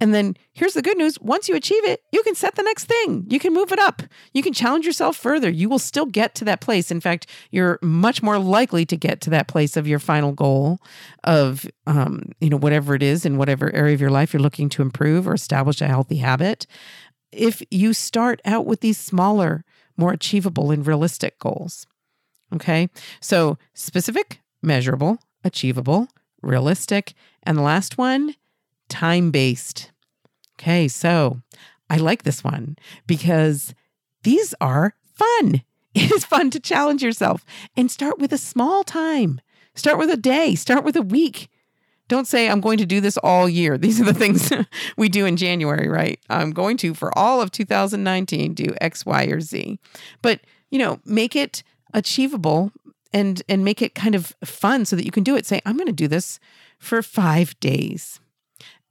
and 0.00 0.12
then 0.14 0.36
here's 0.52 0.74
the 0.74 0.82
good 0.82 0.98
news 0.98 1.20
once 1.20 1.48
you 1.48 1.54
achieve 1.54 1.84
it, 1.84 2.02
you 2.12 2.22
can 2.22 2.34
set 2.34 2.56
the 2.56 2.62
next 2.62 2.86
thing. 2.86 3.24
You 3.28 3.38
can 3.38 3.54
move 3.54 3.72
it 3.72 3.78
up. 3.78 4.02
You 4.32 4.42
can 4.42 4.52
challenge 4.52 4.84
yourself 4.84 5.16
further. 5.16 5.48
You 5.48 5.68
will 5.68 5.78
still 5.78 6.06
get 6.06 6.34
to 6.36 6.44
that 6.46 6.60
place. 6.60 6.90
In 6.90 7.00
fact, 7.00 7.26
you're 7.50 7.78
much 7.82 8.22
more 8.22 8.38
likely 8.38 8.84
to 8.86 8.96
get 8.96 9.20
to 9.22 9.30
that 9.30 9.48
place 9.48 9.76
of 9.76 9.86
your 9.86 9.98
final 9.98 10.32
goal 10.32 10.80
of, 11.24 11.66
um, 11.86 12.22
you 12.40 12.50
know, 12.50 12.56
whatever 12.56 12.94
it 12.94 13.02
is 13.02 13.24
in 13.24 13.36
whatever 13.36 13.72
area 13.74 13.94
of 13.94 14.00
your 14.00 14.10
life 14.10 14.32
you're 14.32 14.42
looking 14.42 14.68
to 14.70 14.82
improve 14.82 15.28
or 15.28 15.34
establish 15.34 15.80
a 15.80 15.86
healthy 15.86 16.16
habit. 16.16 16.66
If 17.30 17.62
you 17.70 17.92
start 17.92 18.40
out 18.44 18.66
with 18.66 18.80
these 18.80 18.98
smaller, 18.98 19.64
more 19.96 20.12
achievable 20.12 20.70
and 20.70 20.86
realistic 20.86 21.38
goals. 21.38 21.86
Okay. 22.54 22.88
So 23.20 23.56
specific, 23.74 24.40
measurable, 24.62 25.18
achievable, 25.44 26.08
realistic. 26.42 27.14
And 27.42 27.56
the 27.56 27.62
last 27.62 27.98
one, 27.98 28.34
time 28.92 29.30
based. 29.30 29.90
Okay, 30.60 30.86
so 30.86 31.40
I 31.88 31.96
like 31.96 32.22
this 32.22 32.44
one 32.44 32.76
because 33.06 33.74
these 34.22 34.54
are 34.60 34.94
fun. 35.14 35.62
It 35.94 36.10
is 36.10 36.24
fun 36.24 36.48
to 36.52 36.58
challenge 36.58 37.02
yourself 37.02 37.44
and 37.76 37.90
start 37.90 38.18
with 38.18 38.32
a 38.32 38.38
small 38.38 38.82
time. 38.82 39.42
Start 39.74 39.98
with 39.98 40.08
a 40.08 40.16
day, 40.16 40.54
start 40.54 40.84
with 40.84 40.96
a 40.96 41.02
week. 41.02 41.50
Don't 42.08 42.26
say, 42.26 42.48
I'm 42.48 42.62
going 42.62 42.78
to 42.78 42.86
do 42.86 42.98
this 42.98 43.18
all 43.18 43.46
year. 43.46 43.76
These 43.84 44.00
are 44.00 44.04
the 44.04 44.14
things 44.14 44.50
we 44.96 45.10
do 45.10 45.26
in 45.26 45.36
January, 45.36 45.90
right? 45.90 46.18
I'm 46.30 46.52
going 46.52 46.78
to, 46.78 46.94
for 46.94 47.16
all 47.16 47.42
of 47.42 47.52
2019, 47.52 48.54
do 48.54 48.74
X, 48.80 49.04
Y, 49.04 49.24
or 49.24 49.42
Z. 49.42 49.78
But, 50.22 50.40
you 50.70 50.78
know, 50.78 50.98
make 51.04 51.36
it 51.36 51.62
achievable 51.92 52.72
and 53.12 53.42
and 53.46 53.62
make 53.62 53.82
it 53.82 53.94
kind 53.94 54.14
of 54.14 54.34
fun 54.42 54.86
so 54.86 54.96
that 54.96 55.04
you 55.04 55.10
can 55.10 55.24
do 55.24 55.36
it. 55.36 55.44
Say, 55.44 55.60
I'm 55.66 55.76
going 55.76 55.88
to 55.88 55.92
do 55.92 56.08
this 56.08 56.40
for 56.78 57.02
five 57.02 57.58
days 57.60 58.18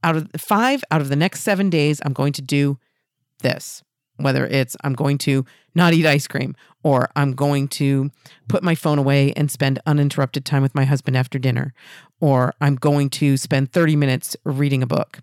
out 0.04 0.16
of 0.16 0.30
five 0.38 0.84
out 0.92 1.02
of 1.02 1.10
the 1.10 1.16
next 1.16 1.42
seven 1.42 1.70
days, 1.70 2.02
I'm 2.06 2.14
going 2.14 2.34
to 2.34 2.42
do 2.42 2.78
this. 3.42 3.84
Whether 4.18 4.46
it's 4.46 4.78
I'm 4.84 4.94
going 4.94 5.18
to 5.20 5.46
not 5.74 5.94
eat 5.94 6.06
ice 6.06 6.28
cream, 6.28 6.56
or 6.84 7.10
I'm 7.16 7.34
going 7.34 7.68
to 7.70 8.12
put 8.48 8.62
my 8.62 8.76
phone 8.76 9.00
away 9.00 9.34
and 9.34 9.50
spend 9.50 9.80
uninterrupted 9.86 10.46
time 10.46 10.62
with 10.62 10.76
my 10.76 10.86
husband 10.86 11.18
after 11.18 11.40
dinner, 11.40 11.74
or 12.20 12.54
I'm 12.62 12.76
going 12.76 13.10
to 13.12 13.38
spend 13.38 13.72
30 13.72 13.96
minutes 13.96 14.36
reading 14.44 14.84
a 14.84 14.88
book. 14.88 15.22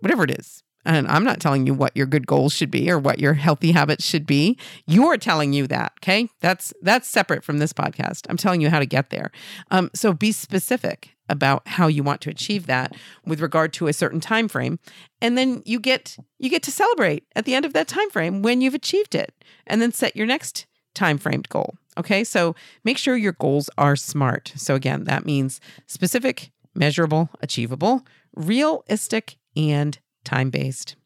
Whatever 0.00 0.24
it 0.24 0.30
is. 0.30 0.62
And 0.84 1.06
I'm 1.06 1.24
not 1.24 1.40
telling 1.40 1.66
you 1.66 1.74
what 1.74 1.96
your 1.96 2.06
good 2.06 2.26
goals 2.26 2.52
should 2.52 2.70
be 2.70 2.90
or 2.90 2.98
what 2.98 3.20
your 3.20 3.34
healthy 3.34 3.72
habits 3.72 4.04
should 4.04 4.26
be. 4.26 4.58
You're 4.86 5.16
telling 5.16 5.52
you 5.52 5.66
that, 5.68 5.92
okay? 6.00 6.28
That's 6.40 6.72
that's 6.82 7.08
separate 7.08 7.44
from 7.44 7.58
this 7.58 7.72
podcast. 7.72 8.26
I'm 8.28 8.36
telling 8.36 8.60
you 8.60 8.68
how 8.68 8.80
to 8.80 8.86
get 8.86 9.10
there. 9.10 9.30
Um, 9.70 9.90
so 9.94 10.12
be 10.12 10.32
specific 10.32 11.10
about 11.32 11.66
how 11.66 11.88
you 11.88 12.02
want 12.02 12.20
to 12.20 12.30
achieve 12.30 12.66
that 12.66 12.94
with 13.26 13.40
regard 13.40 13.72
to 13.72 13.88
a 13.88 13.92
certain 13.92 14.20
time 14.20 14.46
frame. 14.46 14.78
And 15.20 15.36
then 15.36 15.62
you 15.64 15.80
get 15.80 16.16
you 16.38 16.50
get 16.50 16.62
to 16.64 16.70
celebrate 16.70 17.24
at 17.34 17.46
the 17.46 17.54
end 17.54 17.64
of 17.64 17.72
that 17.72 17.88
time 17.88 18.10
frame 18.10 18.42
when 18.42 18.60
you've 18.60 18.74
achieved 18.74 19.14
it 19.14 19.34
and 19.66 19.82
then 19.82 19.90
set 19.90 20.14
your 20.14 20.26
next 20.26 20.66
time 20.94 21.18
framed 21.18 21.48
goal. 21.48 21.74
Okay? 21.98 22.22
So 22.22 22.54
make 22.84 22.98
sure 22.98 23.16
your 23.16 23.32
goals 23.32 23.70
are 23.78 23.96
smart. 23.96 24.52
So 24.56 24.74
again 24.74 25.04
that 25.04 25.24
means 25.24 25.60
specific 25.86 26.52
measurable 26.74 27.30
achievable 27.40 28.06
realistic 28.34 29.36
and 29.56 29.98
time 30.24 30.50
based 30.50 30.96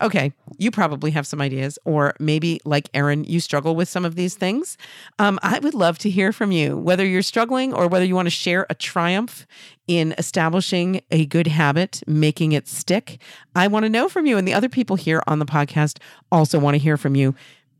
okay, 0.00 0.32
you 0.56 0.70
probably 0.70 1.10
have 1.12 1.26
some 1.26 1.40
ideas, 1.40 1.78
or 1.84 2.14
maybe 2.18 2.60
like 2.64 2.88
Erin, 2.94 3.24
you 3.24 3.40
struggle 3.40 3.74
with 3.74 3.88
some 3.88 4.04
of 4.04 4.14
these 4.14 4.34
things. 4.34 4.76
Um, 5.18 5.38
I 5.42 5.58
would 5.58 5.74
love 5.74 5.98
to 5.98 6.10
hear 6.10 6.32
from 6.32 6.52
you, 6.52 6.76
whether 6.76 7.04
you're 7.04 7.22
struggling 7.22 7.72
or 7.72 7.88
whether 7.88 8.04
you 8.04 8.14
want 8.14 8.26
to 8.26 8.30
share 8.30 8.66
a 8.70 8.74
triumph 8.74 9.46
in 9.86 10.14
establishing 10.18 11.00
a 11.10 11.26
good 11.26 11.46
habit, 11.46 12.02
making 12.06 12.52
it 12.52 12.68
stick. 12.68 13.20
I 13.54 13.66
want 13.68 13.84
to 13.84 13.88
know 13.88 14.08
from 14.08 14.26
you. 14.26 14.36
And 14.36 14.46
the 14.46 14.54
other 14.54 14.68
people 14.68 14.96
here 14.96 15.22
on 15.26 15.38
the 15.38 15.46
podcast 15.46 15.98
also 16.30 16.58
want 16.58 16.74
to 16.74 16.78
hear 16.78 16.96
from 16.96 17.16
you 17.16 17.34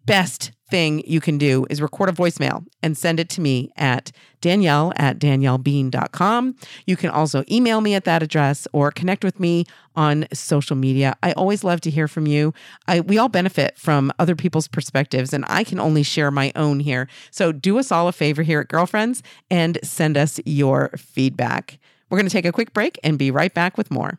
best 0.08 0.52
thing 0.70 1.02
you 1.06 1.20
can 1.20 1.38
do 1.38 1.66
is 1.70 1.80
record 1.80 2.08
a 2.08 2.12
voicemail 2.12 2.64
and 2.82 2.96
send 2.96 3.18
it 3.18 3.28
to 3.30 3.40
me 3.40 3.70
at 3.76 4.12
danielle 4.40 4.92
at 4.96 5.18
daniellebean.com. 5.18 6.56
You 6.86 6.96
can 6.96 7.10
also 7.10 7.44
email 7.50 7.80
me 7.80 7.94
at 7.94 8.04
that 8.04 8.22
address 8.22 8.68
or 8.72 8.90
connect 8.90 9.24
with 9.24 9.40
me 9.40 9.64
on 9.96 10.26
social 10.32 10.76
media. 10.76 11.16
I 11.22 11.32
always 11.32 11.64
love 11.64 11.80
to 11.82 11.90
hear 11.90 12.06
from 12.06 12.26
you. 12.26 12.52
I, 12.86 13.00
we 13.00 13.18
all 13.18 13.28
benefit 13.28 13.76
from 13.76 14.12
other 14.18 14.36
people's 14.36 14.68
perspectives, 14.68 15.32
and 15.32 15.44
I 15.48 15.64
can 15.64 15.80
only 15.80 16.02
share 16.02 16.30
my 16.30 16.52
own 16.54 16.80
here. 16.80 17.08
So 17.30 17.50
do 17.50 17.78
us 17.78 17.90
all 17.90 18.08
a 18.08 18.12
favor 18.12 18.42
here 18.42 18.60
at 18.60 18.68
Girlfriends 18.68 19.22
and 19.50 19.78
send 19.82 20.16
us 20.16 20.38
your 20.44 20.90
feedback. 20.96 21.78
We're 22.10 22.18
going 22.18 22.28
to 22.28 22.32
take 22.32 22.46
a 22.46 22.52
quick 22.52 22.72
break 22.72 22.98
and 23.02 23.18
be 23.18 23.30
right 23.30 23.52
back 23.52 23.76
with 23.76 23.90
more. 23.90 24.18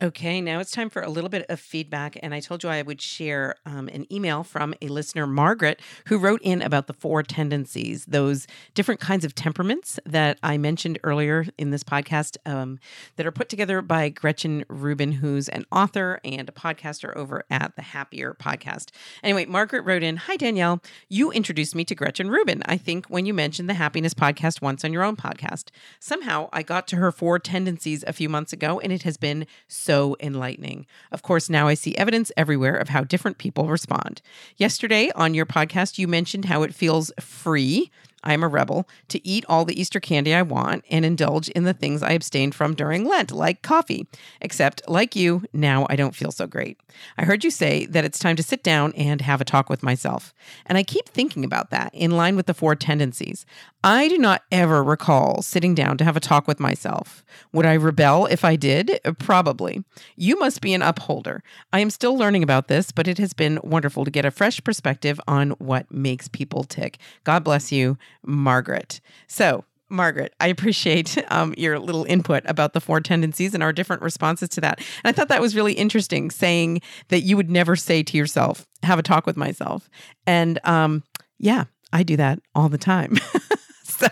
Okay, 0.00 0.40
now 0.40 0.60
it's 0.60 0.70
time 0.70 0.90
for 0.90 1.02
a 1.02 1.08
little 1.08 1.28
bit 1.28 1.44
of 1.48 1.58
feedback. 1.58 2.16
And 2.22 2.32
I 2.32 2.38
told 2.38 2.62
you 2.62 2.68
I 2.68 2.82
would 2.82 3.02
share 3.02 3.56
um, 3.66 3.88
an 3.88 4.06
email 4.12 4.44
from 4.44 4.72
a 4.80 4.86
listener, 4.86 5.26
Margaret, 5.26 5.80
who 6.06 6.18
wrote 6.18 6.40
in 6.42 6.62
about 6.62 6.86
the 6.86 6.92
four 6.92 7.24
tendencies, 7.24 8.04
those 8.04 8.46
different 8.74 9.00
kinds 9.00 9.24
of 9.24 9.34
temperaments 9.34 9.98
that 10.06 10.38
I 10.40 10.56
mentioned 10.56 11.00
earlier 11.02 11.46
in 11.58 11.72
this 11.72 11.82
podcast 11.82 12.36
um, 12.46 12.78
that 13.16 13.26
are 13.26 13.32
put 13.32 13.48
together 13.48 13.82
by 13.82 14.08
Gretchen 14.08 14.64
Rubin, 14.68 15.10
who's 15.10 15.48
an 15.48 15.64
author 15.72 16.20
and 16.24 16.48
a 16.48 16.52
podcaster 16.52 17.12
over 17.16 17.42
at 17.50 17.74
the 17.74 17.82
Happier 17.82 18.36
Podcast. 18.40 18.90
Anyway, 19.24 19.46
Margaret 19.46 19.84
wrote 19.84 20.04
in 20.04 20.16
Hi, 20.16 20.36
Danielle. 20.36 20.80
You 21.08 21.32
introduced 21.32 21.74
me 21.74 21.84
to 21.86 21.96
Gretchen 21.96 22.30
Rubin, 22.30 22.62
I 22.66 22.76
think, 22.76 23.06
when 23.08 23.26
you 23.26 23.34
mentioned 23.34 23.68
the 23.68 23.74
Happiness 23.74 24.14
Podcast 24.14 24.62
once 24.62 24.84
on 24.84 24.92
your 24.92 25.02
own 25.02 25.16
podcast. 25.16 25.70
Somehow 25.98 26.48
I 26.52 26.62
got 26.62 26.86
to 26.88 26.96
her 26.96 27.10
four 27.10 27.40
tendencies 27.40 28.04
a 28.06 28.12
few 28.12 28.28
months 28.28 28.52
ago, 28.52 28.78
and 28.78 28.92
it 28.92 29.02
has 29.02 29.16
been 29.16 29.44
so 29.66 29.87
enlightening. 30.20 30.86
Of 31.12 31.22
course, 31.22 31.48
now 31.48 31.68
I 31.68 31.74
see 31.74 31.96
evidence 31.96 32.30
everywhere 32.36 32.76
of 32.76 32.88
how 32.88 33.04
different 33.04 33.38
people 33.38 33.68
respond. 33.68 34.20
Yesterday 34.56 35.10
on 35.14 35.34
your 35.34 35.46
podcast, 35.46 35.98
you 35.98 36.06
mentioned 36.06 36.46
how 36.46 36.62
it 36.62 36.74
feels 36.74 37.10
free 37.20 37.90
I 38.22 38.34
am 38.34 38.42
a 38.42 38.48
rebel, 38.48 38.88
to 39.08 39.26
eat 39.26 39.44
all 39.48 39.64
the 39.64 39.80
Easter 39.80 40.00
candy 40.00 40.34
I 40.34 40.42
want 40.42 40.84
and 40.90 41.04
indulge 41.04 41.48
in 41.50 41.64
the 41.64 41.72
things 41.72 42.02
I 42.02 42.12
abstained 42.12 42.54
from 42.54 42.74
during 42.74 43.04
Lent, 43.04 43.32
like 43.32 43.62
coffee. 43.62 44.06
Except, 44.40 44.82
like 44.88 45.14
you, 45.16 45.44
now 45.52 45.86
I 45.88 45.96
don't 45.96 46.14
feel 46.14 46.32
so 46.32 46.46
great. 46.46 46.80
I 47.16 47.24
heard 47.24 47.44
you 47.44 47.50
say 47.50 47.86
that 47.86 48.04
it's 48.04 48.18
time 48.18 48.36
to 48.36 48.42
sit 48.42 48.62
down 48.62 48.92
and 48.96 49.20
have 49.20 49.40
a 49.40 49.44
talk 49.44 49.70
with 49.70 49.82
myself. 49.82 50.34
And 50.66 50.76
I 50.76 50.82
keep 50.82 51.08
thinking 51.08 51.44
about 51.44 51.70
that 51.70 51.94
in 51.94 52.12
line 52.12 52.36
with 52.36 52.46
the 52.46 52.54
four 52.54 52.74
tendencies. 52.74 53.46
I 53.84 54.08
do 54.08 54.18
not 54.18 54.42
ever 54.50 54.82
recall 54.82 55.40
sitting 55.42 55.74
down 55.74 55.98
to 55.98 56.04
have 56.04 56.16
a 56.16 56.20
talk 56.20 56.48
with 56.48 56.58
myself. 56.58 57.24
Would 57.52 57.66
I 57.66 57.74
rebel 57.74 58.26
if 58.26 58.44
I 58.44 58.56
did? 58.56 58.98
Probably. 59.18 59.84
You 60.16 60.38
must 60.38 60.60
be 60.60 60.74
an 60.74 60.82
upholder. 60.82 61.44
I 61.72 61.78
am 61.78 61.90
still 61.90 62.16
learning 62.16 62.42
about 62.42 62.66
this, 62.66 62.90
but 62.90 63.06
it 63.06 63.18
has 63.18 63.32
been 63.32 63.60
wonderful 63.62 64.04
to 64.04 64.10
get 64.10 64.24
a 64.24 64.32
fresh 64.32 64.62
perspective 64.64 65.20
on 65.28 65.50
what 65.52 65.90
makes 65.92 66.26
people 66.26 66.64
tick. 66.64 66.98
God 67.22 67.44
bless 67.44 67.70
you. 67.70 67.96
Margaret. 68.24 69.00
So, 69.26 69.64
Margaret, 69.90 70.34
I 70.40 70.48
appreciate 70.48 71.16
um, 71.30 71.54
your 71.56 71.78
little 71.78 72.04
input 72.04 72.42
about 72.46 72.72
the 72.72 72.80
four 72.80 73.00
tendencies 73.00 73.54
and 73.54 73.62
our 73.62 73.72
different 73.72 74.02
responses 74.02 74.48
to 74.50 74.60
that. 74.60 74.78
And 74.78 74.86
I 75.04 75.12
thought 75.12 75.28
that 75.28 75.40
was 75.40 75.56
really 75.56 75.72
interesting, 75.72 76.30
saying 76.30 76.82
that 77.08 77.20
you 77.20 77.36
would 77.36 77.50
never 77.50 77.76
say 77.76 78.02
to 78.02 78.16
yourself, 78.16 78.66
have 78.82 78.98
a 78.98 79.02
talk 79.02 79.26
with 79.26 79.36
myself. 79.36 79.88
And 80.26 80.58
um, 80.64 81.04
yeah, 81.38 81.64
I 81.92 82.02
do 82.02 82.16
that 82.16 82.40
all 82.54 82.68
the 82.68 82.78
time. 82.78 83.16
so 83.84 84.08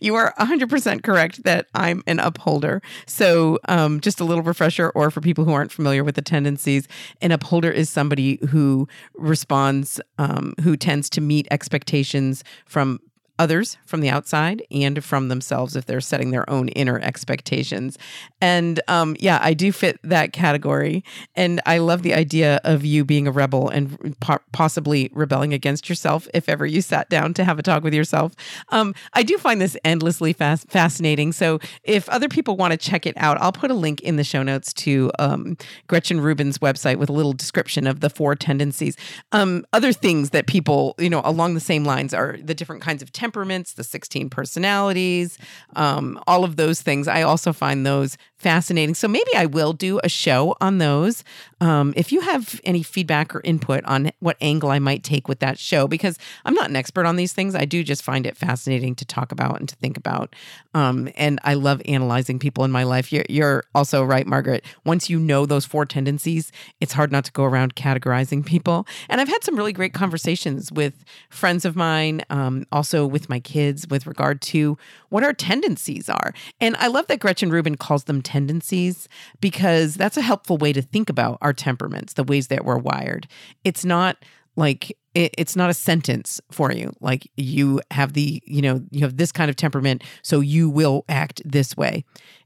you 0.00 0.14
are 0.14 0.34
100% 0.38 1.02
correct 1.02 1.44
that 1.44 1.66
I'm 1.74 2.02
an 2.06 2.18
upholder. 2.18 2.82
So, 3.06 3.58
um, 3.68 4.00
just 4.00 4.20
a 4.20 4.24
little 4.24 4.42
refresher, 4.42 4.90
or 4.90 5.10
for 5.10 5.20
people 5.20 5.44
who 5.44 5.52
aren't 5.52 5.72
familiar 5.72 6.02
with 6.02 6.14
the 6.14 6.22
tendencies, 6.22 6.88
an 7.20 7.32
upholder 7.32 7.70
is 7.70 7.90
somebody 7.90 8.38
who 8.48 8.88
responds, 9.14 10.00
um, 10.18 10.54
who 10.62 10.76
tends 10.76 11.10
to 11.10 11.20
meet 11.20 11.46
expectations 11.50 12.42
from 12.66 13.00
others 13.38 13.76
from 13.86 14.00
the 14.00 14.08
outside 14.08 14.62
and 14.70 15.02
from 15.04 15.28
themselves 15.28 15.76
if 15.76 15.86
they're 15.86 16.00
setting 16.00 16.30
their 16.30 16.48
own 16.50 16.68
inner 16.68 16.98
expectations. 17.00 17.98
And 18.40 18.80
um, 18.88 19.16
yeah, 19.18 19.38
I 19.42 19.54
do 19.54 19.72
fit 19.72 19.98
that 20.02 20.32
category. 20.32 21.04
And 21.34 21.60
I 21.66 21.78
love 21.78 22.02
the 22.02 22.14
idea 22.14 22.60
of 22.64 22.84
you 22.84 23.04
being 23.04 23.26
a 23.26 23.32
rebel 23.32 23.68
and 23.68 24.18
po- 24.20 24.38
possibly 24.52 25.10
rebelling 25.12 25.52
against 25.52 25.88
yourself 25.88 26.28
if 26.34 26.48
ever 26.48 26.66
you 26.66 26.82
sat 26.82 27.08
down 27.08 27.34
to 27.34 27.44
have 27.44 27.58
a 27.58 27.62
talk 27.62 27.82
with 27.82 27.94
yourself. 27.94 28.34
Um, 28.70 28.94
I 29.12 29.22
do 29.22 29.38
find 29.38 29.60
this 29.60 29.76
endlessly 29.84 30.32
fascinating. 30.32 31.32
So 31.32 31.58
if 31.82 32.08
other 32.08 32.28
people 32.28 32.56
want 32.56 32.72
to 32.72 32.76
check 32.76 33.06
it 33.06 33.14
out, 33.16 33.40
I'll 33.40 33.52
put 33.52 33.70
a 33.70 33.74
link 33.74 34.00
in 34.00 34.16
the 34.16 34.24
show 34.24 34.42
notes 34.42 34.72
to 34.74 35.10
um, 35.18 35.56
Gretchen 35.86 36.20
Rubin's 36.20 36.58
website 36.58 36.96
with 36.96 37.08
a 37.08 37.12
little 37.12 37.32
description 37.32 37.86
of 37.86 38.00
the 38.00 38.10
four 38.10 38.34
tendencies. 38.34 38.96
Um, 39.32 39.64
other 39.72 39.92
things 39.92 40.30
that 40.30 40.46
people, 40.46 40.94
you 40.98 41.10
know, 41.10 41.22
along 41.24 41.54
the 41.54 41.60
same 41.60 41.84
lines 41.84 42.12
are 42.14 42.36
the 42.42 42.54
different 42.54 42.82
kinds 42.82 43.02
of 43.02 43.12
temperaments, 43.28 43.74
the 43.74 43.84
16 43.84 44.30
personalities, 44.30 45.36
um, 45.76 46.18
all 46.26 46.44
of 46.44 46.56
those 46.56 46.80
things. 46.80 47.06
I 47.06 47.20
also 47.20 47.52
find 47.52 47.84
those 47.84 48.16
fascinating. 48.38 48.94
So 48.94 49.08
maybe 49.08 49.30
I 49.36 49.46
will 49.46 49.72
do 49.72 50.00
a 50.04 50.08
show 50.08 50.56
on 50.60 50.78
those. 50.78 51.24
Um, 51.60 51.92
if 51.96 52.12
you 52.12 52.20
have 52.20 52.60
any 52.62 52.84
feedback 52.84 53.34
or 53.34 53.40
input 53.42 53.84
on 53.84 54.12
what 54.20 54.36
angle 54.40 54.70
I 54.70 54.78
might 54.78 55.02
take 55.02 55.26
with 55.26 55.40
that 55.40 55.58
show, 55.58 55.88
because 55.88 56.18
I'm 56.44 56.54
not 56.54 56.70
an 56.70 56.76
expert 56.76 57.04
on 57.04 57.16
these 57.16 57.32
things, 57.32 57.56
I 57.56 57.64
do 57.64 57.82
just 57.82 58.02
find 58.02 58.26
it 58.26 58.36
fascinating 58.36 58.94
to 58.94 59.04
talk 59.04 59.32
about 59.32 59.58
and 59.58 59.68
to 59.68 59.74
think 59.76 59.96
about. 59.96 60.36
Um, 60.72 61.08
and 61.16 61.40
I 61.42 61.54
love 61.54 61.82
analyzing 61.86 62.38
people 62.38 62.64
in 62.64 62.70
my 62.70 62.84
life. 62.84 63.12
You're, 63.12 63.24
you're 63.28 63.64
also 63.74 64.04
right, 64.04 64.26
Margaret. 64.26 64.64
Once 64.84 65.10
you 65.10 65.18
know 65.18 65.44
those 65.44 65.66
four 65.66 65.84
tendencies, 65.84 66.52
it's 66.80 66.92
hard 66.92 67.10
not 67.10 67.24
to 67.24 67.32
go 67.32 67.42
around 67.42 67.74
categorizing 67.74 68.46
people. 68.46 68.86
And 69.08 69.20
I've 69.20 69.28
had 69.28 69.42
some 69.42 69.56
really 69.56 69.72
great 69.72 69.94
conversations 69.94 70.70
with 70.70 71.04
friends 71.28 71.64
of 71.64 71.74
mine, 71.74 72.22
um, 72.30 72.66
also 72.70 73.04
with 73.04 73.17
my 73.26 73.40
kids, 73.40 73.88
with 73.88 74.06
regard 74.06 74.42
to 74.42 74.76
what 75.08 75.24
our 75.24 75.32
tendencies 75.32 76.10
are. 76.10 76.34
And 76.60 76.76
I 76.76 76.88
love 76.88 77.06
that 77.06 77.20
Gretchen 77.20 77.50
Rubin 77.50 77.76
calls 77.76 78.04
them 78.04 78.20
tendencies 78.20 79.08
because 79.40 79.94
that's 79.94 80.18
a 80.18 80.22
helpful 80.22 80.58
way 80.58 80.74
to 80.74 80.82
think 80.82 81.08
about 81.08 81.38
our 81.40 81.54
temperaments, 81.54 82.12
the 82.12 82.24
ways 82.24 82.48
that 82.48 82.66
we're 82.66 82.76
wired. 82.76 83.26
It's 83.64 83.84
not 83.84 84.18
like 84.56 84.94
it's 85.14 85.56
not 85.56 85.70
a 85.70 85.74
sentence 85.74 86.40
for 86.50 86.70
you 86.70 86.92
like 87.00 87.28
you 87.36 87.80
have 87.90 88.12
the 88.12 88.42
you 88.44 88.60
know 88.60 88.82
you 88.90 89.00
have 89.00 89.16
this 89.16 89.32
kind 89.32 89.48
of 89.48 89.56
temperament 89.56 90.02
so 90.22 90.40
you 90.40 90.68
will 90.68 91.04
act 91.08 91.40
this 91.44 91.76
way 91.76 92.04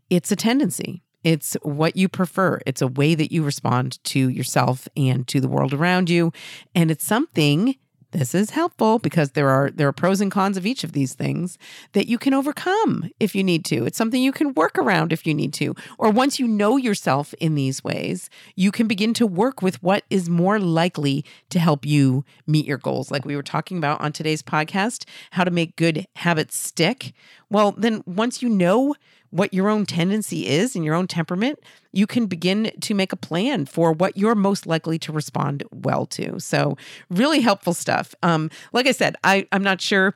it's 0.09 0.31
a 0.31 0.37
tendency 0.37 1.03
it's 1.25 1.57
what 1.62 1.97
you 1.97 2.09
prefer. 2.09 2.61
It's 2.66 2.83
a 2.83 2.89
way 2.89 3.14
that 3.14 3.33
you 3.33 3.43
respond 3.43 4.03
to 4.05 4.29
yourself 4.29 4.89
and 4.97 5.27
to 5.29 5.41
the 5.41 5.49
world 5.49 5.73
around 5.73 6.11
you. 6.11 6.33
And 6.75 6.91
it's 6.91 7.05
something 7.05 7.77
this 8.13 8.35
is 8.35 8.51
helpful 8.51 8.99
because 8.99 9.33
there 9.33 9.49
are 9.49 9.71
there 9.71 9.89
are 9.89 9.93
pros 9.93 10.21
and 10.21 10.31
cons 10.31 10.57
of 10.57 10.67
each 10.67 10.85
of 10.85 10.93
these 10.93 11.15
things 11.15 11.59
that 11.93 12.07
you 12.07 12.19
can 12.19 12.35
overcome 12.35 13.11
if 13.19 13.35
you 13.35 13.43
need 13.43 13.65
to. 13.67 13.85
It's 13.87 13.99
something 13.99 14.23
you 14.23 14.33
can 14.33 14.55
work 14.55 14.79
around 14.79 15.13
if 15.13 15.27
you 15.27 15.35
need 15.35 15.53
to. 15.55 15.75
Or 15.99 16.11
once 16.11 16.39
you 16.39 16.47
know 16.47 16.77
yourself 16.77 17.35
in 17.35 17.55
these 17.55 17.83
ways, 17.83 18.31
you 18.55 18.71
can 18.71 18.87
begin 18.87 19.15
to 19.15 19.27
work 19.27 19.63
with 19.63 19.83
what 19.83 20.05
is 20.11 20.29
more 20.29 20.59
likely 20.59 21.25
to 21.51 21.59
help 21.59 21.85
you 21.87 22.25
meet 22.47 22.67
your 22.67 22.79
goals. 22.79 23.11
Like 23.11 23.25
we 23.25 23.37
were 23.37 23.43
talking 23.43 23.79
about 23.79 24.01
on 24.01 24.13
today's 24.13 24.43
podcast, 24.43 25.07
how 25.33 25.45
to 25.45 25.51
make 25.51 25.77
good 25.77 26.07
habits 26.17 26.57
stick. 26.57 27.15
Well, 27.51 27.73
then 27.73 28.03
once 28.07 28.43
you 28.43 28.49
know 28.49 28.95
what 29.33 29.53
your 29.53 29.68
own 29.68 29.87
tendency 29.87 30.47
is 30.47 30.76
and 30.76 30.85
your 30.85 30.95
own 30.95 31.07
temperament, 31.07 31.59
you 31.91 32.07
can 32.07 32.26
begin 32.26 32.70
to 32.80 32.95
make 32.95 33.12
a 33.12 33.16
plan 33.16 33.66
for 33.66 33.93
what 33.93 34.16
you're 34.16 34.35
most 34.35 34.66
likely 34.66 34.99
to 35.01 35.11
respond 35.11 35.64
well 35.72 36.07
to. 36.07 36.39
So, 36.39 36.76
really 37.11 37.41
helpful 37.41 37.74
stuff. 37.74 38.14
Um, 38.22 38.51
like 38.72 38.87
I 38.87 38.93
said, 38.93 39.16
I, 39.24 39.49
I'm 39.51 39.62
not 39.62 39.80
sure 39.80 40.14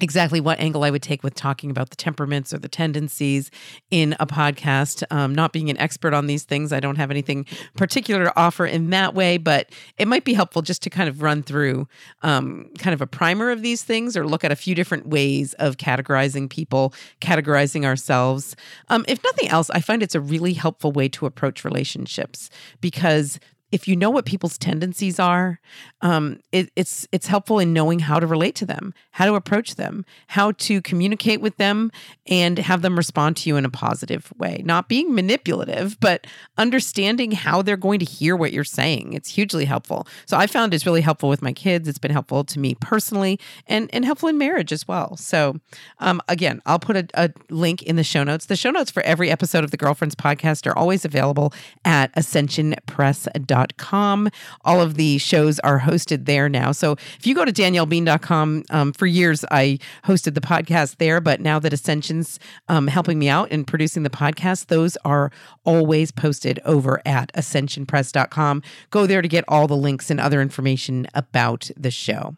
exactly 0.00 0.40
what 0.40 0.58
angle 0.58 0.82
I 0.82 0.90
would 0.90 1.02
take 1.02 1.22
with 1.22 1.34
talking 1.34 1.70
about 1.70 1.90
the 1.90 1.96
temperaments 1.96 2.52
or 2.52 2.58
the 2.58 2.68
tendencies 2.68 3.50
in 3.90 4.16
a 4.18 4.26
podcast. 4.26 5.04
Um, 5.10 5.34
not 5.34 5.52
being 5.52 5.70
an 5.70 5.78
expert 5.78 6.12
on 6.12 6.26
these 6.26 6.42
things, 6.42 6.72
I 6.72 6.80
don't 6.80 6.96
have 6.96 7.10
anything 7.10 7.46
particular 7.76 8.24
to 8.24 8.32
offer 8.36 8.66
in 8.66 8.90
that 8.90 9.14
way, 9.14 9.36
but 9.36 9.70
it 9.96 10.08
might 10.08 10.24
be 10.24 10.34
helpful 10.34 10.62
just 10.62 10.82
to 10.82 10.90
kind 10.90 11.08
of 11.08 11.22
run 11.22 11.42
through 11.42 11.86
um, 12.22 12.70
kind 12.78 12.92
of 12.92 13.00
a 13.00 13.06
primer 13.06 13.50
of 13.50 13.62
these 13.62 13.84
things 13.84 14.16
or 14.16 14.26
look 14.26 14.42
at 14.42 14.50
a 14.50 14.56
few 14.56 14.74
different 14.74 15.06
ways 15.06 15.54
of 15.54 15.76
categorizing 15.76 16.50
people, 16.50 16.92
categorizing 17.20 17.84
ourselves. 17.84 18.56
Um, 18.88 19.04
if 19.06 19.22
nothing 19.22 19.48
else, 19.48 19.70
I 19.70 19.80
find 19.80 20.02
it's 20.02 20.16
a 20.16 20.20
really 20.20 20.54
helpful 20.54 20.90
way 20.90 21.08
to 21.10 21.26
approach 21.26 21.64
relationships 21.64 22.50
because 22.80 23.38
if 23.72 23.88
you 23.88 23.96
know 23.96 24.10
what 24.10 24.24
people's 24.24 24.56
tendencies 24.58 25.18
are, 25.18 25.58
um, 26.00 26.38
it, 26.52 26.70
it's 26.76 27.08
it's 27.12 27.26
helpful 27.26 27.58
in 27.58 27.72
knowing 27.72 27.98
how 27.98 28.20
to 28.20 28.26
relate 28.26 28.54
to 28.56 28.66
them, 28.66 28.94
how 29.12 29.24
to 29.24 29.34
approach 29.34 29.74
them, 29.74 30.04
how 30.28 30.52
to 30.52 30.80
communicate 30.82 31.40
with 31.40 31.56
them, 31.56 31.90
and 32.26 32.58
have 32.58 32.82
them 32.82 32.96
respond 32.96 33.36
to 33.38 33.48
you 33.48 33.56
in 33.56 33.64
a 33.64 33.70
positive 33.70 34.32
way. 34.38 34.62
Not 34.64 34.88
being 34.88 35.14
manipulative, 35.14 35.98
but 35.98 36.26
understanding 36.58 37.32
how 37.32 37.62
they're 37.62 37.76
going 37.76 37.98
to 38.00 38.04
hear 38.04 38.36
what 38.36 38.52
you're 38.52 38.64
saying. 38.64 39.12
It's 39.12 39.30
hugely 39.30 39.64
helpful. 39.64 40.06
So 40.26 40.36
I 40.36 40.46
found 40.46 40.72
it's 40.74 40.86
really 40.86 41.00
helpful 41.00 41.28
with 41.28 41.42
my 41.42 41.52
kids. 41.52 41.88
It's 41.88 41.98
been 41.98 42.12
helpful 42.12 42.44
to 42.44 42.58
me 42.60 42.76
personally, 42.76 43.40
and 43.66 43.90
and 43.92 44.04
helpful 44.04 44.28
in 44.28 44.38
marriage 44.38 44.72
as 44.72 44.86
well. 44.86 45.16
So 45.16 45.58
um, 45.98 46.20
again, 46.28 46.60
I'll 46.66 46.78
put 46.78 46.96
a, 46.96 47.08
a 47.14 47.30
link 47.50 47.82
in 47.82 47.96
the 47.96 48.04
show 48.04 48.24
notes. 48.24 48.46
The 48.46 48.56
show 48.56 48.70
notes 48.70 48.90
for 48.90 49.02
every 49.02 49.30
episode 49.30 49.64
of 49.64 49.70
the 49.70 49.76
Girlfriends 49.76 50.14
Podcast 50.14 50.66
are 50.70 50.76
always 50.76 51.04
available 51.04 51.52
at 51.84 52.14
ascensionpress.com 52.14 53.53
daniellebean.com. 53.54 54.28
All 54.64 54.80
of 54.80 54.94
the 54.94 55.18
shows 55.18 55.58
are 55.60 55.80
hosted 55.80 56.26
there 56.26 56.48
now. 56.48 56.72
So 56.72 56.92
if 56.92 57.26
you 57.26 57.34
go 57.34 57.44
to 57.44 57.52
daniellebean.com, 57.52 58.64
um, 58.70 58.92
for 58.92 59.06
years 59.06 59.44
I 59.50 59.78
hosted 60.04 60.34
the 60.34 60.40
podcast 60.40 60.96
there, 60.98 61.20
but 61.20 61.40
now 61.40 61.58
that 61.58 61.72
Ascension's 61.72 62.38
um, 62.68 62.86
helping 62.86 63.18
me 63.18 63.28
out 63.28 63.50
in 63.50 63.64
producing 63.64 64.02
the 64.02 64.10
podcast, 64.10 64.66
those 64.66 64.96
are 65.04 65.30
always 65.64 66.10
posted 66.10 66.60
over 66.64 67.00
at 67.06 67.32
ascensionpress.com. 67.34 68.62
Go 68.90 69.06
there 69.06 69.22
to 69.22 69.28
get 69.28 69.44
all 69.48 69.66
the 69.66 69.76
links 69.76 70.10
and 70.10 70.20
other 70.20 70.40
information 70.40 71.06
about 71.14 71.70
the 71.76 71.90
show. 71.90 72.36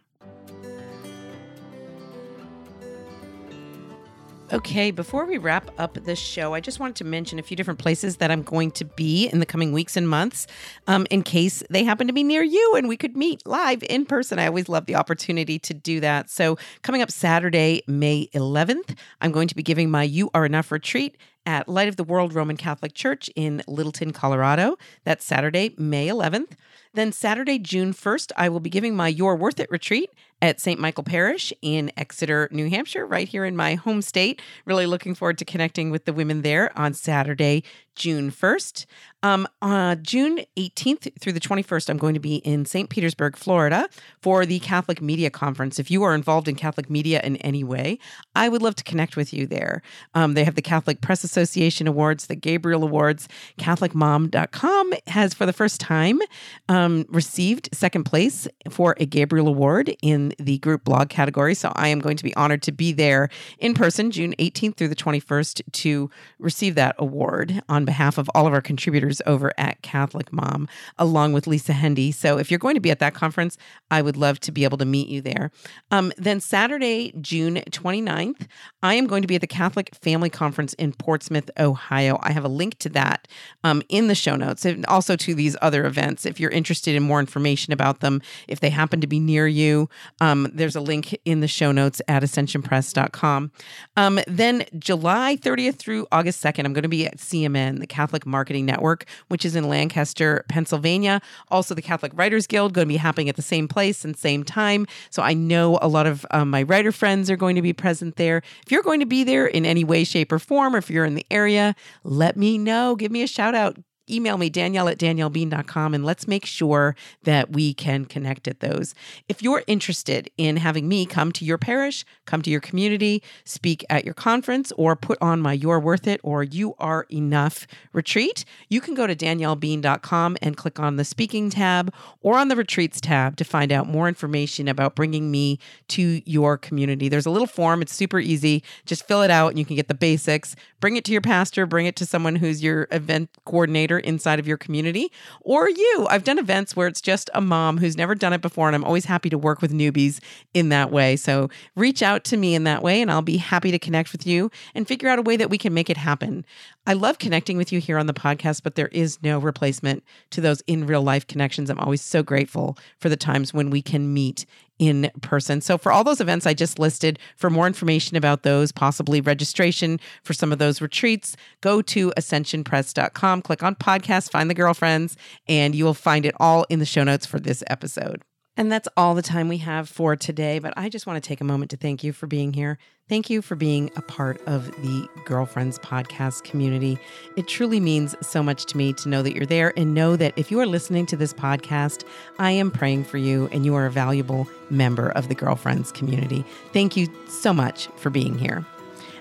Okay, 4.52 4.92
before 4.92 5.24
we 5.24 5.38
wrap 5.38 5.72
up 5.76 5.94
the 6.04 6.14
show, 6.14 6.54
I 6.54 6.60
just 6.60 6.78
wanted 6.78 6.94
to 6.96 7.04
mention 7.04 7.40
a 7.40 7.42
few 7.42 7.56
different 7.56 7.80
places 7.80 8.18
that 8.18 8.30
I'm 8.30 8.42
going 8.42 8.70
to 8.72 8.84
be 8.84 9.26
in 9.26 9.40
the 9.40 9.46
coming 9.46 9.72
weeks 9.72 9.96
and 9.96 10.08
months 10.08 10.46
um, 10.86 11.04
in 11.10 11.24
case 11.24 11.64
they 11.68 11.82
happen 11.82 12.06
to 12.06 12.12
be 12.12 12.22
near 12.22 12.44
you 12.44 12.74
and 12.76 12.86
we 12.86 12.96
could 12.96 13.16
meet 13.16 13.44
live 13.44 13.82
in 13.82 14.06
person. 14.06 14.38
I 14.38 14.46
always 14.46 14.68
love 14.68 14.86
the 14.86 14.94
opportunity 14.94 15.58
to 15.58 15.74
do 15.74 15.98
that. 15.98 16.30
So, 16.30 16.58
coming 16.82 17.02
up 17.02 17.10
Saturday, 17.10 17.82
May 17.88 18.28
11th, 18.34 18.96
I'm 19.20 19.32
going 19.32 19.48
to 19.48 19.56
be 19.56 19.64
giving 19.64 19.90
my 19.90 20.04
You 20.04 20.30
Are 20.32 20.46
Enough 20.46 20.70
retreat 20.70 21.16
at 21.44 21.68
Light 21.68 21.88
of 21.88 21.96
the 21.96 22.04
World 22.04 22.32
Roman 22.32 22.56
Catholic 22.56 22.94
Church 22.94 23.28
in 23.34 23.62
Littleton, 23.66 24.12
Colorado. 24.12 24.76
That's 25.02 25.24
Saturday, 25.24 25.74
May 25.76 26.06
11th. 26.06 26.52
Then 26.94 27.10
Saturday, 27.10 27.58
June 27.58 27.92
1st, 27.92 28.32
I 28.36 28.48
will 28.48 28.60
be 28.60 28.70
giving 28.70 28.94
my 28.94 29.08
You're 29.08 29.36
Worth 29.36 29.58
It 29.58 29.70
retreat 29.70 30.10
at 30.42 30.60
St. 30.60 30.78
Michael 30.78 31.04
Parish 31.04 31.52
in 31.62 31.90
Exeter, 31.96 32.48
New 32.52 32.68
Hampshire, 32.68 33.06
right 33.06 33.28
here 33.28 33.44
in 33.44 33.56
my 33.56 33.74
home 33.74 34.02
state. 34.02 34.40
Really 34.64 34.86
looking 34.86 35.14
forward 35.14 35.38
to 35.38 35.44
connecting 35.44 35.90
with 35.90 36.04
the 36.04 36.12
women 36.12 36.42
there 36.42 36.76
on 36.78 36.94
Saturday, 36.94 37.62
June 37.96 38.30
1st. 38.30 38.86
Um, 39.22 39.48
uh, 39.60 39.96
June 39.96 40.40
18th 40.56 41.18
through 41.18 41.32
the 41.32 41.40
21st, 41.40 41.88
I'm 41.88 41.96
going 41.96 42.14
to 42.14 42.20
be 42.20 42.36
in 42.36 42.64
St. 42.64 42.88
Petersburg, 42.88 43.36
Florida 43.36 43.88
for 44.20 44.46
the 44.46 44.60
Catholic 44.60 45.02
Media 45.02 45.30
Conference. 45.30 45.78
If 45.80 45.90
you 45.90 46.04
are 46.04 46.14
involved 46.14 46.46
in 46.46 46.54
Catholic 46.54 46.88
media 46.88 47.20
in 47.24 47.36
any 47.38 47.64
way, 47.64 47.98
I 48.36 48.48
would 48.48 48.62
love 48.62 48.76
to 48.76 48.84
connect 48.84 49.16
with 49.16 49.32
you 49.32 49.46
there. 49.46 49.82
Um, 50.14 50.34
they 50.34 50.44
have 50.44 50.54
the 50.54 50.62
Catholic 50.62 51.00
Press 51.00 51.24
Association 51.24 51.88
Awards, 51.88 52.26
the 52.26 52.36
Gabriel 52.36 52.84
Awards. 52.84 53.28
CatholicMom.com 53.58 54.92
has, 55.08 55.34
for 55.34 55.46
the 55.46 55.52
first 55.52 55.80
time, 55.80 56.20
um, 56.68 57.06
received 57.08 57.70
second 57.72 58.04
place 58.04 58.46
for 58.70 58.94
a 59.00 59.06
Gabriel 59.06 59.48
Award 59.48 59.96
in 60.02 60.34
the 60.38 60.58
group 60.58 60.84
blog 60.84 61.08
category. 61.08 61.54
So 61.54 61.72
I 61.74 61.88
am 61.88 62.00
going 62.00 62.16
to 62.16 62.24
be 62.24 62.34
honored 62.36 62.62
to 62.62 62.72
be 62.72 62.92
there 62.92 63.28
in 63.58 63.74
person 63.74 64.10
June 64.10 64.34
18th 64.38 64.76
through 64.76 64.88
the 64.88 64.96
21st 64.96 65.62
to 65.72 66.10
receive 66.38 66.74
that 66.74 66.94
award 66.98 67.62
on 67.68 67.84
behalf 67.84 68.18
of 68.18 68.30
all 68.34 68.46
of 68.46 68.52
our 68.52 68.60
contributors 68.60 69.22
over 69.26 69.52
at 69.58 69.82
Catholic 69.82 70.32
Mom, 70.32 70.68
along 70.98 71.32
with 71.32 71.46
Lisa 71.46 71.72
Hendey. 71.72 72.12
So 72.12 72.38
if 72.38 72.50
you're 72.50 72.58
going 72.58 72.74
to 72.74 72.80
be 72.80 72.90
at 72.90 72.98
that 72.98 73.14
conference, 73.14 73.56
I 73.90 74.02
would 74.02 74.16
love 74.16 74.40
to 74.40 74.52
be 74.52 74.64
able 74.64 74.78
to 74.78 74.84
meet 74.84 75.08
you 75.08 75.20
there. 75.20 75.50
Um, 75.90 76.12
then 76.16 76.40
Saturday, 76.40 77.12
June 77.20 77.56
29th, 77.70 78.46
I 78.82 78.94
am 78.94 79.06
going 79.06 79.22
to 79.22 79.28
be 79.28 79.34
at 79.34 79.40
the 79.40 79.46
Catholic 79.46 79.94
Family 79.94 80.30
Conference 80.30 80.74
in 80.74 80.92
Portsmouth, 80.92 81.50
Ohio. 81.58 82.18
I 82.22 82.32
have 82.32 82.44
a 82.44 82.48
link 82.48 82.78
to 82.78 82.88
that 82.90 83.28
um, 83.64 83.82
in 83.88 84.08
the 84.08 84.14
show 84.14 84.36
notes 84.36 84.64
and 84.64 84.84
also 84.86 85.16
to 85.16 85.34
these 85.34 85.56
other 85.62 85.86
events. 85.86 86.26
If 86.26 86.40
you're 86.40 86.50
interested 86.50 86.94
in 86.94 87.02
more 87.02 87.20
information 87.20 87.72
about 87.72 88.00
them, 88.00 88.22
if 88.48 88.60
they 88.60 88.70
happen 88.70 89.00
to 89.00 89.06
be 89.06 89.20
near 89.20 89.46
you, 89.46 89.88
um, 90.20 90.48
there's 90.52 90.76
a 90.76 90.80
link 90.80 91.18
in 91.24 91.40
the 91.40 91.48
show 91.48 91.72
notes 91.72 92.00
at 92.08 92.22
ascensionpress.com. 92.22 93.50
Um, 93.96 94.20
then 94.26 94.64
July 94.78 95.36
30th 95.36 95.76
through 95.76 96.06
August 96.10 96.42
2nd, 96.42 96.64
I'm 96.64 96.72
going 96.72 96.82
to 96.82 96.88
be 96.88 97.06
at 97.06 97.18
CMN, 97.18 97.80
the 97.80 97.86
Catholic 97.86 98.24
Marketing 98.24 98.64
Network, 98.64 99.04
which 99.28 99.44
is 99.44 99.54
in 99.56 99.68
Lancaster, 99.68 100.44
Pennsylvania. 100.48 101.20
Also, 101.50 101.74
the 101.74 101.82
Catholic 101.82 102.12
Writers 102.14 102.46
Guild 102.46 102.72
going 102.72 102.86
to 102.86 102.92
be 102.92 102.96
happening 102.96 103.28
at 103.28 103.36
the 103.36 103.42
same 103.42 103.68
place 103.68 104.04
and 104.04 104.16
same 104.16 104.42
time. 104.42 104.86
So 105.10 105.22
I 105.22 105.34
know 105.34 105.78
a 105.82 105.88
lot 105.88 106.06
of 106.06 106.24
um, 106.30 106.50
my 106.50 106.62
writer 106.62 106.92
friends 106.92 107.30
are 107.30 107.36
going 107.36 107.56
to 107.56 107.62
be 107.62 107.72
present 107.72 108.16
there. 108.16 108.42
If 108.64 108.72
you're 108.72 108.82
going 108.82 109.00
to 109.00 109.06
be 109.06 109.24
there 109.24 109.46
in 109.46 109.66
any 109.66 109.84
way, 109.84 110.04
shape, 110.04 110.32
or 110.32 110.38
form, 110.38 110.74
or 110.74 110.78
if 110.78 110.90
you're 110.90 111.04
in 111.04 111.14
the 111.14 111.26
area, 111.30 111.74
let 112.04 112.36
me 112.36 112.58
know. 112.58 112.96
Give 112.96 113.12
me 113.12 113.22
a 113.22 113.26
shout 113.26 113.54
out 113.54 113.76
email 114.10 114.38
me, 114.38 114.50
Danielle 114.50 114.88
at 114.88 114.98
daniellebean.com, 114.98 115.94
and 115.94 116.04
let's 116.04 116.28
make 116.28 116.46
sure 116.46 116.94
that 117.24 117.52
we 117.52 117.74
can 117.74 118.04
connect 118.04 118.48
at 118.48 118.60
those. 118.60 118.94
If 119.28 119.42
you're 119.42 119.64
interested 119.66 120.30
in 120.36 120.58
having 120.58 120.88
me 120.88 121.06
come 121.06 121.32
to 121.32 121.44
your 121.44 121.58
parish, 121.58 122.04
come 122.24 122.42
to 122.42 122.50
your 122.50 122.60
community, 122.60 123.22
speak 123.44 123.84
at 123.90 124.04
your 124.04 124.14
conference, 124.14 124.72
or 124.76 124.96
put 124.96 125.18
on 125.20 125.40
my 125.40 125.52
You're 125.52 125.80
Worth 125.80 126.06
It 126.06 126.20
or 126.22 126.42
You 126.42 126.74
Are 126.78 127.06
Enough 127.10 127.66
retreat, 127.92 128.44
you 128.68 128.80
can 128.80 128.94
go 128.94 129.06
to 129.06 129.14
daniellebean.com 129.14 130.36
and 130.42 130.56
click 130.56 130.78
on 130.78 130.96
the 130.96 131.04
speaking 131.04 131.50
tab 131.50 131.92
or 132.20 132.38
on 132.38 132.48
the 132.48 132.56
retreats 132.56 133.00
tab 133.00 133.36
to 133.36 133.44
find 133.44 133.72
out 133.72 133.88
more 133.88 134.08
information 134.08 134.68
about 134.68 134.94
bringing 134.94 135.30
me 135.30 135.58
to 135.88 136.22
your 136.24 136.56
community. 136.56 137.08
There's 137.08 137.26
a 137.26 137.30
little 137.30 137.46
form, 137.46 137.82
it's 137.82 137.94
super 137.94 138.18
easy. 138.18 138.62
Just 138.84 139.06
fill 139.06 139.22
it 139.22 139.30
out 139.30 139.50
and 139.50 139.58
you 139.58 139.64
can 139.64 139.76
get 139.76 139.88
the 139.88 139.94
basics. 139.94 140.56
Bring 140.80 140.96
it 140.96 141.04
to 141.06 141.12
your 141.12 141.20
pastor, 141.20 141.66
bring 141.66 141.86
it 141.86 141.96
to 141.96 142.06
someone 142.06 142.36
who's 142.36 142.62
your 142.62 142.88
event 142.90 143.30
coordinator 143.44 143.95
inside 143.98 144.38
of 144.38 144.46
your 144.46 144.56
community 144.56 145.10
or 145.40 145.68
you. 145.68 146.06
I've 146.10 146.24
done 146.24 146.38
events 146.38 146.76
where 146.76 146.88
it's 146.88 147.00
just 147.00 147.30
a 147.34 147.40
mom 147.40 147.78
who's 147.78 147.96
never 147.96 148.14
done 148.14 148.32
it 148.32 148.40
before, 148.40 148.68
and 148.68 148.74
I'm 148.74 148.84
always 148.84 149.04
happy 149.04 149.30
to 149.30 149.38
work 149.38 149.62
with 149.62 149.72
newbies 149.72 150.20
in 150.54 150.68
that 150.70 150.90
way. 150.90 151.16
So 151.16 151.48
reach 151.74 152.02
out 152.02 152.24
to 152.24 152.36
me 152.36 152.54
in 152.54 152.64
that 152.64 152.82
way, 152.82 153.00
and 153.00 153.10
I'll 153.10 153.22
be 153.22 153.36
happy 153.36 153.70
to 153.70 153.78
connect 153.78 154.12
with 154.12 154.26
you 154.26 154.50
and 154.74 154.86
figure 154.86 155.08
out 155.08 155.18
a 155.18 155.22
way 155.22 155.36
that 155.36 155.50
we 155.50 155.58
can 155.58 155.74
make 155.74 155.90
it 155.90 155.96
happen. 155.96 156.44
I 156.86 156.92
love 156.92 157.18
connecting 157.18 157.56
with 157.56 157.72
you 157.72 157.80
here 157.80 157.98
on 157.98 158.06
the 158.06 158.14
podcast, 158.14 158.62
but 158.62 158.76
there 158.76 158.88
is 158.88 159.18
no 159.22 159.38
replacement 159.38 160.04
to 160.30 160.40
those 160.40 160.62
in 160.68 160.86
real 160.86 161.02
life 161.02 161.26
connections. 161.26 161.68
I'm 161.68 161.80
always 161.80 162.02
so 162.02 162.22
grateful 162.22 162.78
for 162.98 163.08
the 163.08 163.16
times 163.16 163.52
when 163.52 163.70
we 163.70 163.82
can 163.82 164.14
meet 164.14 164.46
in 164.78 165.10
person. 165.22 165.60
So, 165.60 165.78
for 165.78 165.92
all 165.92 166.04
those 166.04 166.20
events 166.20 166.46
I 166.46 166.54
just 166.54 166.78
listed, 166.78 167.18
for 167.36 167.50
more 167.50 167.66
information 167.66 168.16
about 168.16 168.42
those, 168.42 168.72
possibly 168.72 169.20
registration 169.20 170.00
for 170.22 170.32
some 170.32 170.52
of 170.52 170.58
those 170.58 170.80
retreats, 170.80 171.36
go 171.60 171.82
to 171.82 172.12
ascensionpress.com, 172.16 173.42
click 173.42 173.62
on 173.62 173.74
podcast, 173.74 174.30
find 174.30 174.50
the 174.50 174.54
girlfriends, 174.54 175.16
and 175.48 175.74
you 175.74 175.84
will 175.84 175.94
find 175.94 176.26
it 176.26 176.34
all 176.38 176.66
in 176.68 176.78
the 176.78 176.86
show 176.86 177.04
notes 177.04 177.26
for 177.26 177.40
this 177.40 177.62
episode. 177.68 178.22
And 178.56 178.72
that's 178.72 178.88
all 178.96 179.14
the 179.14 179.22
time 179.22 179.48
we 179.48 179.58
have 179.58 179.88
for 179.88 180.16
today. 180.16 180.58
But 180.58 180.74
I 180.76 180.88
just 180.88 181.06
want 181.06 181.22
to 181.22 181.26
take 181.26 181.40
a 181.40 181.44
moment 181.44 181.70
to 181.72 181.76
thank 181.76 182.02
you 182.02 182.12
for 182.12 182.26
being 182.26 182.52
here. 182.52 182.78
Thank 183.08 183.30
you 183.30 183.40
for 183.40 183.54
being 183.54 183.90
a 183.96 184.02
part 184.02 184.40
of 184.46 184.66
the 184.82 185.08
Girlfriends 185.24 185.78
podcast 185.78 186.42
community. 186.42 186.98
It 187.36 187.46
truly 187.46 187.78
means 187.78 188.16
so 188.20 188.42
much 188.42 188.64
to 188.66 188.76
me 188.76 188.94
to 188.94 189.08
know 189.08 189.22
that 189.22 189.34
you're 189.34 189.46
there 189.46 189.72
and 189.76 189.94
know 189.94 190.16
that 190.16 190.32
if 190.36 190.50
you 190.50 190.58
are 190.60 190.66
listening 190.66 191.06
to 191.06 191.16
this 191.16 191.32
podcast, 191.32 192.04
I 192.38 192.50
am 192.50 192.70
praying 192.70 193.04
for 193.04 193.18
you 193.18 193.48
and 193.52 193.64
you 193.64 193.74
are 193.76 193.86
a 193.86 193.90
valuable 193.90 194.48
member 194.70 195.10
of 195.10 195.28
the 195.28 195.34
Girlfriends 195.34 195.92
community. 195.92 196.44
Thank 196.72 196.96
you 196.96 197.06
so 197.28 197.52
much 197.52 197.86
for 197.96 198.10
being 198.10 198.38
here. 198.38 198.64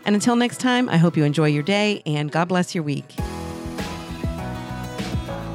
And 0.05 0.15
until 0.15 0.36
next 0.36 0.59
time, 0.59 0.88
I 0.89 0.97
hope 0.97 1.17
you 1.17 1.23
enjoy 1.23 1.49
your 1.49 1.63
day 1.63 2.01
and 2.05 2.31
God 2.31 2.47
bless 2.47 2.73
your 2.73 2.83
week. 2.83 3.15